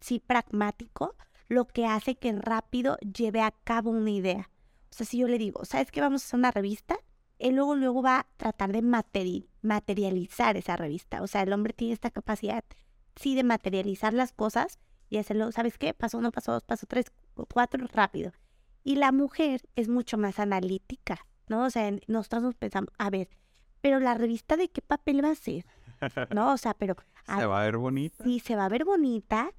sí, 0.00 0.20
pragmático, 0.20 1.14
lo 1.48 1.66
que 1.66 1.86
hace 1.86 2.16
que 2.16 2.32
rápido 2.32 2.98
lleve 2.98 3.40
a 3.40 3.52
cabo 3.52 3.90
una 3.90 4.10
idea. 4.10 4.50
O 4.96 4.98
sea, 4.98 5.06
si 5.06 5.18
yo 5.18 5.28
le 5.28 5.36
digo, 5.36 5.62
¿sabes 5.66 5.90
qué? 5.92 6.00
Vamos 6.00 6.22
a 6.22 6.24
hacer 6.24 6.38
una 6.38 6.50
revista, 6.50 6.96
él 7.38 7.56
luego, 7.56 7.74
luego 7.76 8.00
va 8.00 8.20
a 8.20 8.26
tratar 8.38 8.72
de 8.72 8.82
materi- 8.82 9.46
materializar 9.60 10.56
esa 10.56 10.74
revista. 10.76 11.20
O 11.20 11.26
sea, 11.26 11.42
el 11.42 11.52
hombre 11.52 11.74
tiene 11.74 11.92
esta 11.92 12.10
capacidad, 12.10 12.64
sí, 13.14 13.34
de 13.34 13.44
materializar 13.44 14.14
las 14.14 14.32
cosas 14.32 14.78
y 15.10 15.18
hacerlo, 15.18 15.52
¿sabes 15.52 15.76
qué? 15.76 15.92
Paso 15.92 16.16
uno, 16.16 16.32
paso 16.32 16.52
dos, 16.52 16.62
paso 16.64 16.86
tres, 16.86 17.12
cuatro, 17.52 17.86
rápido. 17.92 18.32
Y 18.84 18.96
la 18.96 19.12
mujer 19.12 19.60
es 19.76 19.88
mucho 19.88 20.16
más 20.16 20.38
analítica, 20.38 21.18
¿no? 21.46 21.64
O 21.64 21.70
sea, 21.70 21.92
nosotros 22.06 22.42
nos 22.42 22.54
pensamos, 22.54 22.88
a 22.96 23.10
ver, 23.10 23.28
pero 23.82 24.00
la 24.00 24.14
revista 24.14 24.56
de 24.56 24.70
qué 24.70 24.80
papel 24.80 25.22
va 25.22 25.30
a 25.32 25.34
ser, 25.34 25.66
¿no? 26.34 26.54
O 26.54 26.56
sea, 26.56 26.72
pero 26.72 26.96
a- 27.26 27.38
Se 27.40 27.44
va 27.44 27.60
a 27.60 27.64
ver 27.66 27.76
bonita. 27.76 28.24
si 28.24 28.40
se 28.40 28.56
va 28.56 28.64
a 28.64 28.68
ver 28.70 28.86
bonita, 28.86 29.50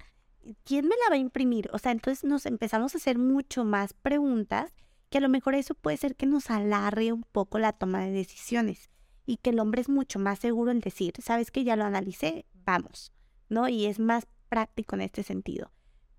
¿quién 0.64 0.86
me 0.88 0.96
la 1.04 1.10
va 1.10 1.14
a 1.14 1.18
imprimir? 1.18 1.70
O 1.72 1.78
sea, 1.78 1.92
entonces 1.92 2.24
nos 2.24 2.44
empezamos 2.44 2.94
a 2.94 2.98
hacer 2.98 3.18
mucho 3.18 3.64
más 3.64 3.92
preguntas 3.92 4.74
que 5.08 5.18
a 5.18 5.20
lo 5.20 5.28
mejor 5.28 5.54
eso 5.54 5.74
puede 5.74 5.96
ser 5.96 6.16
que 6.16 6.26
nos 6.26 6.50
alargue 6.50 7.12
un 7.12 7.22
poco 7.22 7.58
la 7.58 7.72
toma 7.72 8.04
de 8.04 8.10
decisiones 8.10 8.90
y 9.26 9.36
que 9.38 9.50
el 9.50 9.60
hombre 9.60 9.80
es 9.80 9.88
mucho 9.88 10.18
más 10.18 10.38
seguro 10.38 10.70
en 10.70 10.80
decir, 10.80 11.14
sabes 11.22 11.50
que 11.50 11.64
ya 11.64 11.76
lo 11.76 11.84
analicé, 11.84 12.46
vamos, 12.64 13.12
¿no? 13.48 13.68
Y 13.68 13.86
es 13.86 13.98
más 13.98 14.26
práctico 14.48 14.96
en 14.96 15.02
este 15.02 15.22
sentido. 15.22 15.70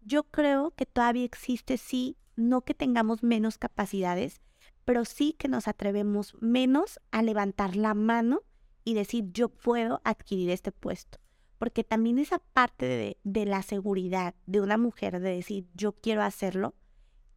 Yo 0.02 0.24
creo 0.24 0.72
que 0.72 0.86
todavía 0.86 1.26
existe, 1.26 1.78
sí, 1.78 2.18
no 2.36 2.62
que 2.62 2.74
tengamos 2.74 3.24
menos 3.24 3.58
capacidades, 3.58 4.42
pero 4.86 5.06
sí 5.06 5.34
que 5.38 5.48
nos 5.48 5.68
atrevemos 5.68 6.36
menos 6.40 7.00
a 7.12 7.22
levantar 7.22 7.76
la 7.76 7.94
mano 7.94 8.42
y 8.84 8.94
decir, 8.94 9.26
yo 9.32 9.50
puedo 9.50 10.02
adquirir 10.04 10.50
este 10.50 10.72
puesto 10.72 11.20
porque 11.60 11.84
también 11.84 12.18
esa 12.18 12.40
parte 12.40 12.86
de, 12.86 13.18
de 13.24 13.46
la 13.46 13.62
seguridad 13.62 14.34
de 14.48 14.62
una 14.62 14.78
mujer 14.78 15.20
de 15.20 15.36
decir 15.36 15.68
yo 15.76 15.92
quiero 15.92 16.24
hacerlo, 16.24 16.74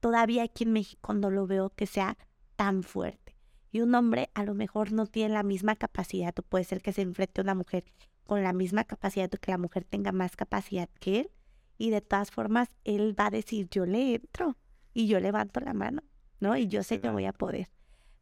todavía 0.03 0.43
aquí 0.43 0.65
en 0.65 0.73
México 0.73 1.15
no 1.15 1.31
lo 1.31 1.47
veo 1.47 1.71
que 1.71 1.87
sea 1.87 2.19
tan 2.57 2.83
fuerte. 2.83 3.37
Y 3.71 3.81
un 3.81 3.95
hombre 3.95 4.31
a 4.35 4.43
lo 4.45 4.53
mejor 4.53 4.91
no 4.93 5.07
tiene 5.07 5.33
la 5.33 5.45
misma 5.45 5.77
capacidad, 5.77 6.35
o 6.39 6.43
puede 6.43 6.65
ser 6.65 6.83
que 6.83 6.93
se 6.93 7.03
enfrente 7.03 7.41
a 7.41 7.45
una 7.45 7.55
mujer 7.55 7.85
con 8.25 8.43
la 8.43 8.53
misma 8.53 8.83
capacidad 8.85 9.31
o 9.33 9.39
que 9.39 9.53
la 9.53 9.59
mujer 9.59 9.85
tenga 9.85 10.11
más 10.11 10.35
capacidad 10.37 10.89
que 11.01 11.21
él. 11.21 11.31
Y 11.79 11.91
de 11.91 12.01
todas 12.01 12.33
formas, 12.33 12.69
él 12.85 13.15
va 13.19 13.27
a 13.27 13.31
decir 13.31 13.69
yo 13.71 13.87
le 13.87 14.17
entro 14.17 14.57
y 14.93 15.07
yo 15.07 15.21
levanto 15.21 15.61
la 15.61 15.73
mano, 15.73 16.03
¿no? 16.41 16.57
Y 16.57 16.67
yo 16.67 16.83
sé 16.83 17.01
que 17.01 17.09
voy 17.09 17.25
a 17.27 17.33
poder. 17.33 17.71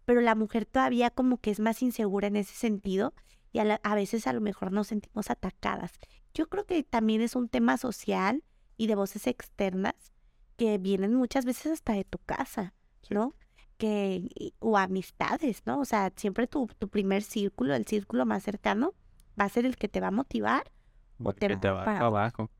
Pero 0.04 0.20
la 0.20 0.34
mujer 0.34 0.66
todavía 0.66 1.08
como 1.10 1.38
que 1.38 1.50
es 1.50 1.60
más 1.60 1.82
insegura 1.82 2.28
en 2.28 2.36
ese 2.36 2.54
sentido 2.54 3.14
y 3.52 3.58
a, 3.58 3.64
la- 3.64 3.80
a 3.82 3.94
veces 3.94 4.26
a 4.26 4.32
lo 4.34 4.40
mejor 4.42 4.70
nos 4.70 4.88
sentimos 4.88 5.30
atacadas. 5.30 5.92
Yo 6.34 6.48
creo 6.48 6.66
que 6.66 6.82
también 6.84 7.22
es 7.22 7.34
un 7.36 7.48
tema 7.48 7.76
social 7.78 8.44
y 8.76 8.86
de 8.86 8.94
voces 8.94 9.26
externas 9.26 10.12
que 10.60 10.76
vienen 10.76 11.14
muchas 11.14 11.46
veces 11.46 11.72
hasta 11.72 11.94
de 11.94 12.04
tu 12.04 12.18
casa. 12.18 12.74
¿no? 13.08 13.34
Que, 13.78 14.52
o 14.58 14.76
amistades, 14.76 15.62
¿no? 15.64 15.80
O 15.80 15.86
sea, 15.86 16.12
siempre 16.14 16.46
tu, 16.46 16.66
tu 16.78 16.88
primer 16.88 17.22
círculo, 17.22 17.74
el 17.74 17.86
círculo 17.86 18.26
más 18.26 18.42
cercano, 18.42 18.92
va 19.40 19.46
a 19.46 19.48
ser 19.48 19.64
el 19.64 19.76
que 19.76 19.88
te 19.88 20.00
va 20.00 20.08
a 20.08 20.10
motivar 20.10 20.70
o 21.18 21.32
te 21.32 21.48
que 21.48 21.54
va 21.54 21.60
te 21.60 21.68
a 21.68 21.72
va 21.72 21.84
para 21.84 21.92
para 21.94 22.06
abajo. 22.08 22.50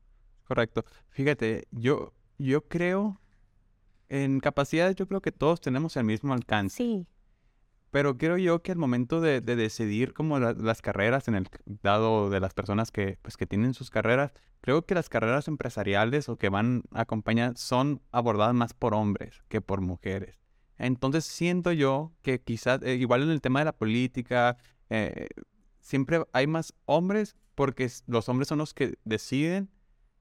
Correcto. 0.45 0.83
Fíjate, 1.09 1.67
yo, 1.69 2.13
yo 2.39 2.67
creo, 2.67 3.21
en 4.09 4.39
capacidades 4.39 4.95
yo 4.95 5.07
creo 5.07 5.21
que 5.21 5.31
todos 5.31 5.61
tenemos 5.61 5.95
el 5.95 6.05
mismo 6.05 6.33
alcance. 6.33 6.77
Sí, 6.77 7.05
Pero 7.91 8.17
creo 8.17 8.37
yo 8.37 8.61
que 8.61 8.71
al 8.71 8.77
momento 8.77 9.19
de, 9.21 9.41
de 9.41 9.55
decidir 9.55 10.13
como 10.13 10.39
la- 10.39 10.53
las 10.53 10.81
carreras, 10.81 11.27
en 11.27 11.35
el 11.35 11.47
dado 11.83 12.29
de 12.29 12.39
las 12.39 12.53
personas 12.53 12.91
que, 12.91 13.17
pues, 13.21 13.37
que 13.37 13.45
tienen 13.45 13.73
sus 13.73 13.89
carreras, 13.89 14.31
creo 14.61 14.85
que 14.85 14.95
las 14.95 15.09
carreras 15.09 15.47
empresariales 15.49 16.29
o 16.29 16.37
que 16.37 16.49
van 16.49 16.83
acompañadas 16.93 17.59
son 17.59 18.01
abordadas 18.11 18.53
más 18.55 18.73
por 18.73 18.93
hombres 18.93 19.41
que 19.49 19.61
por 19.61 19.81
mujeres. 19.81 20.39
Entonces 20.77 21.25
siento 21.25 21.71
yo 21.73 22.13
que 22.21 22.41
quizás, 22.41 22.81
eh, 22.81 22.95
igual 22.95 23.23
en 23.23 23.29
el 23.29 23.41
tema 23.41 23.59
de 23.59 23.65
la 23.65 23.73
política, 23.77 24.57
eh, 24.89 25.27
siempre 25.79 26.23
hay 26.33 26.47
más 26.47 26.73
hombres 26.85 27.35
porque 27.55 27.89
los 28.07 28.29
hombres 28.29 28.47
son 28.47 28.57
los 28.59 28.73
que 28.73 28.97
deciden 29.03 29.69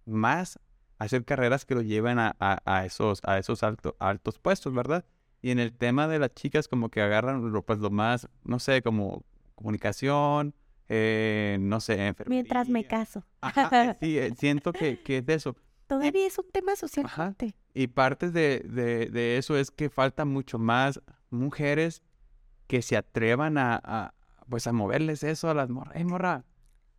más 0.05 0.59
hacer 0.99 1.25
carreras 1.25 1.65
que 1.65 1.75
lo 1.75 1.83
lleven 1.83 2.19
a, 2.19 2.37
a- 2.41 2.61
a 2.65 2.85
esos, 2.85 3.21
a 3.25 3.39
esos 3.39 3.63
alto- 3.63 3.97
altos 4.01 4.39
puestos, 4.39 4.75
¿verdad? 4.75 5.05
Y 5.43 5.51
en 5.51 5.59
el 5.59 5.73
tema 5.73 6.07
de 6.09 6.19
las 6.19 6.35
chicas 6.35 6.69
como 6.69 6.89
que 6.91 7.01
agarran 7.01 7.51
lo, 7.53 7.63
pues, 7.65 7.79
lo 7.79 7.91
más, 7.91 8.29
no 8.45 8.59
sé, 8.59 8.83
como 8.83 9.25
comunicación, 9.55 10.55
eh, 10.89 11.57
no 11.61 11.81
sé, 11.81 12.15
mientras 12.27 12.69
me 12.69 12.81
enfermería. 12.81 12.89
caso. 12.89 13.25
Ajá, 13.41 13.97
sí, 14.01 14.19
eh, 14.19 14.33
siento 14.37 14.73
que, 14.73 15.01
que 15.05 15.19
es 15.19 15.27
de 15.27 15.35
eso. 15.35 15.57
Todavía 15.87 16.27
es 16.27 16.39
un 16.39 16.47
tema 16.53 16.77
social 16.77 17.07
Ajá. 17.07 17.35
Y 17.75 17.87
parte 17.89 18.31
de, 18.31 18.61
de- 18.61 19.07
de 19.11 19.39
eso 19.39 19.57
es 19.57 19.71
que 19.71 19.89
falta 19.91 20.25
mucho 20.25 20.59
más 20.59 21.01
mujeres 21.31 22.03
que 22.67 22.83
se 22.83 22.97
atrevan 22.97 23.59
a, 23.59 23.81
a, 23.83 24.15
pues 24.49 24.67
a 24.67 24.73
moverles 24.73 25.23
eso 25.25 25.49
a 25.51 25.55
las 25.55 25.69
morras. 25.69 25.97
¡Ey, 25.97 26.05
morra! 26.05 26.45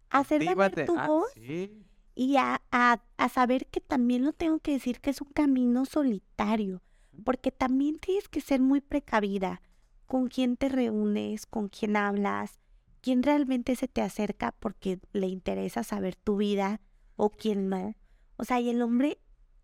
Hacer 0.09 0.39
valer 0.43 0.49
actívate". 0.65 0.85
tu 0.85 0.97
Ah, 0.97 1.07
voz 1.07 1.27
sí. 1.35 1.85
y 2.15 2.35
a, 2.37 2.61
a- 2.71 3.01
a 3.17 3.29
saber 3.29 3.67
que 3.67 3.79
también 3.81 4.25
lo 4.25 4.33
tengo 4.33 4.59
que 4.59 4.71
decir 4.73 4.99
que 4.99 5.09
es 5.11 5.21
un 5.21 5.31
camino 5.31 5.85
solitario, 5.85 6.81
porque 7.21 7.51
también 7.51 7.99
tienes 7.99 8.27
que 8.27 8.41
ser 8.41 8.59
muy 8.59 8.81
precavida 8.81 9.61
con 10.05 10.27
quién 10.27 10.57
te 10.57 10.69
reúnes, 10.69 11.45
con 11.45 11.69
quién 11.69 11.95
hablas, 11.95 12.59
quién 13.01 13.23
realmente 13.23 13.75
se 13.75 13.87
te 13.87 14.01
acerca 14.01 14.53
porque 14.59 14.99
le 15.13 15.27
interesa 15.27 15.83
saber 15.83 16.15
tu 16.15 16.37
vida 16.37 16.81
o 17.15 17.29
quién 17.29 17.69
no. 17.69 17.95
O 18.37 18.43
sea, 18.43 18.59
y 18.59 18.69
el 18.69 18.81
hombre 18.81 19.19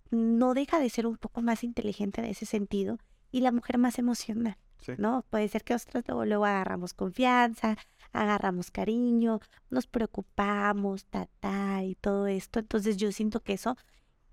no 0.10 0.54
deja 0.54 0.80
de 0.80 0.90
ser 0.90 1.06
un 1.08 1.18
poco 1.18 1.42
más 1.42 1.64
inteligente 1.64 2.22
en 2.22 2.28
ese 2.28 2.46
sentido 2.46 2.98
y 3.32 3.42
la 3.42 3.52
mujer 3.52 3.78
más 3.78 4.00
emocional. 4.00 4.58
Sí. 4.80 4.94
¿no? 4.98 5.26
Puede 5.30 5.48
ser 5.48 5.64
que 5.64 5.74
nosotros 5.74 6.04
luego, 6.08 6.26
luego 6.26 6.46
agarramos 6.46 6.94
confianza, 6.94 7.78
agarramos 8.12 8.72
cariño, 8.72 9.40
nos 9.70 9.88
preocupamos, 9.88 11.06
ta, 11.06 11.28
ta, 11.40 11.84
y 11.84 11.96
todo 11.96 12.28
esto. 12.28 12.60
Entonces 12.60 12.98
yo 12.98 13.12
siento 13.12 13.42
que 13.42 13.54
eso 13.54 13.76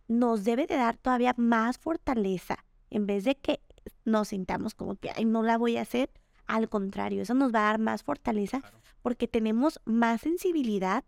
nos 0.07 0.45
debe 0.45 0.67
de 0.67 0.77
dar 0.77 0.97
todavía 0.97 1.35
más 1.37 1.79
fortaleza, 1.79 2.65
en 2.91 3.07
vez 3.07 3.25
de 3.25 3.35
que 3.37 3.61
nos 4.05 4.29
sintamos 4.29 4.75
como 4.75 4.97
que, 4.97 5.11
ay, 5.15 5.25
no 5.25 5.43
la 5.43 5.59
voy 5.59 5.77
a 5.77 5.83
hacer. 5.83 6.11
Al 6.47 6.69
contrario, 6.69 7.23
eso 7.23 7.35
nos 7.35 7.55
va 7.55 7.61
a 7.61 7.71
dar 7.73 7.79
más 7.79 8.03
fortaleza 8.03 8.61
Claro. 8.61 8.79
porque 9.03 9.27
tenemos 9.29 9.81
más 9.85 10.21
sensibilidad 10.23 11.05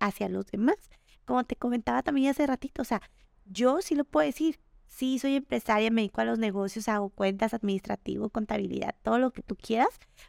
hacia 0.00 0.28
los 0.28 0.46
demás. 0.46 0.76
Como 1.24 1.44
te 1.44 1.56
comentaba 1.56 2.02
también 2.02 2.30
hace 2.30 2.46
ratito, 2.46 2.82
o 2.82 2.84
sea, 2.84 3.00
yo 3.46 3.80
sí 3.82 3.94
lo 3.94 4.04
puedo 4.04 4.26
decir, 4.26 4.58
sí 4.86 5.18
soy 5.18 5.36
empresaria, 5.36 5.90
me 5.90 6.02
dedico 6.02 6.20
a 6.20 6.24
los 6.24 6.38
negocios, 6.38 6.88
hago 6.88 7.08
cuentas, 7.10 7.54
administrativo, 7.54 8.28
contabilidad, 8.30 8.94
todo 9.02 9.18
lo 9.18 9.30
que 9.32 9.42
tú 9.42 9.56
quieras, 9.56 9.88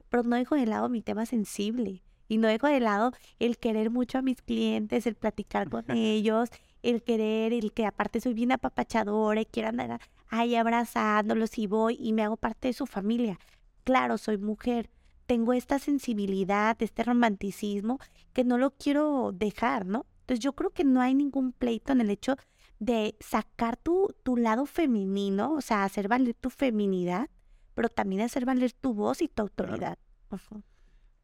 pero 0.09 0.23
no 0.23 0.35
dejo 0.35 0.55
de 0.55 0.65
lado 0.65 0.89
mi 0.89 1.01
tema 1.01 1.25
sensible 1.25 2.03
y 2.27 2.37
no 2.37 2.47
dejo 2.47 2.67
de 2.67 2.79
lado 2.79 3.11
el 3.39 3.57
querer 3.57 3.89
mucho 3.91 4.17
a 4.17 4.21
mis 4.21 4.41
clientes, 4.41 5.05
el 5.07 5.15
platicar 5.15 5.69
con 5.69 5.85
ellos, 5.91 6.49
el 6.91 7.03
querer, 7.03 7.53
el 7.53 7.73
que 7.73 7.85
aparte 7.85 8.21
soy 8.21 8.33
bien 8.33 8.51
apapachadora 8.51 9.41
y 9.41 9.45
quiero 9.45 9.69
andar 9.69 9.99
ahí 10.29 10.55
abrazándolos 10.55 11.57
y 11.57 11.67
voy 11.67 11.97
y 11.99 12.13
me 12.13 12.23
hago 12.23 12.37
parte 12.37 12.69
de 12.69 12.73
su 12.73 12.85
familia. 12.85 13.39
Claro, 13.83 14.17
soy 14.17 14.37
mujer, 14.37 14.89
tengo 15.25 15.53
esta 15.53 15.79
sensibilidad, 15.79 16.81
este 16.81 17.03
romanticismo 17.03 17.99
que 18.33 18.43
no 18.43 18.57
lo 18.57 18.71
quiero 18.71 19.31
dejar, 19.33 19.85
¿no? 19.85 20.05
Entonces 20.21 20.39
yo 20.39 20.53
creo 20.53 20.71
que 20.71 20.83
no 20.83 21.01
hay 21.01 21.13
ningún 21.13 21.51
pleito 21.51 21.91
en 21.91 22.01
el 22.01 22.09
hecho 22.09 22.35
de 22.79 23.15
sacar 23.19 23.77
tu, 23.77 24.13
tu 24.23 24.37
lado 24.37 24.65
femenino, 24.65 25.53
o 25.53 25.61
sea, 25.61 25.83
hacer 25.83 26.07
valer 26.07 26.35
tu 26.35 26.49
feminidad, 26.49 27.29
pero 27.73 27.89
también 27.89 28.21
hacer 28.21 28.45
valer 28.45 28.71
tu 28.71 28.93
voz 28.93 29.21
y 29.21 29.27
tu 29.27 29.41
autoridad. 29.41 29.97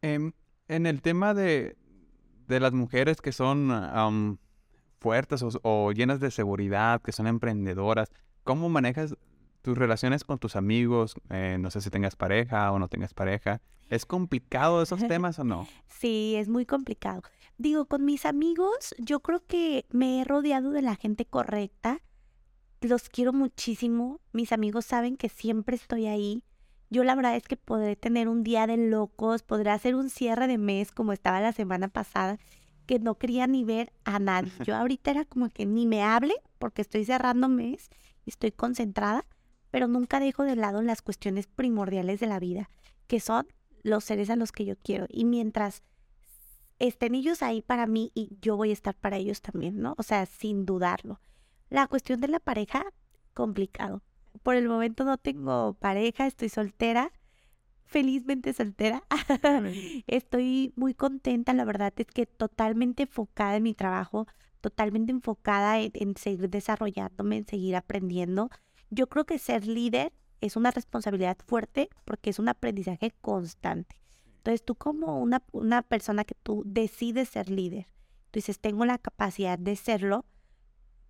Em, 0.02 0.34
en 0.68 0.86
el 0.86 1.02
tema 1.02 1.34
de, 1.34 1.78
de 2.48 2.60
las 2.60 2.74
mujeres 2.74 3.22
que 3.22 3.32
son 3.32 3.72
fuertes 5.04 5.44
o, 5.44 5.50
o 5.62 5.92
llenas 5.92 6.22
de 6.22 6.32
seguridad, 6.32 7.02
que 7.02 7.12
son 7.12 7.28
emprendedoras, 7.28 8.10
¿cómo 8.46 8.70
manejas 8.70 9.16
tus 9.62 9.78
relaciones 9.78 10.24
con 10.24 10.40
tus 10.40 10.56
amigos? 10.56 11.16
Eh, 11.30 11.58
no 11.60 11.70
sé 11.70 11.82
si 11.82 11.90
tengas 11.90 12.16
pareja 12.16 12.72
o 12.72 12.80
no 12.80 12.88
tengas 12.88 13.14
pareja. 13.14 13.62
¿Es 13.90 14.06
complicado 14.06 14.82
esos 14.82 15.06
temas 15.08 15.38
o 15.40 15.44
no? 15.44 15.68
Sí, 15.88 16.36
es 16.38 16.48
muy 16.48 16.66
complicado. 16.66 17.22
Digo, 17.58 17.86
con 17.86 18.06
mis 18.06 18.26
amigos, 18.26 18.96
yo 18.98 19.20
creo 19.20 19.46
que 19.46 19.86
me 19.92 20.22
he 20.22 20.24
rodeado 20.24 20.72
de 20.72 20.82
la 20.82 20.96
gente 20.96 21.26
correcta. 21.26 22.02
Los 22.80 23.10
quiero 23.10 23.34
muchísimo. 23.34 24.22
Mis 24.32 24.54
amigos 24.54 24.86
saben 24.86 25.18
que 25.18 25.28
siempre 25.28 25.76
estoy 25.76 26.08
ahí. 26.08 26.44
Yo 26.90 27.04
la 27.04 27.16
verdad 27.16 27.36
es 27.36 27.44
que 27.44 27.58
podré 27.58 27.98
tener 27.98 28.30
un 28.30 28.44
día 28.44 28.68
de 28.68 28.78
locos, 28.78 29.44
podré 29.44 29.72
hacer 29.72 29.96
un 29.96 30.10
cierre 30.10 30.48
de 30.48 30.58
mes 30.58 30.92
como 30.92 31.12
estaba 31.12 31.42
la 31.42 31.52
semana 31.52 31.88
pasada, 31.88 32.38
que 32.86 33.00
no 33.00 33.16
quería 33.16 33.48
ni 33.48 33.64
ver 33.64 33.92
a 34.04 34.20
nadie. 34.20 34.52
Yo 34.64 34.76
ahorita 34.76 35.12
era 35.12 35.26
como 35.26 35.50
que 35.50 35.66
ni 35.66 35.86
me 35.86 36.04
hable 36.04 36.36
porque 36.60 36.82
estoy 36.82 37.06
cerrando 37.06 37.50
mes 37.50 37.90
y 38.26 38.30
estoy 38.30 38.52
concentrada, 38.52 39.26
pero 39.72 39.88
nunca 39.88 40.20
dejo 40.20 40.44
de 40.44 40.56
lado 40.56 40.82
las 40.82 41.02
cuestiones 41.02 41.48
primordiales 41.48 42.20
de 42.20 42.28
la 42.28 42.40
vida, 42.40 42.70
que 43.08 43.20
son 43.20 43.48
los 43.84 44.04
seres 44.04 44.30
a 44.30 44.36
los 44.36 44.52
que 44.52 44.66
yo 44.66 44.76
quiero. 44.78 45.06
Y 45.10 45.26
mientras 45.26 45.84
estén 46.80 47.16
ellos 47.16 47.42
ahí 47.42 47.62
para 47.62 47.88
mí 47.88 48.12
y 48.14 48.38
yo 48.42 48.58
voy 48.58 48.70
a 48.70 48.74
estar 48.74 48.96
para 48.96 49.18
ellos 49.18 49.42
también, 49.42 49.82
¿no? 49.82 49.96
O 49.98 50.04
sea, 50.04 50.26
sin 50.26 50.66
dudarlo. 50.66 51.20
La 51.70 51.88
cuestión 51.88 52.20
de 52.22 52.28
la 52.28 52.40
pareja, 52.40 52.86
complicado. 53.34 54.02
Por 54.42 54.56
el 54.56 54.68
momento 54.68 55.06
no 55.06 55.18
tengo 55.18 55.76
pareja, 55.80 56.28
estoy 56.28 56.50
soltera, 56.50 57.12
felizmente 57.94 58.52
soltera. 58.54 59.04
estoy 60.08 60.74
muy 60.76 60.96
contenta, 60.96 61.54
la 61.54 61.64
verdad 61.64 61.94
es 61.96 62.08
que 62.08 62.26
totalmente 62.26 63.04
enfocada 63.04 63.56
en 63.56 63.64
mi 63.64 63.76
trabajo, 63.76 64.28
totalmente 64.62 65.12
enfocada 65.12 65.80
en, 65.80 65.92
en 65.94 66.18
seguir 66.18 66.50
desarrollándome, 66.50 67.38
en 67.38 67.46
seguir 67.46 67.76
aprendiendo. 67.76 68.50
Yo 68.90 69.08
creo 69.08 69.26
que 69.26 69.38
ser 69.38 69.68
líder 69.68 70.12
es 70.42 70.56
una 70.56 70.72
responsabilidad 70.72 71.38
fuerte 71.46 71.90
porque 72.04 72.32
es 72.32 72.40
un 72.40 72.50
aprendizaje 72.50 73.14
constante. 73.22 74.02
Entonces 74.38 74.66
tú 74.66 74.74
como 74.74 75.22
una, 75.22 75.44
una 75.52 75.84
persona 75.84 76.26
que 76.26 76.36
tú 76.36 76.64
decides 76.66 77.30
ser 77.30 77.50
líder, 77.50 77.86
tú 78.32 78.40
dices, 78.40 78.60
tengo 78.60 78.86
la 78.86 78.98
capacidad 78.98 79.60
de 79.60 79.76
serlo, 79.76 80.26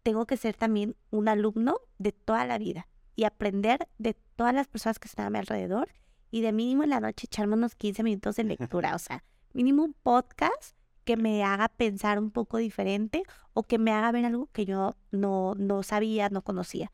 tengo 0.04 0.26
que 0.26 0.36
ser 0.36 0.56
también 0.56 0.98
un 1.12 1.30
alumno 1.30 1.78
de 1.98 2.12
toda 2.12 2.46
la 2.46 2.58
vida 2.58 2.90
y 3.16 3.24
aprender 3.24 3.88
de 3.98 4.16
todas 4.36 4.54
las 4.54 4.68
personas 4.68 5.00
que 5.00 5.08
están 5.08 5.28
a 5.28 5.30
mi 5.30 5.40
alrededor 5.40 5.88
y 6.34 6.42
de 6.42 6.52
mínimo 6.52 6.84
en 6.84 6.90
la 6.90 7.00
noche 7.00 7.28
echarme 7.28 7.54
unos 7.54 7.76
15 7.76 8.02
minutos 8.02 8.36
de 8.38 8.44
lectura, 8.44 8.96
o 8.96 9.00
sea, 9.00 9.24
mínimo 9.54 9.84
un 9.84 9.94
podcast 9.94 10.76
que 11.04 11.16
me 11.16 11.44
haga 11.44 11.68
pensar 11.70 12.18
un 12.18 12.32
poco 12.32 12.58
diferente 12.58 13.22
o 13.54 13.62
que 13.62 13.78
me 13.78 13.92
haga 13.92 14.12
ver 14.12 14.26
algo 14.26 14.50
que 14.52 14.66
yo 14.66 14.96
no, 15.12 15.54
no 15.56 15.84
sabía, 15.84 16.30
no 16.30 16.42
conocía. 16.42 16.92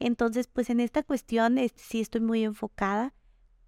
Entonces, 0.00 0.48
pues 0.48 0.70
en 0.70 0.80
esta 0.80 1.04
cuestión 1.04 1.56
es- 1.58 1.72
sí 1.76 2.00
estoy 2.00 2.20
muy 2.20 2.42
enfocada, 2.42 3.14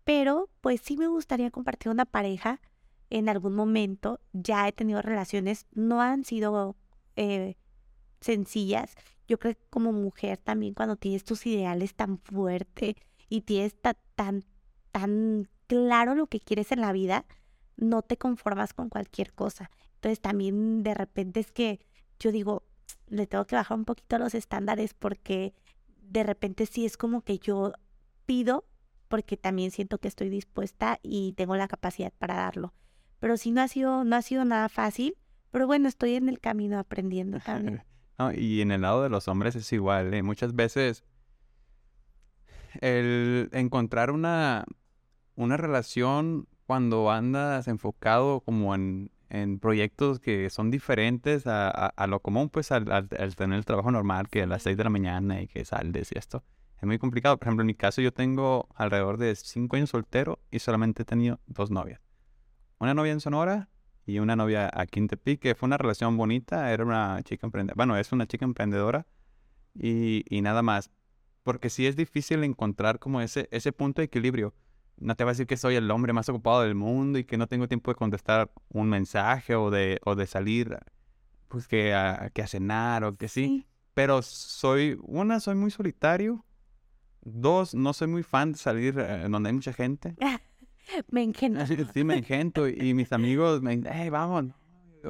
pero 0.03 0.49
pues 0.61 0.81
sí 0.81 0.97
me 0.97 1.07
gustaría 1.07 1.53
compartir 1.53 1.93
una 1.93 2.05
pareja 2.05 2.61
en 3.09 3.29
algún 3.29 3.55
momento. 3.55 4.19
Ya 4.33 4.67
he 4.67 4.73
tenido 4.73 5.03
relaciones, 5.03 5.67
no 5.73 6.01
han 6.03 6.25
sido 6.25 6.75
eh, 7.15 7.57
sencillas. 8.21 8.97
Yo 9.29 9.39
creo 9.39 9.55
que 9.55 9.61
como 9.71 9.93
mujer 9.93 10.39
también 10.39 10.75
cuando 10.75 10.97
tienes 10.97 11.23
tus 11.23 11.47
ideales 11.47 11.95
tan 11.95 12.19
fuerte 12.19 12.97
y 13.29 13.43
tienes 13.43 13.75
ta- 13.81 13.97
tan, 14.17 14.45
tan 14.93 15.49
claro 15.67 16.15
lo 16.15 16.27
que 16.27 16.41
quieres 16.41 16.71
en 16.73 16.81
la 16.81 16.93
vida, 16.93 17.25
no 17.77 18.03
te 18.03 18.17
conformas 18.17 18.75
con 18.75 18.89
cualquier 18.89 19.33
cosa. 19.33 19.71
Entonces 19.95 20.21
también 20.21 20.83
de 20.83 20.95
repente 20.95 21.41
es 21.41 21.51
que 21.53 21.81
yo 22.19 22.31
digo, 22.31 22.63
le 23.09 23.27
tengo 23.27 23.47
que 23.47 23.57
bajar 23.57 23.77
un 23.77 23.85
poquito 23.85 24.19
los 24.19 24.35
estándares 24.35 24.95
porque 24.95 25.55
de 26.03 26.23
repente 26.23 26.67
sí 26.67 26.85
es 26.85 26.97
como 26.97 27.23
que 27.23 27.39
yo 27.39 27.73
pido 28.27 28.65
porque 29.09 29.37
también 29.37 29.71
siento 29.71 29.99
que 29.99 30.09
estoy 30.09 30.29
dispuesta 30.29 30.99
y 31.03 31.33
tengo 31.35 31.57
la 31.57 31.69
capacidad 31.69 32.13
para 32.19 32.37
darlo. 32.37 32.73
pero 33.19 33.37
sí 33.37 33.53
no 33.53 33.61
ha 33.61 33.69
sido, 33.69 34.05
no 34.05 34.17
ha 34.17 34.23
sido 34.23 34.45
nada 34.45 34.69
fácil, 34.69 35.17
pero 35.53 35.67
bueno, 35.69 35.89
estoy 35.89 36.15
en 36.17 36.29
el 36.29 36.41
camino 36.41 36.79
aprendiendo 36.79 37.39
también. 37.41 37.83
Y 38.37 38.61
en 38.61 38.71
el 38.71 38.83
lado 38.83 39.03
de 39.03 39.09
los 39.09 39.27
hombres 39.27 39.57
es 39.57 39.73
igual, 39.73 40.15
¿eh? 40.15 40.23
Muchas 40.23 40.55
veces 40.55 41.03
el 42.81 43.49
encontrar 43.53 44.11
una, 44.11 44.65
una 45.37 45.57
relación 45.57 46.49
cuando 46.67 47.11
andas 47.11 47.69
enfocado 47.69 48.41
como 48.41 48.75
en, 48.75 49.11
en 49.31 49.59
proyectos 49.59 50.21
que 50.21 50.51
son 50.51 50.71
diferentes 50.71 51.47
a, 51.47 51.69
a- 51.69 51.89
a 51.89 52.07
lo 52.07 52.21
común, 52.21 52.49
pues 52.51 52.73
al, 52.73 52.91
al- 52.93 53.09
al 53.19 53.37
tener 53.37 53.59
el 53.59 53.65
trabajo 53.65 53.91
normal, 53.91 54.29
que 54.29 54.43
a 54.43 54.47
las 54.47 54.63
6 54.63 54.77
de 54.77 54.85
la 54.85 54.91
mañana 54.91 55.41
y 55.43 55.49
que 55.49 55.65
sales 55.65 56.13
y 56.13 56.19
esto. 56.19 56.45
Es 56.81 56.85
muy 56.87 56.99
complicado. 56.99 57.37
Por 57.39 57.47
ejemplo, 57.49 57.63
en 57.63 57.69
mi 57.69 57.75
caso 57.75 58.01
yo 58.03 58.13
tengo 58.13 58.69
alrededor 58.75 59.17
de 59.19 59.35
5 59.37 59.77
años 59.77 59.91
soltero 59.91 60.41
y 60.51 60.59
solamente 60.59 61.03
he 61.03 61.05
tenido 61.07 61.41
dos 61.47 61.71
novias. 61.71 62.01
Una 62.79 62.95
novia 62.95 63.13
en 63.13 63.21
Sonora 63.21 63.69
y 64.07 64.19
una 64.19 64.37
novia 64.37 64.71
aquí 64.75 64.99
en 65.01 65.09
Tepic, 65.09 65.41
que 65.41 65.55
fue 65.55 65.67
una 65.69 65.79
relación 65.79 66.17
bonita, 66.17 66.73
era 66.73 66.85
una 66.85 67.21
chica 67.25 67.47
emprendedora, 67.47 67.77
bueno, 67.77 67.97
es 67.97 68.13
una 68.13 68.27
chica 68.27 68.45
emprendedora 68.45 69.07
y, 69.75 70.25
y 70.29 70.43
nada 70.43 70.63
más. 70.63 70.91
Porque 71.43 71.71
sí 71.71 71.87
es 71.87 71.97
difícil 71.97 72.45
encontrar 72.45 72.99
como 73.01 73.21
ese, 73.21 73.49
ese 73.51 73.73
punto 73.73 74.01
de 74.03 74.07
equilibrio. 74.07 74.55
No 75.03 75.15
te 75.17 75.25
va 75.25 75.31
a 75.31 75.33
decir 75.35 75.47
que 75.47 75.57
soy 75.57 75.75
el 75.75 75.91
hombre 75.91 76.13
más 76.13 76.29
ocupado 76.29 76.63
del 76.63 76.75
mundo 76.75 77.19
y 77.19 77.25
que 77.25 77.37
no 77.37 77.47
tengo 77.47 77.69
tiempo 77.69 77.91
de 77.91 77.97
contestar 77.97 78.51
un 78.69 78.89
mensaje 78.89 79.55
o 79.55 79.71
de, 79.71 80.01
o 80.05 80.15
de 80.15 80.27
salir 80.27 80.79
pues 81.49 81.69
que 81.69 81.93
a, 81.95 82.31
que 82.33 82.43
a 82.43 82.47
cenar 82.47 83.05
o 83.05 83.17
que 83.17 83.29
sí. 83.29 83.67
Pero 83.95 84.23
soy, 84.23 84.99
una, 85.03 85.39
soy 85.41 85.55
muy 85.55 85.71
solitario. 85.71 86.45
Dos, 87.21 87.75
no 87.75 87.93
soy 87.93 88.09
muy 88.09 88.23
fan 88.23 88.53
de 88.53 88.59
salir 88.59 88.99
eh, 88.99 89.27
donde 89.29 89.51
hay 89.51 89.55
mucha 89.55 89.73
gente. 89.73 90.17
Me 91.11 91.23
encanta. 91.23 91.67
Sí, 91.95 92.05
me 92.05 92.17
engento 92.17 92.69
y 92.69 92.93
mis 92.95 93.13
amigos 93.13 93.63
me 93.63 93.77
dicen, 93.77 93.93
hey, 93.95 94.11
vamos, 94.11 94.47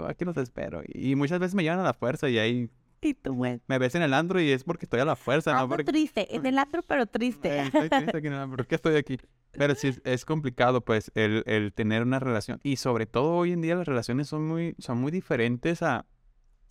aquí 0.07 0.25
los 0.25 0.37
espero. 0.37 0.83
Y 0.87 1.15
muchas 1.17 1.39
veces 1.39 1.55
me 1.55 1.63
llevan 1.63 1.79
a 1.81 1.85
la 1.85 1.95
fuerza 1.95 2.29
y 2.29 2.39
ahí 2.39 2.71
Y 3.01 3.15
tú, 3.15 3.33
bueno. 3.35 3.61
me 3.67 3.79
ves 3.79 3.95
en 3.95 4.03
el 4.03 4.13
andro 4.15 4.41
y 4.41 4.51
es 4.51 4.65
porque 4.65 4.87
estoy 4.87 5.01
a 5.01 5.05
la 5.05 5.17
fuerza, 5.17 5.53
¿no? 5.53 5.61
Ando 5.61 5.69
Porque 5.71 5.85
triste, 5.85 6.35
en 6.37 6.45
el 6.45 6.59
antro, 6.59 6.83
pero 6.83 7.07
triste. 7.07 7.49
Eh, 7.49 7.63
estoy 7.63 7.89
triste 7.89 8.17
aquí, 8.19 8.29
no, 8.29 8.49
¿por 8.51 8.67
qué 8.67 8.75
estoy 8.75 8.97
aquí? 8.97 9.19
Pero 9.53 9.75
sí, 9.75 9.93
es, 10.05 10.25
complicado, 10.25 10.81
pues, 10.81 11.11
el, 11.15 11.43
el 11.47 11.73
tener 11.73 12.03
una 12.03 12.19
relación. 12.19 12.59
Y 12.63 12.77
sobre 12.77 13.07
todo 13.07 13.33
hoy 13.37 13.53
en 13.53 13.61
día 13.61 13.75
las 13.77 13.87
relaciones 13.87 14.29
son 14.29 14.47
muy, 14.47 14.75
son 14.79 14.99
muy 14.99 15.11
diferentes 15.13 15.83
a, 15.83 16.07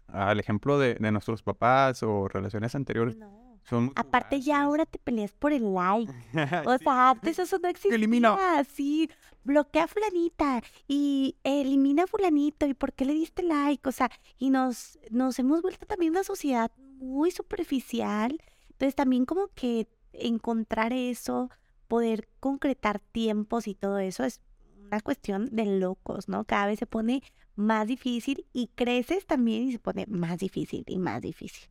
al 0.08 0.40
ejemplo 0.40 0.80
de, 0.80 0.96
de 0.96 1.12
nuestros 1.12 1.44
papás 1.44 2.02
o 2.04 2.28
relaciones 2.28 2.74
anteriores. 2.76 3.18
No. 3.18 3.40
Son 3.64 3.92
Aparte 3.96 4.42
ya 4.42 4.64
ahora 4.64 4.88
te 4.88 4.98
peleas 4.98 5.34
por 5.34 5.54
el 5.54 5.72
like. 5.74 6.12
O 6.66 6.78
Sí. 6.78 6.84
sea, 6.84 7.12
antes 7.12 7.38
eso 7.38 7.60
no 7.60 7.68
existía. 7.70 7.96
Elimina. 7.96 8.36
Sí, 8.64 9.08
bloquea 9.44 9.84
a 9.84 9.88
fulanita 9.88 10.64
y 10.88 11.36
elimina 11.44 12.04
a 12.04 12.08
fulanito. 12.08 12.66
¿Y 12.66 12.74
por 12.74 12.92
qué 12.94 13.06
le 13.06 13.14
diste 13.14 13.44
like? 13.44 13.88
O 13.88 13.92
sea, 13.92 14.10
y 14.40 14.50
nos, 14.50 14.98
nos 15.12 15.38
hemos 15.38 15.62
vuelto 15.62 15.86
también 15.86 16.12
una 16.14 16.24
sociedad 16.24 16.72
muy 16.78 17.30
superficial. 17.30 18.42
Entonces 18.72 18.96
también 18.96 19.26
como 19.26 19.48
que 19.50 19.88
encontrar 20.14 20.92
eso, 20.92 21.52
poder 21.92 22.30
concretar 22.40 23.00
tiempos 23.00 23.68
y 23.68 23.76
todo 23.76 24.00
eso 24.00 24.24
es 24.24 24.40
una 24.88 25.02
cuestión 25.02 25.50
de 25.52 25.66
locos, 25.66 26.30
¿no? 26.30 26.46
Cada 26.46 26.68
vez 26.68 26.80
se 26.80 26.86
pone 26.88 27.22
más 27.58 27.86
difícil 27.86 28.46
y 28.54 28.68
creces 28.76 29.26
también 29.26 29.64
y 29.68 29.74
se 29.74 29.80
pone 29.80 30.06
más 30.08 30.38
difícil 30.40 30.86
y 30.88 30.98
más 31.00 31.22
difícil. 31.22 31.70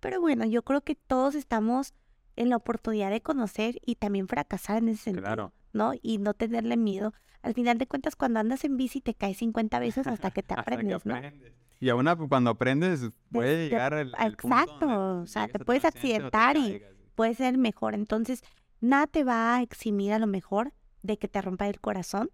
Pero 0.00 0.18
bueno, 0.18 0.46
yo 0.46 0.62
creo 0.62 0.80
que 0.80 0.94
todos 0.94 1.34
estamos 1.34 1.92
en 2.36 2.48
la 2.48 2.56
oportunidad 2.56 3.10
de 3.10 3.20
conocer 3.20 3.78
y 3.84 3.96
también 3.96 4.28
fracasar 4.28 4.78
en 4.78 4.88
ese 4.88 5.02
sentido, 5.02 5.24
Claro. 5.26 5.52
¿no? 5.74 5.92
Y 6.00 6.16
no 6.16 6.32
tenerle 6.32 6.78
miedo. 6.78 7.12
Al 7.42 7.52
final 7.52 7.76
de 7.76 7.86
cuentas, 7.86 8.16
cuando 8.16 8.40
andas 8.40 8.64
en 8.64 8.78
bici 8.78 9.02
te 9.02 9.12
caes 9.12 9.36
50 9.36 9.78
veces 9.78 10.06
hasta 10.06 10.30
que 10.30 10.42
te 10.42 10.54
Hasta 10.58 10.64
que 10.64 10.72
aprendes, 10.76 11.04
¿no? 11.04 11.14
aprendes. 11.16 11.52
Y 11.80 11.90
aún 11.90 12.06
cuando 12.30 12.48
aprendes 12.48 13.10
puede 13.30 13.68
llegar 13.68 13.92
el, 13.92 14.14
el 14.18 14.36
punto 14.36 14.56
exacto, 14.56 14.86
donde 14.86 15.24
o 15.24 15.26
sea, 15.26 15.48
te 15.48 15.58
puedes 15.58 15.82
te 15.82 15.88
accidentar 15.88 16.56
y- 16.56 16.70
caigas. 16.80 16.94
Puede 17.14 17.34
ser 17.34 17.58
mejor. 17.58 17.92
Entonces, 17.94 18.42
nada 18.80 19.06
te 19.06 19.24
va 19.24 19.56
a 19.56 19.62
eximir 19.62 20.12
a 20.12 20.18
lo 20.18 20.26
mejor 20.26 20.72
de 21.02 21.18
que 21.18 21.28
te 21.28 21.40
rompa 21.40 21.68
el 21.68 21.80
corazón. 21.80 22.30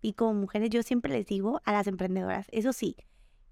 Y 0.00 0.12
como 0.14 0.34
mujeres, 0.34 0.70
yo 0.70 0.82
siempre 0.82 1.12
les 1.12 1.26
digo 1.26 1.60
a 1.64 1.72
las 1.72 1.86
emprendedoras, 1.86 2.46
eso 2.52 2.72
sí, 2.72 2.96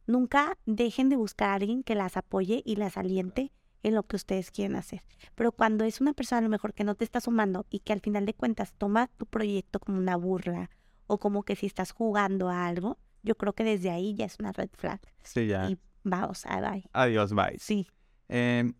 nunca 0.07 0.59
dejen 0.67 1.09
de 1.09 1.17
buscar 1.17 1.51
a 1.51 1.55
alguien 1.55 1.83
que 1.83 1.95
las 1.95 2.17
apoye 2.17 2.63
y 2.65 2.77
las 2.77 2.97
aliente 2.97 3.53
en 3.83 3.95
lo 3.95 4.03
que 4.05 4.17
ustedes 4.17 4.51
quieren 4.51 4.77
hacer. 4.77 5.03
Pero 5.35 5.53
cuando 5.53 5.85
es 5.85 6.01
una 6.01 6.13
persona 6.13 6.41
a 6.41 6.43
lo 6.43 6.49
mejor 6.49 6.75
que 6.75 6.85
no 6.85 6.95
te 6.95 7.05
está 7.05 7.21
sumando 7.21 7.67
y 7.71 7.81
que 7.81 7.93
al 7.93 8.01
final 8.01 8.27
de 8.27 8.35
cuentas 8.35 8.75
toma 8.75 9.09
tu 9.17 9.27
proyecto 9.27 9.81
como 9.81 9.99
una 9.99 10.17
burla 10.17 10.71
o 11.07 11.19
como 11.19 11.43
que 11.43 11.57
si 11.57 11.67
estás 11.67 11.93
jugando 11.93 12.49
a 12.49 12.67
algo, 12.67 12.99
yo 13.23 13.35
creo 13.35 13.53
que 13.55 13.65
desde 13.65 13.91
ahí 13.91 14.15
ya 14.15 14.27
es 14.27 14.39
una 14.39 14.53
red 14.53 14.71
flag. 14.73 15.01
Sí, 15.23 15.47
ya. 15.47 15.69
Y 15.71 15.79
vamos, 16.05 16.45
a 16.47 16.61
bye. 16.61 16.85
Adiós, 16.93 17.33
bye. 17.33 17.57
Sí. 17.59 17.89
Eh, 18.29 18.73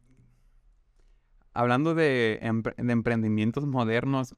hablando 1.55 1.95
de, 1.95 2.39
empre- 2.43 2.75
de 2.77 2.93
emprendimientos 2.93 3.67
modernos, 3.67 4.35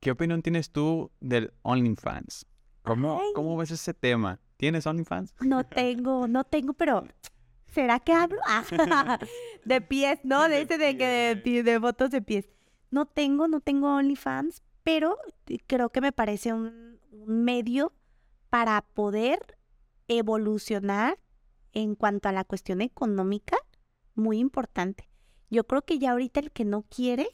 ¿qué 0.00 0.10
opinión 0.10 0.42
tienes 0.42 0.70
tú 0.70 1.10
del 1.20 1.52
OnlyFans? 1.62 2.46
¿Cómo, 2.82 3.20
Ay. 3.22 3.28
¿Cómo 3.34 3.56
ves 3.56 3.70
ese 3.70 3.94
tema? 3.94 4.40
¿Tienes 4.56 4.86
OnlyFans? 4.86 5.34
No 5.40 5.64
tengo, 5.64 6.28
no 6.28 6.44
tengo, 6.44 6.74
pero 6.74 7.04
¿será 7.66 7.98
que 8.00 8.12
hablo? 8.12 8.38
Ah, 8.46 9.18
de 9.64 9.80
pies, 9.80 10.20
¿no? 10.24 10.48
De 10.48 10.60
ese 10.62 10.78
de 10.78 10.96
que 10.96 11.40
de, 11.42 11.62
de 11.62 11.80
fotos 11.80 12.10
de 12.10 12.20
pies. 12.22 12.48
No 12.90 13.06
tengo, 13.06 13.48
no 13.48 13.60
tengo 13.60 13.94
OnlyFans, 13.96 14.62
pero 14.82 15.16
creo 15.66 15.88
que 15.90 16.00
me 16.00 16.12
parece 16.12 16.52
un, 16.52 17.00
un 17.10 17.44
medio 17.44 17.92
para 18.50 18.82
poder 18.82 19.58
evolucionar 20.06 21.18
en 21.72 21.94
cuanto 21.96 22.28
a 22.28 22.32
la 22.32 22.44
cuestión 22.44 22.80
económica, 22.82 23.56
muy 24.14 24.38
importante. 24.38 25.08
Yo 25.54 25.62
creo 25.62 25.82
que 25.82 26.00
ya 26.00 26.10
ahorita 26.10 26.40
el 26.40 26.50
que 26.50 26.64
no 26.64 26.82
quiere 26.82 27.28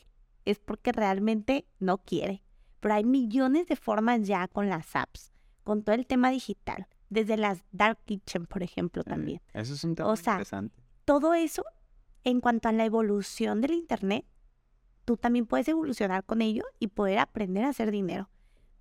es 0.45 0.59
porque 0.59 0.93
realmente 0.93 1.67
no 1.79 1.97
quiere. 2.05 2.43
Pero 2.81 2.93
hay 2.93 3.03
millones 3.03 3.67
de 3.67 3.77
formas 3.77 4.27
ya 4.27 4.47
con 4.47 4.69
las 4.69 4.95
apps, 4.95 5.33
con 5.65 5.83
todo 5.83 5.95
el 5.95 6.07
tema 6.07 6.31
digital, 6.31 6.87
desde 7.09 7.39
las 7.39 7.65
Dark 7.73 7.99
Kitchen, 8.05 8.45
por 8.45 8.63
ejemplo, 8.63 9.05
también. 9.05 9.41
Eso 9.55 9.73
es 9.73 9.85
un 9.85 9.95
tema 9.95 10.11
O 10.11 10.17
sea, 10.17 10.35
interesante. 10.35 10.83
Todo 11.07 11.33
eso, 11.33 11.65
en 12.23 12.43
cuanto 12.43 12.69
a 12.69 12.73
la 12.73 12.85
evolución 12.85 13.63
del 13.63 13.73
Internet, 13.73 14.27
tú 15.07 15.17
también 15.17 15.47
puedes 15.47 15.69
evolucionar 15.69 16.23
con 16.23 16.43
ello 16.43 16.65
y 16.79 16.89
poder 16.89 17.21
aprender 17.21 17.65
a 17.65 17.71
hacer 17.71 17.91
dinero. 17.91 18.29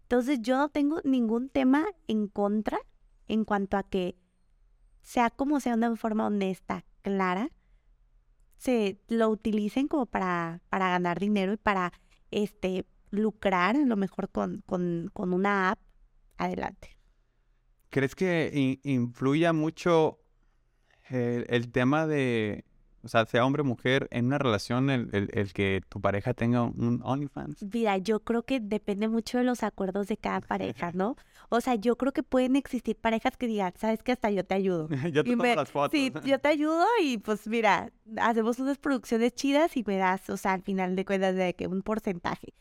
Entonces 0.01 0.41
yo 0.41 0.57
no 0.57 0.67
tengo 0.67 0.99
ningún 1.05 1.47
tema 1.47 1.85
en 2.09 2.27
contra 2.27 2.77
en 3.29 3.45
cuanto 3.45 3.77
a 3.77 3.83
que 3.83 4.17
sea 5.01 5.29
como 5.29 5.61
sea 5.61 5.75
una 5.75 5.95
forma 5.95 6.27
honesta, 6.27 6.83
clara, 7.03 7.51
se 8.59 8.99
lo 9.07 9.29
utilicen 9.29 9.87
como 9.87 10.05
para, 10.05 10.61
para 10.69 10.89
ganar 10.89 11.19
dinero 11.19 11.53
y 11.53 11.57
para 11.57 11.91
este 12.29 12.85
lucrar 13.09 13.75
a 13.75 13.79
lo 13.85 13.95
mejor 13.95 14.29
con, 14.29 14.61
con, 14.67 15.09
con 15.13 15.33
una 15.33 15.71
app. 15.71 15.79
Adelante. 16.37 16.95
¿Crees 17.89 18.13
que 18.15 18.51
in- 18.53 18.79
influya 18.83 19.51
mucho 19.51 20.19
el, 21.09 21.45
el 21.49 21.71
tema 21.71 22.05
de, 22.05 22.63
o 23.03 23.07
sea, 23.07 23.25
sea 23.25 23.45
hombre 23.45 23.63
o 23.63 23.65
mujer, 23.65 24.07
en 24.11 24.27
una 24.27 24.37
relación 24.37 24.89
el, 24.89 25.09
el- 25.13 25.29
el 25.33 25.51
que 25.53 25.81
tu 25.89 25.99
pareja 25.99 26.33
tenga 26.33 26.61
un 26.63 27.01
OnlyFans? 27.03 27.65
Mira, 27.73 27.97
yo 27.97 28.19
creo 28.21 28.43
que 28.43 28.59
depende 28.59 29.07
mucho 29.07 29.37
de 29.39 29.43
los 29.43 29.63
acuerdos 29.63 30.07
de 30.07 30.17
cada 30.17 30.39
pareja, 30.41 30.91
¿no? 30.93 31.15
O 31.51 31.61
sea, 31.61 31.75
yo 31.75 31.95
creo 31.97 32.11
que 32.11 32.21
pueden 32.23 32.55
existir 32.55 32.95
parejas 32.95 33.35
que 33.35 33.47
digan, 33.47 33.73
sabes 33.75 34.03
que 34.03 34.11
hasta 34.11 34.29
yo 34.29 34.43
te 34.45 34.53
ayudo. 34.55 34.87
Yo 35.11 35.23
te 35.23 35.29
Y 35.29 35.33
tomo 35.33 35.43
me- 35.43 35.55
las 35.55 35.71
fotos. 35.71 35.91
Sí, 35.91 36.11
yo 36.23 36.39
te 36.39 36.47
ayudo 36.47 36.85
y 37.01 37.17
pues 37.17 37.47
mira, 37.47 37.91
hacemos 38.21 38.59
unas 38.59 38.77
producciones 38.77 39.33
chidas 39.33 39.75
y 39.75 39.83
me 39.83 39.97
das, 39.97 40.29
o 40.29 40.37
sea, 40.37 40.53
al 40.53 40.61
final 40.61 40.95
de 40.95 41.05
cuentas 41.05 41.35
de 41.35 41.55
que 41.55 41.65
un 41.67 41.81
porcentaje. 41.81 42.53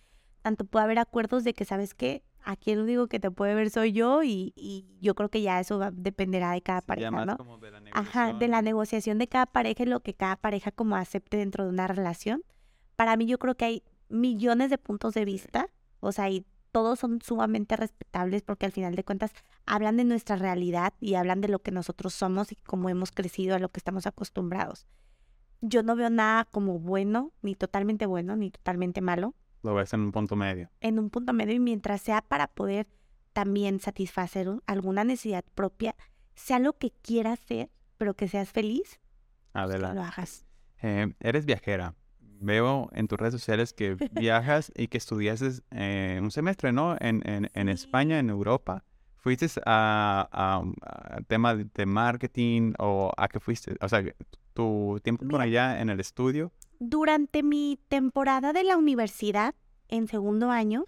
Tanto 0.42 0.64
puede 0.64 0.84
haber 0.84 0.98
acuerdos 0.98 1.44
de 1.44 1.52
que, 1.52 1.64
¿sabes 1.66 1.92
qué? 1.94 2.22
Aquí 2.44 2.70
el 2.70 2.78
único 2.80 3.08
que 3.08 3.20
te 3.20 3.30
puede 3.30 3.54
ver 3.54 3.68
soy 3.68 3.92
yo 3.92 4.22
y, 4.22 4.52
y 4.56 4.86
yo 5.00 5.14
creo 5.14 5.28
que 5.28 5.42
ya 5.42 5.60
eso 5.60 5.78
va- 5.78 5.90
dependerá 5.92 6.52
de 6.52 6.62
cada 6.62 6.80
Sí, 6.80 6.86
pareja, 6.86 7.26
¿no? 7.26 7.36
como 7.36 7.58
de 7.58 7.70
la 7.72 7.80
Ajá, 7.92 8.32
de 8.32 8.48
la 8.48 8.62
negociación. 8.62 9.18
de 9.18 9.26
cada 9.28 9.44
pareja 9.46 9.82
y 9.82 9.86
lo 9.86 10.00
que 10.00 10.14
cada 10.14 10.36
pareja 10.36 10.70
como 10.70 10.96
acepte 10.96 11.36
dentro 11.36 11.64
de 11.64 11.70
una 11.70 11.88
relación. 11.88 12.42
Para 12.96 13.16
mí 13.18 13.26
yo 13.26 13.38
creo 13.38 13.54
que 13.56 13.64
hay 13.66 13.82
millones 14.08 14.70
de 14.70 14.78
puntos 14.78 15.12
de 15.12 15.26
vista, 15.26 15.68
o 16.00 16.10
sea, 16.12 16.30
y 16.30 16.46
todos 16.82 16.98
son 17.00 17.20
sumamente 17.20 17.74
respetables 17.76 18.42
porque 18.42 18.66
al 18.66 18.72
final 18.72 18.94
de 18.94 19.02
cuentas 19.04 19.32
hablan 19.66 19.96
de 19.96 20.04
nuestra 20.04 20.36
realidad 20.36 20.92
y 21.00 21.14
hablan 21.14 21.40
de 21.40 21.48
lo 21.48 21.58
que 21.58 21.72
nosotros 21.72 22.14
somos 22.14 22.52
y 22.52 22.56
cómo 22.56 22.88
hemos 22.88 23.10
crecido, 23.10 23.56
a 23.56 23.58
lo 23.58 23.68
que 23.70 23.78
estamos 23.80 24.06
acostumbrados. 24.06 24.86
Yo 25.60 25.82
no 25.82 25.96
veo 25.96 26.08
nada 26.08 26.44
como 26.44 26.78
bueno, 26.78 27.32
ni 27.42 27.56
totalmente 27.56 28.06
bueno, 28.06 28.36
ni 28.36 28.50
totalmente 28.52 29.00
malo 29.00 29.34
Lo 29.64 29.74
ves 29.74 29.92
en 29.92 30.00
un 30.02 30.12
punto 30.12 30.36
medio. 30.36 30.70
en 30.80 30.98
un 31.00 31.10
punto 31.10 31.32
medio 31.32 31.54
y 31.54 31.58
mientras 31.58 32.00
sea 32.00 32.22
para 32.22 32.46
poder 32.46 32.86
también 33.32 33.80
satisfacer 33.80 34.48
un- 34.48 34.62
alguna 34.66 35.02
necesidad 35.02 35.44
propia, 35.56 35.96
sea 36.36 36.60
lo 36.60 36.74
que 36.78 36.92
quieras 37.02 37.40
hacer, 37.40 37.70
pero 37.96 38.14
que 38.14 38.28
seas 38.28 38.50
feliz, 38.50 39.00
pues, 39.52 39.72
que 39.72 39.78
lo 39.96 40.02
hagas. 40.02 40.46
Eh, 40.82 41.12
eres 41.18 41.44
viajera. 41.44 41.94
Veo 42.40 42.88
en 42.92 43.08
tus 43.08 43.18
redes 43.18 43.34
sociales 43.34 43.72
que 43.72 43.94
viajas 44.12 44.72
y 44.74 44.88
que 44.88 44.98
estudiaste 44.98 45.50
eh, 45.70 46.18
un 46.22 46.30
semestre, 46.30 46.72
¿no? 46.72 46.96
En, 47.00 47.22
en, 47.28 47.50
en 47.52 47.68
España, 47.68 48.18
en 48.18 48.30
Europa. 48.30 48.84
¿Fuiste 49.16 49.48
a, 49.66 50.28
a, 50.30 51.16
a 51.16 51.20
tema 51.22 51.54
de, 51.56 51.86
marketing 51.86 52.74
o 52.78 53.12
a 53.16 53.28
qué 53.28 53.40
fuiste? 53.40 53.76
O 53.80 53.88
sea, 53.88 54.02
tu 54.54 55.00
tiempo 55.02 55.26
por 55.26 55.40
allá 55.40 55.80
en 55.80 55.90
el 55.90 56.00
estudio. 56.00 56.52
Durante 56.78 57.42
mi 57.42 57.78
temporada 57.88 58.52
de 58.52 58.62
la 58.62 58.76
universidad, 58.76 59.54
en 59.88 60.06
segundo 60.06 60.50
año, 60.50 60.86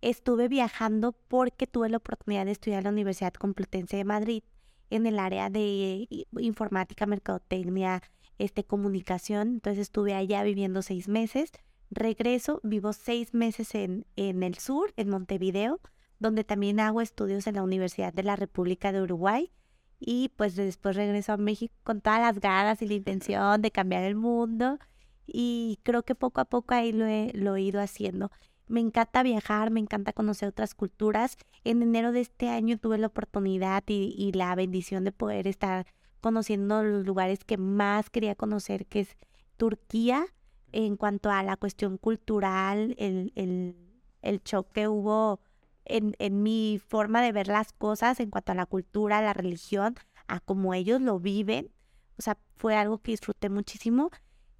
estuve 0.00 0.48
viajando 0.48 1.12
porque 1.12 1.66
tuve 1.66 1.90
la 1.90 1.98
oportunidad 1.98 2.46
de 2.46 2.52
estudiar 2.52 2.78
en 2.78 2.84
la 2.84 2.90
Universidad 2.90 3.34
Complutense 3.34 3.96
de 3.98 4.04
Madrid 4.04 4.42
en 4.90 5.06
el 5.06 5.18
área 5.18 5.50
de 5.50 6.08
informática, 6.38 7.06
mercadotecnia, 7.06 8.02
este, 8.38 8.64
comunicación. 8.64 9.48
Entonces 9.48 9.82
estuve 9.82 10.14
allá 10.14 10.42
viviendo 10.42 10.82
seis 10.82 11.08
meses. 11.08 11.52
Regreso, 11.90 12.60
vivo 12.62 12.92
seis 12.92 13.34
meses 13.34 13.74
en, 13.74 14.06
en 14.16 14.42
el 14.42 14.56
sur, 14.56 14.92
en 14.96 15.08
Montevideo, 15.08 15.80
donde 16.18 16.44
también 16.44 16.80
hago 16.80 17.00
estudios 17.00 17.46
en 17.46 17.54
la 17.54 17.62
Universidad 17.62 18.12
de 18.12 18.22
la 18.22 18.36
República 18.36 18.92
de 18.92 19.02
Uruguay. 19.02 19.52
Y 19.98 20.30
pues 20.36 20.56
después 20.56 20.96
regreso 20.96 21.32
a 21.32 21.36
México 21.36 21.74
con 21.82 22.00
todas 22.00 22.20
las 22.20 22.40
ganas 22.40 22.82
y 22.82 22.88
la 22.88 22.94
intención 22.94 23.62
de 23.62 23.70
cambiar 23.70 24.02
el 24.04 24.14
mundo 24.14 24.78
y 25.26 25.80
creo 25.82 26.04
que 26.04 26.14
poco 26.14 26.40
a 26.40 26.44
poco 26.44 26.74
ahí 26.74 26.92
lo 26.92 27.06
he, 27.06 27.32
lo 27.34 27.56
he 27.56 27.62
ido 27.62 27.80
haciendo. 27.80 28.30
Me 28.68 28.80
encanta 28.80 29.22
viajar, 29.22 29.70
me 29.70 29.80
encanta 29.80 30.12
conocer 30.12 30.48
otras 30.48 30.74
culturas. 30.74 31.36
En 31.64 31.82
enero 31.82 32.12
de 32.12 32.20
este 32.20 32.48
año 32.48 32.78
tuve 32.78 32.98
la 32.98 33.08
oportunidad 33.08 33.84
y, 33.86 34.14
y 34.16 34.32
la 34.32 34.54
bendición 34.54 35.04
de 35.04 35.12
poder 35.12 35.46
estar 35.46 35.86
conociendo 36.26 36.82
los 36.82 37.06
lugares 37.06 37.44
que 37.44 37.56
más 37.56 38.10
quería 38.10 38.34
conocer, 38.34 38.86
que 38.86 38.98
es 38.98 39.16
Turquía, 39.56 40.26
en 40.72 40.96
cuanto 40.96 41.30
a 41.30 41.44
la 41.44 41.56
cuestión 41.56 41.98
cultural, 41.98 42.96
el, 42.98 43.32
el, 43.36 43.76
el 44.22 44.42
shock 44.42 44.72
que 44.72 44.88
hubo 44.88 45.38
en, 45.84 46.16
en 46.18 46.42
mi 46.42 46.80
forma 46.84 47.22
de 47.22 47.30
ver 47.30 47.46
las 47.46 47.72
cosas 47.72 48.18
en 48.18 48.30
cuanto 48.30 48.50
a 48.50 48.56
la 48.56 48.66
cultura, 48.66 49.22
la 49.22 49.34
religión, 49.34 49.94
a 50.26 50.40
cómo 50.40 50.74
ellos 50.74 51.00
lo 51.00 51.20
viven. 51.20 51.70
O 52.18 52.22
sea, 52.22 52.36
fue 52.56 52.74
algo 52.74 52.98
que 52.98 53.12
disfruté 53.12 53.48
muchísimo 53.48 54.10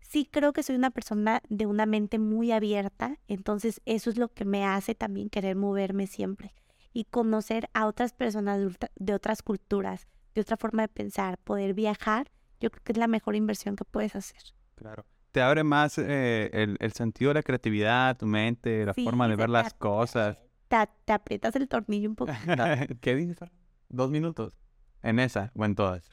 sí 0.08 0.28
creo 0.30 0.52
que 0.52 0.62
soy 0.62 0.76
una 0.76 0.90
persona 0.92 1.42
de 1.48 1.66
una 1.66 1.84
mente 1.84 2.20
muy 2.20 2.52
abierta, 2.52 3.18
entonces 3.26 3.80
eso 3.86 4.08
es 4.08 4.16
lo 4.16 4.28
que 4.28 4.44
me 4.44 4.64
hace 4.64 4.94
también 4.94 5.30
querer 5.30 5.56
moverme 5.56 6.06
siempre 6.06 6.54
y 6.92 7.04
conocer 7.04 7.68
a 7.74 7.86
otras 7.86 8.12
personas 8.12 8.60
de, 8.60 8.90
de 8.94 9.14
otras 9.14 9.42
culturas, 9.42 10.06
de 10.36 10.42
otra 10.42 10.56
forma 10.56 10.82
de 10.82 10.88
pensar, 10.88 11.38
poder 11.38 11.74
viajar, 11.74 12.30
yo 12.60 12.70
creo 12.70 12.82
que 12.84 12.92
es 12.92 12.98
la 12.98 13.08
mejor 13.08 13.34
inversión 13.34 13.74
que 13.74 13.84
puedes 13.84 14.14
hacer. 14.14 14.40
Claro. 14.76 15.04
Te 15.32 15.40
abre 15.42 15.64
más 15.64 15.98
eh, 15.98 16.50
el, 16.52 16.76
el 16.80 16.92
sentido 16.92 17.30
de 17.30 17.34
la 17.34 17.42
creatividad, 17.42 18.16
tu 18.16 18.26
mente, 18.26 18.84
la 18.86 18.94
Sí, 18.94 19.04
forma 19.04 19.28
de 19.28 19.36
ver 19.36 19.50
las 19.50 19.74
cosas. 19.74 20.38
Te, 20.68 20.76
te 21.04 21.12
aprietas 21.12 21.54
el 21.56 21.68
tornillo 21.68 22.08
un 22.08 22.16
poquito. 22.16 22.36
¿Qué 23.00 23.14
dices? 23.14 23.38
¿Dos 23.88 24.10
minutos? 24.10 24.58
¿En 25.02 25.20
esa 25.20 25.52
o 25.54 25.64
en 25.64 25.74
todas? 25.76 26.10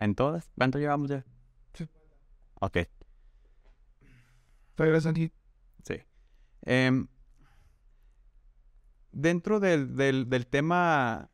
¿En 0.00 0.14
todas? 0.14 0.50
¿Cuánto 0.56 0.78
llevamos 0.78 1.10
ya? 1.10 1.24
Ok, 2.60 2.78
Regreso 4.76 5.10
aquí. 5.10 5.30
sí. 5.84 5.96
Em, 6.62 7.06
dentro 9.12 9.60
del, 9.60 9.94
del, 9.96 10.28
del 10.28 10.46
tema 10.46 11.30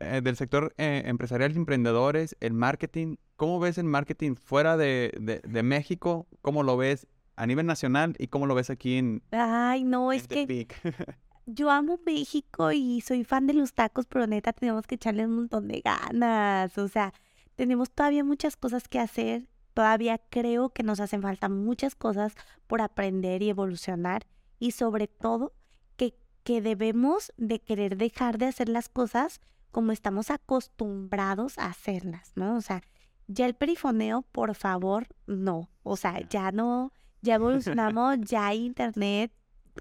eh, 0.00 0.20
del 0.22 0.36
sector 0.36 0.74
eh, 0.78 1.02
empresarial 1.06 1.52
de 1.52 1.58
emprendedores, 1.58 2.36
el 2.40 2.52
marketing, 2.52 3.16
¿cómo 3.36 3.60
ves 3.60 3.78
el 3.78 3.84
marketing 3.84 4.34
fuera 4.34 4.76
de, 4.76 5.12
de, 5.20 5.40
de 5.40 5.62
México? 5.62 6.26
¿Cómo 6.40 6.62
lo 6.62 6.76
ves 6.76 7.06
a 7.38 7.46
nivel 7.46 7.66
nacional 7.66 8.14
y 8.18 8.26
cómo 8.26 8.46
lo 8.46 8.54
ves 8.54 8.68
aquí 8.68 8.96
en, 8.96 9.22
Ay, 9.30 9.84
no, 9.84 10.12
en 10.12 10.18
es 10.18 10.26
que 10.26 10.66
yo 11.46 11.70
amo 11.70 11.98
México 12.04 12.72
y 12.72 13.00
soy 13.00 13.24
fan 13.24 13.46
de 13.46 13.54
los 13.54 13.72
tacos, 13.72 14.06
pero 14.06 14.26
neta 14.26 14.52
tenemos 14.52 14.86
que 14.86 14.96
echarle 14.96 15.24
un 15.24 15.36
montón 15.36 15.68
de 15.68 15.80
ganas. 15.80 16.76
O 16.76 16.88
sea, 16.88 17.14
tenemos 17.54 17.90
todavía 17.90 18.24
muchas 18.24 18.56
cosas 18.56 18.88
que 18.88 18.98
hacer. 18.98 19.46
Todavía 19.72 20.18
creo 20.18 20.70
que 20.70 20.82
nos 20.82 21.00
hacen 21.00 21.22
falta 21.22 21.48
muchas 21.48 21.94
cosas 21.94 22.34
por 22.66 22.80
aprender 22.82 23.42
y 23.42 23.50
evolucionar. 23.50 24.26
Y 24.58 24.72
sobre 24.72 25.06
todo, 25.06 25.54
que, 25.96 26.14
que 26.42 26.60
debemos 26.60 27.32
de 27.36 27.60
querer 27.60 27.96
dejar 27.96 28.38
de 28.38 28.46
hacer 28.46 28.68
las 28.68 28.88
cosas 28.88 29.40
como 29.70 29.92
estamos 29.92 30.30
acostumbrados 30.30 31.58
a 31.58 31.66
hacerlas, 31.66 32.32
¿no? 32.34 32.56
O 32.56 32.60
sea, 32.60 32.82
ya 33.26 33.46
el 33.46 33.54
perifoneo, 33.54 34.22
por 34.22 34.54
favor, 34.54 35.06
no. 35.26 35.68
O 35.82 35.96
sea, 35.96 36.26
ya 36.28 36.50
no, 36.52 36.92
ya 37.20 37.34
evolucionamos, 37.34 38.18
ya 38.22 38.46
hay 38.46 38.64
internet. 38.64 39.32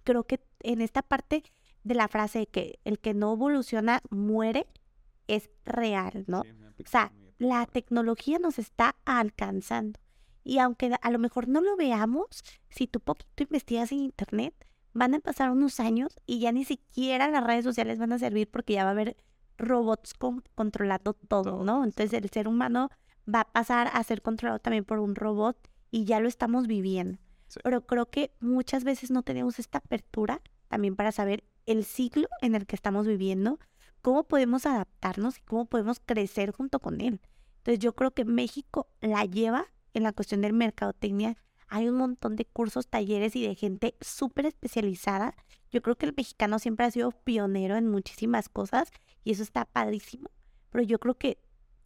Creo 0.03 0.23
que 0.23 0.41
en 0.61 0.81
esta 0.81 1.01
parte 1.01 1.43
de 1.83 1.95
la 1.95 2.07
frase 2.07 2.39
de 2.39 2.47
que 2.47 2.79
el 2.83 2.99
que 2.99 3.13
no 3.13 3.33
evoluciona 3.33 4.01
muere 4.09 4.67
es 5.27 5.49
real, 5.65 6.25
¿no? 6.27 6.43
Sí, 6.43 6.83
O 6.85 6.89
sea, 6.89 7.11
la 7.37 7.65
tecnología 7.65 8.39
nos 8.39 8.59
está 8.59 8.95
alcanzando. 9.05 9.99
Y 10.43 10.59
aunque 10.59 10.95
a 11.01 11.11
lo 11.11 11.19
mejor 11.19 11.47
no 11.47 11.61
lo 11.61 11.75
veamos, 11.75 12.43
si 12.69 12.87
tú 12.87 12.99
poquito 12.99 13.43
investigas 13.43 13.91
en 13.91 13.99
internet, 13.99 14.53
van 14.93 15.13
a 15.13 15.19
pasar 15.19 15.51
unos 15.51 15.79
años 15.79 16.19
y 16.25 16.39
ya 16.39 16.51
ni 16.51 16.65
siquiera 16.65 17.29
las 17.29 17.43
redes 17.43 17.63
sociales 17.63 17.99
van 17.99 18.13
a 18.13 18.19
servir 18.19 18.49
porque 18.49 18.73
ya 18.73 18.83
va 18.83 18.89
a 18.89 18.93
haber 18.93 19.17
robots 19.57 20.13
con- 20.13 20.43
controlando 20.55 21.13
todo, 21.13 21.63
¿no? 21.63 21.83
Entonces 21.83 22.13
el 22.13 22.29
ser 22.29 22.47
humano 22.47 22.89
va 23.33 23.41
a 23.41 23.51
pasar 23.51 23.89
a 23.93 24.03
ser 24.03 24.21
controlado 24.21 24.59
también 24.59 24.85
por 24.85 24.99
un 24.99 25.15
robot 25.15 25.57
y 25.91 26.05
ya 26.05 26.19
lo 26.19 26.27
estamos 26.27 26.67
viviendo. 26.67 27.19
Sí. 27.47 27.59
Pero 27.63 27.85
creo 27.85 28.07
que 28.07 28.31
muchas 28.39 28.83
veces 28.83 29.11
no 29.11 29.23
tenemos 29.23 29.59
esta 29.59 29.79
apertura 29.79 30.41
también 30.67 30.95
para 30.95 31.11
saber 31.11 31.43
el 31.65 31.83
ciclo 31.85 32.27
en 32.41 32.55
el 32.55 32.65
que 32.65 32.75
estamos 32.75 33.07
viviendo, 33.07 33.59
cómo 34.01 34.23
podemos 34.23 34.65
adaptarnos 34.65 35.37
y 35.37 35.41
cómo 35.41 35.65
podemos 35.65 35.99
crecer 35.99 36.51
junto 36.51 36.79
con 36.79 37.01
él. 37.01 37.19
Entonces 37.57 37.79
yo 37.79 37.93
creo 37.93 38.11
que 38.11 38.25
México 38.25 38.87
la 39.01 39.25
lleva 39.25 39.65
en 39.93 40.03
la 40.03 40.13
cuestión 40.13 40.41
del 40.41 40.53
mercadotecnia. 40.53 41.37
Hay 41.67 41.89
un 41.89 41.95
montón 41.95 42.37
de 42.37 42.45
cursos, 42.45 42.87
talleres 42.87 43.35
y 43.35 43.45
de 43.45 43.55
gente 43.55 43.95
súper 43.99 44.45
especializada. 44.45 45.35
Yo 45.71 45.81
creo 45.81 45.95
que 45.97 46.05
el 46.05 46.13
mexicano 46.15 46.59
siempre 46.59 46.85
ha 46.85 46.91
sido 46.91 47.11
pionero 47.11 47.75
en 47.75 47.87
muchísimas 47.89 48.49
cosas 48.49 48.89
y 49.23 49.31
eso 49.31 49.43
está 49.43 49.65
padrísimo. 49.65 50.29
Pero 50.71 50.83
yo 50.83 50.99
creo 50.99 51.15
que 51.15 51.37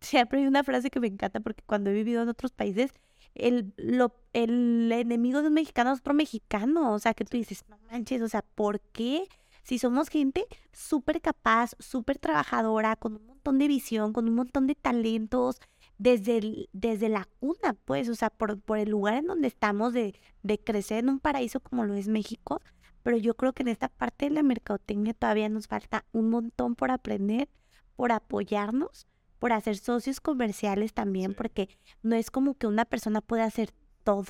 siempre 0.01 0.39
hay 0.39 0.47
una 0.47 0.63
frase 0.63 0.89
que 0.89 0.99
me 0.99 1.07
encanta 1.07 1.39
porque 1.39 1.63
cuando 1.65 1.89
he 1.89 1.93
vivido 1.93 2.21
en 2.21 2.29
otros 2.29 2.51
países, 2.51 2.91
el, 3.35 3.73
lo, 3.77 4.13
el 4.33 4.91
enemigo 4.91 5.41
de 5.41 5.47
un 5.47 5.53
mexicano 5.53 5.93
es 5.93 5.99
otro 5.99 6.13
mexicano. 6.13 6.93
O 6.93 6.99
sea, 6.99 7.13
que 7.13 7.25
tú 7.25 7.37
dices, 7.37 7.63
no 7.69 7.77
manches, 7.89 8.21
o 8.21 8.27
sea, 8.29 8.41
¿por 8.41 8.79
qué? 8.81 9.27
Si 9.63 9.77
somos 9.79 10.09
gente 10.09 10.45
súper 10.71 11.21
capaz, 11.21 11.71
súper 11.79 12.17
trabajadora, 12.17 12.95
con 12.95 13.15
un 13.15 13.25
montón 13.27 13.59
de 13.59 13.67
visión, 13.67 14.11
con 14.13 14.27
un 14.27 14.35
montón 14.35 14.67
de 14.67 14.75
talentos, 14.75 15.59
desde, 15.97 16.37
el- 16.39 16.69
desde 16.73 17.09
la 17.09 17.25
cuna, 17.39 17.75
pues, 17.85 18.09
o 18.09 18.15
sea, 18.15 18.29
por, 18.31 18.59
por 18.59 18.79
el 18.79 18.89
lugar 18.89 19.15
en 19.15 19.27
donde 19.27 19.47
estamos 19.47 19.93
de, 19.93 20.19
de 20.41 20.57
crecer 20.59 20.99
en 20.99 21.09
un 21.09 21.19
paraíso 21.19 21.59
como 21.59 21.85
lo 21.85 21.93
es 21.93 22.07
México. 22.07 22.59
Pero 23.03 23.17
yo 23.17 23.35
creo 23.35 23.53
que 23.53 23.63
en 23.63 23.69
esta 23.69 23.87
parte 23.89 24.25
de 24.25 24.31
la 24.31 24.43
mercadotecnia 24.43 25.13
todavía 25.13 25.49
nos 25.49 25.67
falta 25.67 26.05
un 26.11 26.29
montón 26.29 26.75
por 26.75 26.91
aprender, 26.91 27.49
por 27.95 28.11
apoyarnos, 28.11 29.07
por 29.39 29.53
hacer 29.53 29.77
socios 29.77 30.19
comerciales 30.21 30.93
también, 30.93 31.31
Sí. 31.31 31.37
porque 31.37 31.69
no 32.03 32.15
es 32.15 32.29
como 32.29 32.53
que 32.55 32.67
una 32.67 32.85
persona 32.85 33.21
pueda 33.21 33.45
hacer 33.45 33.71
todo. 34.03 34.25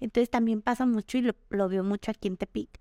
Entonces 0.00 0.28
también 0.28 0.60
pasa 0.60 0.86
mucho 0.86 1.18
y 1.18 1.22
lo, 1.22 1.34
lo 1.50 1.68
veo 1.68 1.84
mucho 1.84 2.10
aquí 2.10 2.28
en 2.28 2.36
Tepic. 2.36 2.80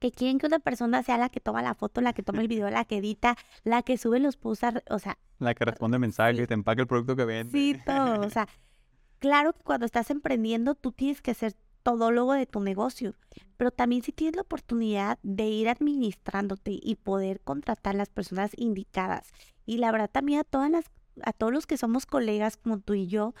Que 0.00 0.12
quieren 0.12 0.38
que 0.38 0.46
una 0.46 0.60
persona 0.60 1.02
sea 1.02 1.18
la 1.18 1.28
que 1.28 1.40
toma 1.40 1.60
la 1.62 1.74
foto, 1.74 2.00
la 2.00 2.12
que 2.12 2.22
toma 2.22 2.40
el 2.42 2.48
video, 2.48 2.70
la 2.70 2.84
que 2.84 2.98
edita, 2.98 3.36
la 3.64 3.82
que 3.82 3.98
sube 3.98 4.20
los 4.20 4.36
posts, 4.36 4.66
o 4.90 4.98
sea, 4.98 5.18
La 5.38 5.54
que 5.54 5.64
responde 5.64 5.98
mensajes, 5.98 6.38
Sí. 6.38 6.46
te 6.46 6.54
empaca 6.54 6.82
el 6.82 6.86
producto 6.88 7.16
que 7.16 7.24
vende. 7.24 7.52
Sí, 7.52 7.76
todo. 7.84 8.20
O 8.26 8.30
sea, 8.30 8.48
claro 9.18 9.52
que 9.52 9.62
cuando 9.62 9.86
estás 9.86 10.10
emprendiendo, 10.10 10.74
tú 10.74 10.92
tienes 10.92 11.20
que 11.22 11.34
ser 11.34 11.54
todólogo 11.82 12.32
de 12.34 12.46
tu 12.46 12.60
negocio, 12.60 13.14
pero 13.56 13.70
también 13.70 14.02
si 14.02 14.12
tienes 14.12 14.36
la 14.36 14.42
oportunidad 14.42 15.18
de 15.22 15.46
ir 15.46 15.68
administrándote 15.68 16.78
y 16.82 16.96
poder 16.96 17.40
contratar 17.40 17.94
las 17.94 18.08
personas 18.08 18.52
indicadas. 18.56 19.30
Y 19.66 19.78
la 19.78 19.90
verdad 19.92 20.10
también 20.10 20.40
a 20.40 20.44
todas 20.44 20.70
las, 20.70 20.84
a 21.22 21.32
todos 21.32 21.52
los 21.52 21.66
que 21.66 21.76
somos 21.76 22.06
colegas 22.06 22.56
como 22.56 22.78
tú 22.78 22.94
y 22.94 23.06
yo, 23.06 23.34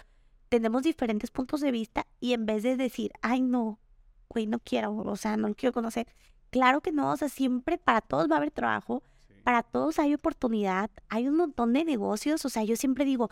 tenemos 0.48 0.82
diferentes 0.82 1.30
puntos 1.30 1.60
de 1.60 1.70
vista 1.72 2.06
y 2.20 2.32
en 2.32 2.46
vez 2.46 2.62
de 2.62 2.76
decir, 2.76 3.12
ay 3.22 3.40
no, 3.42 3.78
güey, 4.28 4.46
no 4.46 4.58
quiero, 4.58 4.94
o 4.96 5.16
sea, 5.16 5.36
no 5.36 5.54
quiero 5.54 5.72
conocer. 5.72 6.06
Claro 6.50 6.80
que 6.80 6.92
no, 6.92 7.12
o 7.12 7.16
sea, 7.16 7.28
siempre 7.28 7.76
para 7.78 8.00
todos 8.00 8.30
va 8.30 8.34
a 8.34 8.38
haber 8.38 8.50
trabajo, 8.50 9.02
Sí. 9.28 9.34
para 9.44 9.62
todos 9.62 9.98
hay 9.98 10.14
oportunidad, 10.14 10.90
hay 11.08 11.28
un 11.28 11.36
montón 11.36 11.74
de 11.74 11.84
negocios, 11.84 12.44
o 12.44 12.48
sea, 12.48 12.64
yo 12.64 12.76
siempre 12.76 13.04
digo, 13.04 13.28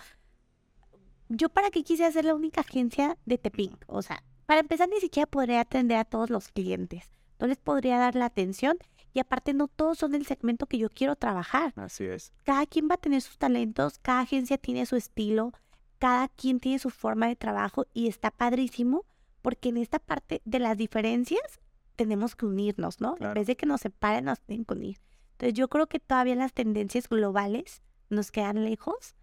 yo 1.28 1.48
para 1.48 1.70
qué 1.70 1.82
quise 1.82 2.04
hacer 2.04 2.24
la 2.24 2.34
única 2.34 2.60
agencia 2.60 3.16
de 3.26 3.38
Tepic, 3.38 3.72
o 3.86 4.02
sea, 4.02 4.22
para 4.46 4.60
empezar 4.60 4.88
ni 4.88 5.00
siquiera 5.00 5.26
podría 5.26 5.60
atender 5.60 5.98
a 5.98 6.04
todos 6.04 6.30
los 6.30 6.48
clientes, 6.48 7.10
no 7.38 7.46
les 7.46 7.58
podría 7.58 7.98
dar 7.98 8.14
la 8.14 8.26
atención 8.26 8.78
y 9.12 9.20
aparte 9.20 9.54
no 9.54 9.68
todos 9.68 9.98
son 9.98 10.14
el 10.14 10.26
segmento 10.26 10.66
que 10.66 10.78
yo 10.78 10.90
quiero 10.90 11.16
trabajar. 11.16 11.72
Así 11.76 12.04
es. 12.04 12.32
Cada 12.44 12.66
quien 12.66 12.88
va 12.88 12.94
a 12.94 12.98
tener 12.98 13.22
sus 13.22 13.38
talentos, 13.38 13.98
cada 14.00 14.20
agencia 14.20 14.58
tiene 14.58 14.86
su 14.86 14.96
estilo, 14.96 15.52
cada 15.98 16.28
quien 16.28 16.60
tiene 16.60 16.78
su 16.78 16.90
forma 16.90 17.26
de 17.26 17.36
trabajo 17.36 17.86
y 17.94 18.08
está 18.08 18.30
padrísimo 18.30 19.04
porque 19.42 19.70
en 19.70 19.78
esta 19.78 19.98
parte 19.98 20.42
de 20.44 20.58
las 20.58 20.76
diferencias 20.76 21.60
tenemos 21.94 22.36
que 22.36 22.46
unirnos, 22.46 23.00
¿no? 23.00 23.16
En 23.18 23.32
vez 23.32 23.46
de 23.46 23.56
que 23.56 23.64
nos 23.64 23.80
separen, 23.80 24.26
nos 24.26 24.40
tienen 24.40 24.64
que 24.64 24.74
unir. 24.74 24.98
Entonces 25.32 25.54
yo 25.54 25.68
creo 25.68 25.86
que 25.86 25.98
todavía 25.98 26.34
las 26.34 26.52
tendencias 26.52 27.08
globales 27.08 27.82
nos 28.10 28.30
quedan 28.30 28.64
lejos, 28.64 29.14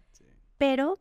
pero 0.58 0.98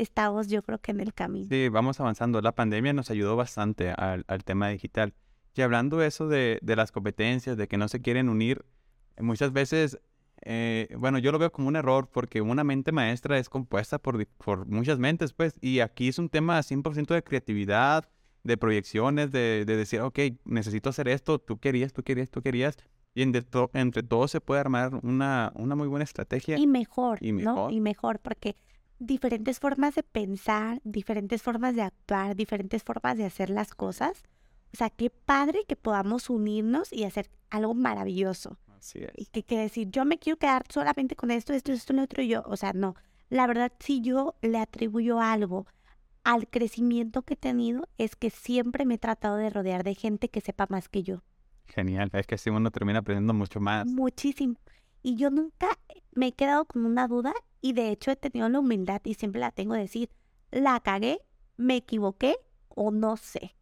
estamos 0.00 0.48
yo 0.48 0.62
creo 0.62 0.78
que 0.78 0.90
en 0.92 1.00
el 1.00 1.12
camino. 1.14 1.46
Sí, 1.48 1.68
vamos 1.68 2.00
avanzando. 2.00 2.40
La 2.40 2.52
pandemia 2.52 2.92
nos 2.92 3.10
ayudó 3.10 3.36
bastante 3.36 3.90
al, 3.90 4.24
al 4.28 4.44
tema 4.44 4.68
digital. 4.68 5.14
Y 5.54 5.62
hablando 5.62 6.02
eso 6.02 6.28
de, 6.28 6.58
de 6.62 6.76
las 6.76 6.92
competencias, 6.92 7.56
de 7.56 7.66
que 7.68 7.76
no 7.76 7.88
se 7.88 8.00
quieren 8.00 8.28
unir, 8.28 8.64
muchas 9.18 9.52
veces, 9.52 9.98
eh, 10.42 10.88
bueno, 10.98 11.18
yo 11.18 11.32
lo 11.32 11.38
veo 11.38 11.50
como 11.52 11.68
un 11.68 11.76
error 11.76 12.08
porque 12.10 12.40
una 12.40 12.64
mente 12.64 12.92
maestra 12.92 13.38
es 13.38 13.48
compuesta 13.48 13.98
por, 13.98 14.26
por 14.26 14.66
muchas 14.66 14.98
mentes, 14.98 15.32
pues, 15.32 15.54
y 15.60 15.80
aquí 15.80 16.08
es 16.08 16.18
un 16.18 16.28
tema 16.28 16.60
100% 16.62 17.14
de 17.14 17.22
creatividad, 17.22 18.08
de 18.42 18.56
proyecciones, 18.56 19.32
de, 19.32 19.64
de 19.66 19.76
decir, 19.76 20.00
ok, 20.00 20.18
necesito 20.44 20.88
hacer 20.88 21.08
esto, 21.08 21.38
tú 21.38 21.58
querías, 21.58 21.92
tú 21.92 22.02
querías, 22.02 22.30
tú 22.30 22.40
querías, 22.40 22.78
y 23.12 23.22
entre, 23.22 23.42
to- 23.42 23.70
entre 23.74 24.02
todos 24.02 24.30
se 24.30 24.40
puede 24.40 24.60
armar 24.60 24.94
una, 25.02 25.52
una 25.56 25.74
muy 25.74 25.88
buena 25.88 26.04
estrategia. 26.04 26.56
Y 26.56 26.66
mejor, 26.66 27.18
Y 27.20 27.32
¿no? 27.32 27.38
mejor. 27.54 27.72
Y 27.72 27.80
mejor, 27.80 28.18
porque 28.20 28.56
diferentes 29.00 29.58
formas 29.58 29.94
de 29.96 30.04
pensar, 30.04 30.80
diferentes 30.84 31.42
formas 31.42 31.74
de 31.74 31.82
actuar, 31.82 32.36
diferentes 32.36 32.84
formas 32.84 33.16
de 33.16 33.24
hacer 33.24 33.50
las 33.50 33.74
cosas. 33.74 34.22
O 34.72 34.76
sea, 34.76 34.90
qué 34.90 35.10
padre 35.10 35.64
que 35.66 35.74
podamos 35.74 36.30
unirnos 36.30 36.92
y 36.92 37.04
hacer 37.04 37.28
algo 37.48 37.74
maravilloso. 37.74 38.58
Así 38.78 39.00
es. 39.00 39.10
Y 39.16 39.26
que, 39.26 39.42
que 39.42 39.58
decir, 39.58 39.90
yo 39.90 40.04
me 40.04 40.18
quiero 40.18 40.38
quedar 40.38 40.64
solamente 40.68 41.16
con 41.16 41.30
esto, 41.30 41.52
esto, 41.52 41.72
esto, 41.72 41.92
lo 41.92 42.02
otro, 42.02 42.22
y 42.22 42.28
yo. 42.28 42.44
O 42.46 42.56
sea, 42.56 42.72
no. 42.72 42.94
La 43.30 43.46
verdad, 43.46 43.72
si 43.80 44.00
yo 44.00 44.36
le 44.42 44.58
atribuyo 44.58 45.20
algo 45.20 45.66
al 46.22 46.46
crecimiento 46.48 47.22
que 47.22 47.34
he 47.34 47.36
tenido, 47.36 47.88
es 47.98 48.14
que 48.14 48.30
siempre 48.30 48.84
me 48.84 48.94
he 48.94 48.98
tratado 48.98 49.36
de 49.36 49.50
rodear 49.50 49.82
de 49.82 49.94
gente 49.94 50.28
que 50.28 50.40
sepa 50.40 50.66
más 50.68 50.88
que 50.88 51.02
yo. 51.02 51.22
Genial, 51.66 52.10
es 52.12 52.26
que 52.26 52.34
así 52.34 52.50
uno 52.50 52.70
termina 52.70 52.98
aprendiendo 52.98 53.32
mucho 53.32 53.60
más. 53.60 53.86
Muchísimo. 53.86 54.56
Y 55.02 55.16
yo 55.16 55.30
nunca 55.30 55.68
me 56.12 56.28
he 56.28 56.32
quedado 56.32 56.66
con 56.66 56.84
una 56.84 57.08
duda 57.08 57.32
y 57.60 57.72
de 57.72 57.90
hecho 57.90 58.10
he 58.10 58.16
tenido 58.16 58.48
la 58.48 58.58
humildad 58.58 59.00
y 59.04 59.14
siempre 59.14 59.40
la 59.40 59.50
tengo 59.50 59.74
de 59.74 59.80
decir, 59.80 60.10
la 60.50 60.80
cagué, 60.80 61.20
me 61.56 61.76
equivoqué 61.76 62.36
o 62.68 62.90
no 62.90 63.16
sé. 63.16 63.54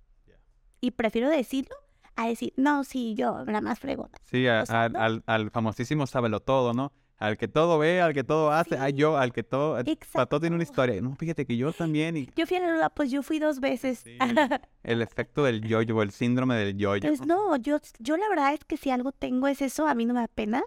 Y 0.81 0.93
prefiero 0.93 1.29
decirlo 1.29 1.75
a 2.17 2.29
decir, 2.29 2.53
no, 2.57 2.85
sí, 2.85 3.15
yo, 3.15 3.45
la 3.47 3.61
más 3.61 3.79
fregona. 3.79 4.17
Sí, 4.25 4.47
a- 4.47 4.63
O 4.63 4.67
sea, 4.67 4.85
al, 4.85 4.93
¿no? 4.93 4.99
al, 5.01 5.23
al 5.27 5.51
famosísimo 5.51 6.07
sábelo 6.07 6.41
todo, 6.41 6.73
¿no? 6.75 6.93
Al 7.17 7.37
que 7.37 7.49
todo 7.49 7.79
ve, 7.79 8.01
al 8.01 8.15
que 8.15 8.23
todo 8.23 8.53
hace, 8.53 8.77
ay 8.79 8.93
Sí. 8.93 8.99
yo, 8.99 9.17
al 9.17 9.33
que 9.33 9.43
todo, 9.43 9.77
para 10.13 10.27
todo 10.27 10.39
tiene 10.39 10.55
una 10.55 10.63
Exacto. 10.63 10.83
historia. 10.85 11.03
No, 11.03 11.17
fíjate 11.17 11.47
que 11.47 11.57
yo 11.57 11.73
también, 11.73 12.17
y 12.17 12.31
Yo 12.37 12.47
fui 12.47 12.57
a 12.59 12.61
la 12.61 12.91
pues 12.91 13.11
yo 13.11 13.25
fui 13.25 13.41
dos 13.41 13.59
veces. 13.59 13.99
Sí. 14.05 14.17
el 14.85 15.03
efecto 15.03 15.43
del 15.43 15.63
yoyo, 15.63 16.01
el 16.03 16.13
síndrome 16.13 16.55
del 16.55 16.77
yoyo. 16.77 17.09
Pues 17.09 17.27
no, 17.27 17.57
yo, 17.57 17.79
yo 17.99 18.17
la 18.17 18.29
verdad 18.29 18.55
es 18.55 18.65
que 18.65 18.77
si 18.77 18.91
algo 18.91 19.11
tengo 19.11 19.49
es 19.49 19.61
eso, 19.63 19.89
a 19.89 19.95
mí 19.97 20.07
no 20.07 20.15
me 20.15 20.21
da 20.21 20.29
pena 20.29 20.63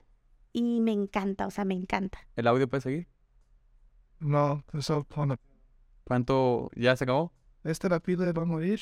y 0.52 0.82
me 0.82 0.92
encanta, 0.92 1.48
o 1.48 1.52
sea, 1.52 1.64
me 1.64 1.74
encanta. 1.74 2.20
¿El 2.36 2.48
audio 2.48 2.68
puede 2.70 2.82
seguir? 2.82 3.08
No, 4.22 4.64
eso 4.74 5.04
pone. 5.04 5.36
¿Cuánto 6.04 6.70
ya 6.76 6.96
se 6.96 7.04
acabó? 7.04 7.34
Esta 7.64 7.90
la 7.90 8.00
pila 8.00 8.32
morir. 8.46 8.80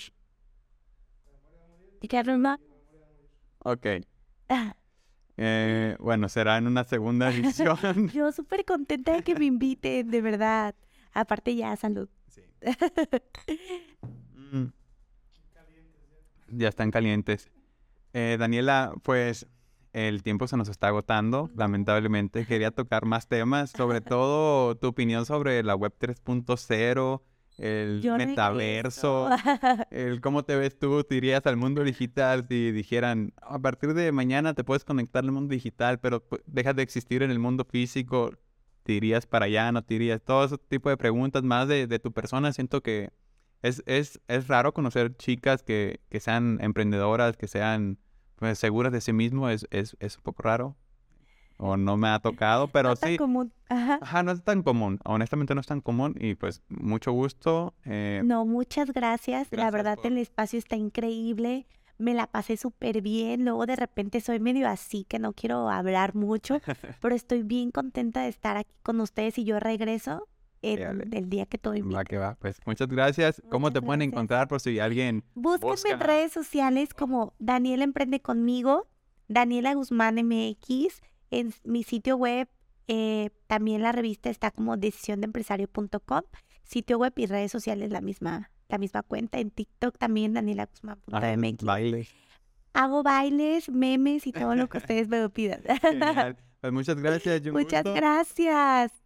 ¿Y 2.02 2.08
qué 2.08 2.22
Roma? 2.24 2.60
Ok. 3.60 3.86
Eh, 5.38 5.96
bueno, 6.00 6.28
será 6.28 6.58
en 6.58 6.68
una 6.68 6.84
segunda 6.84 7.30
edición. 7.34 8.10
Yo 8.10 8.32
súper 8.34 8.66
contenta 8.66 9.14
de 9.14 9.24
que 9.24 9.36
me 9.36 9.46
inviten, 9.46 10.12
de 10.12 10.22
verdad. 10.22 10.76
Aparte 11.14 11.56
ya, 11.56 11.76
salud. 11.76 12.10
Mm. 14.52 14.72
Ya 16.48 16.70
están 16.70 16.90
calientes. 16.90 17.52
Eh, 18.14 18.36
Daniela, 18.40 18.94
pues 19.04 19.46
el 19.94 20.24
tiempo 20.24 20.48
se 20.48 20.58
nos 20.58 20.70
está 20.70 20.88
agotando, 20.88 21.50
lamentablemente. 21.56 22.46
Quería 22.48 22.72
tocar 22.72 23.06
más 23.06 23.28
temas, 23.28 23.72
sobre 23.72 24.02
todo 24.02 24.76
tu 24.76 24.88
opinión 24.88 25.26
sobre 25.26 25.64
la 25.64 25.76
web 25.76 25.94
3.0, 26.00 27.22
el 27.58 28.02
Yo 28.02 28.16
metaverso, 28.18 29.30
el 29.92 30.22
cómo 30.22 30.44
te 30.44 30.56
ves 30.56 30.78
tú, 30.80 31.04
te 31.04 31.16
irías 31.16 31.46
al 31.46 31.58
mundo 31.58 31.84
digital 31.84 32.46
si 32.48 32.72
dijeran, 32.72 33.34
a 33.42 33.60
partir 33.60 33.94
de 33.94 34.12
mañana 34.12 34.54
te 34.54 34.64
puedes 34.64 34.86
conectar 34.86 35.24
al 35.24 35.32
mundo 35.32 35.54
digital, 35.54 36.00
pero 36.00 36.24
pues, 36.24 36.42
dejas 36.46 36.76
de 36.76 36.84
existir 36.84 37.22
en 37.22 37.32
el 37.32 37.40
mundo 37.40 37.66
físico, 37.66 38.32
te 38.84 38.94
irías 38.94 39.26
para 39.26 39.46
allá, 39.46 39.72
no 39.72 39.84
te 39.84 39.96
irías, 39.96 40.22
todo 40.24 40.46
ese 40.46 40.58
tipo 40.58 40.90
de 40.90 40.96
preguntas 40.96 41.44
más 41.44 41.68
de, 41.68 41.86
de 41.86 42.00
tu 42.00 42.14
persona, 42.14 42.54
siento 42.54 42.82
que 42.82 43.12
es, 43.62 43.84
es, 43.86 44.22
es 44.28 44.48
raro 44.48 44.74
conocer 44.74 45.16
chicas 45.18 45.64
que, 45.64 46.00
que 46.10 46.20
sean 46.20 46.60
emprendedoras, 46.62 47.36
que 47.36 47.48
sean 47.48 47.98
pues, 48.40 48.58
seguras 48.58 48.92
de 48.92 49.02
sí 49.02 49.14
mismo, 49.14 49.50
es, 49.50 49.68
es, 49.72 49.96
es 50.00 50.18
un 50.18 50.24
poco 50.24 50.42
raro, 50.44 50.76
o 51.58 51.76
no 51.78 51.98
me 51.98 52.08
ha 52.08 52.20
tocado, 52.20 52.68
pero 52.72 52.90
No 52.90 52.96
tan 52.96 53.12
sí. 53.12 53.18
común. 53.18 53.54
Ajá. 53.70 54.00
Ajá, 54.02 54.24
no 54.24 54.32
es 54.32 54.44
tan 54.44 54.64
común, 54.64 55.00
honestamente 55.06 55.54
no 55.54 55.62
es 55.62 55.68
tan 55.68 55.82
común 55.82 56.16
y 56.20 56.36
pues 56.36 56.62
mucho 56.70 57.12
gusto. 57.12 57.74
eh, 57.86 58.22
No, 58.24 58.46
muchas 58.46 58.92
gracias. 58.94 59.48
La 59.52 59.70
verdad, 59.70 59.96
por- 59.98 60.08
el 60.08 60.18
espacio 60.18 60.58
está 60.58 60.76
increíble. 60.76 61.68
Me 61.98 62.14
la 62.14 62.28
pasé 62.28 62.56
súper 62.56 63.02
bien. 63.02 63.44
Luego 63.44 63.66
de 63.66 63.76
repente 63.76 64.22
soy 64.22 64.40
medio 64.40 64.70
así 64.70 65.04
que 65.04 65.20
no 65.20 65.34
quiero 65.34 65.70
hablar 65.70 66.16
mucho, 66.16 66.62
pero 67.02 67.14
estoy 67.14 67.44
bien 67.44 67.72
contenta 67.72 68.22
de 68.22 68.30
estar 68.30 68.56
aquí 68.56 68.72
con 68.84 69.02
ustedes 69.02 69.38
y 69.38 69.44
yo 69.44 69.60
regreso 69.60 70.28
en 70.62 71.14
el 71.14 71.30
día 71.30 71.46
que 71.46 71.58
todo 71.58 71.74
Va 71.74 71.80
invite. 71.80 72.04
que 72.06 72.18
va, 72.18 72.36
pues 72.36 72.60
muchas 72.66 72.88
gracias. 72.88 73.42
¿Cómo 73.50 73.72
te 73.72 73.82
pueden 73.82 74.02
encontrar 74.02 74.48
por 74.48 74.60
si 74.60 74.80
alguien... 74.80 75.24
Búsquenme 75.36 75.92
en 75.92 76.00
Busca. 76.00 76.06
redes 76.06 76.32
sociales 76.32 76.94
como 76.94 77.34
Daniela 77.40 77.84
Emprende 77.84 78.22
Conmigo, 78.22 78.88
Daniela 79.28 79.74
Guzmán 79.74 80.16
MX, 80.16 81.02
en 81.32 81.54
mi 81.64 81.84
sitio 81.84 82.18
web. 82.18 82.48
eh, 82.88 83.30
también 83.48 83.82
la 83.84 83.92
revista 83.92 84.30
está 84.32 84.50
como 84.52 84.76
decisiondeempresario.com, 84.78 86.22
sitio 86.64 86.98
web 86.98 87.14
y 87.18 87.26
redes 87.28 87.52
sociales 87.52 87.92
la 87.92 88.02
misma, 88.02 88.52
la 88.68 88.78
misma 88.80 89.04
cuenta. 89.04 89.40
En 89.40 89.52
TikTok 89.52 89.98
también 89.98 90.34
Daniela 90.34 90.66
Guzmán.mx. 90.66 91.64
Bailes. 91.64 92.10
Hago 92.74 93.02
bailes, 93.04 93.70
memes 93.70 94.28
y 94.28 94.32
todo 94.32 94.56
lo 94.56 94.68
que 94.70 94.78
ustedes 94.80 95.08
me 95.08 95.28
pidan. 95.30 95.62
Genial. 95.82 96.38
Pues 96.62 96.74
muchas 96.74 96.98
gracias. 97.00 97.42
Muchas 97.54 97.84
gusto. 97.84 97.94
gracias. 97.94 98.99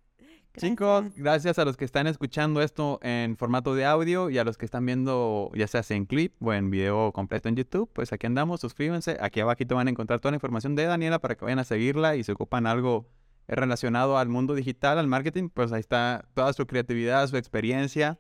Chicos, 0.55 1.03
Gracias. 1.03 1.23
gracias 1.23 1.59
a 1.59 1.65
los 1.65 1.77
que 1.77 1.85
están 1.85 2.05
escuchando 2.05 2.61
esto 2.61 2.99
en 3.01 3.37
formato 3.37 3.73
de 3.73 3.85
audio 3.85 4.29
y 4.29 4.37
a 4.37 4.43
los 4.43 4.55
que 4.57 4.65
están 4.65 4.85
viendo 4.85 5.51
ya 5.55 5.65
sea 5.67 5.83
en 5.89 6.05
clip 6.05 6.33
o 6.43 6.53
en 6.53 6.69
video 6.69 7.11
completo 7.11 7.49
en 7.49 7.55
YouTube, 7.55 7.89
pues 7.91 8.13
aquí 8.13 8.27
andamos, 8.27 8.61
suscríbanse. 8.61 9.17
Aquí 9.19 9.39
abajito 9.39 9.75
van 9.75 9.87
a 9.87 9.89
encontrar 9.89 10.19
toda 10.19 10.31
la 10.31 10.35
información 10.37 10.75
de 10.75 10.85
Daniela 10.85 11.17
para 11.19 11.35
que 11.35 11.43
vayan 11.43 11.57
a 11.59 11.63
seguirla 11.63 12.15
y 12.15 12.23
se 12.23 12.33
ocupan 12.33 12.67
algo 12.67 13.09
relacionado 13.47 14.17
al 14.19 14.29
mundo 14.29 14.53
digital, 14.53 14.99
al 14.99 15.07
marketing, 15.07 15.49
pues 15.49 15.71
ahí 15.71 15.79
está 15.79 16.25
toda 16.35 16.53
su 16.53 16.67
creatividad, 16.67 17.27
su 17.27 17.37
experiencia. 17.37 18.19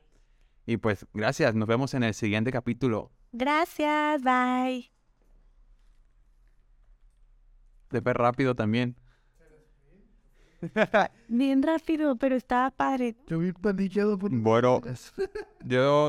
Y 0.65 0.77
pues 0.77 1.05
gracias, 1.13 1.53
nos 1.53 1.67
vemos 1.67 1.93
en 1.93 2.01
el 2.03 2.15
siguiente 2.15 2.51
capítulo. 2.51 3.11
Gracias, 3.31 4.23
bye. 4.23 4.91
De 7.91 7.99
ver 7.99 8.17
rápido 8.17 8.55
también. 8.55 8.95
Bien 11.27 11.61
rápido, 11.63 12.15
pero 12.15 12.35
estaba 12.35 12.69
padre. 12.71 13.15
Yo 13.27 13.39
vi 13.39 13.51
pandillado 13.53 14.17
por 14.17 14.29
Bueno, 14.31 14.81
yo 15.65 16.01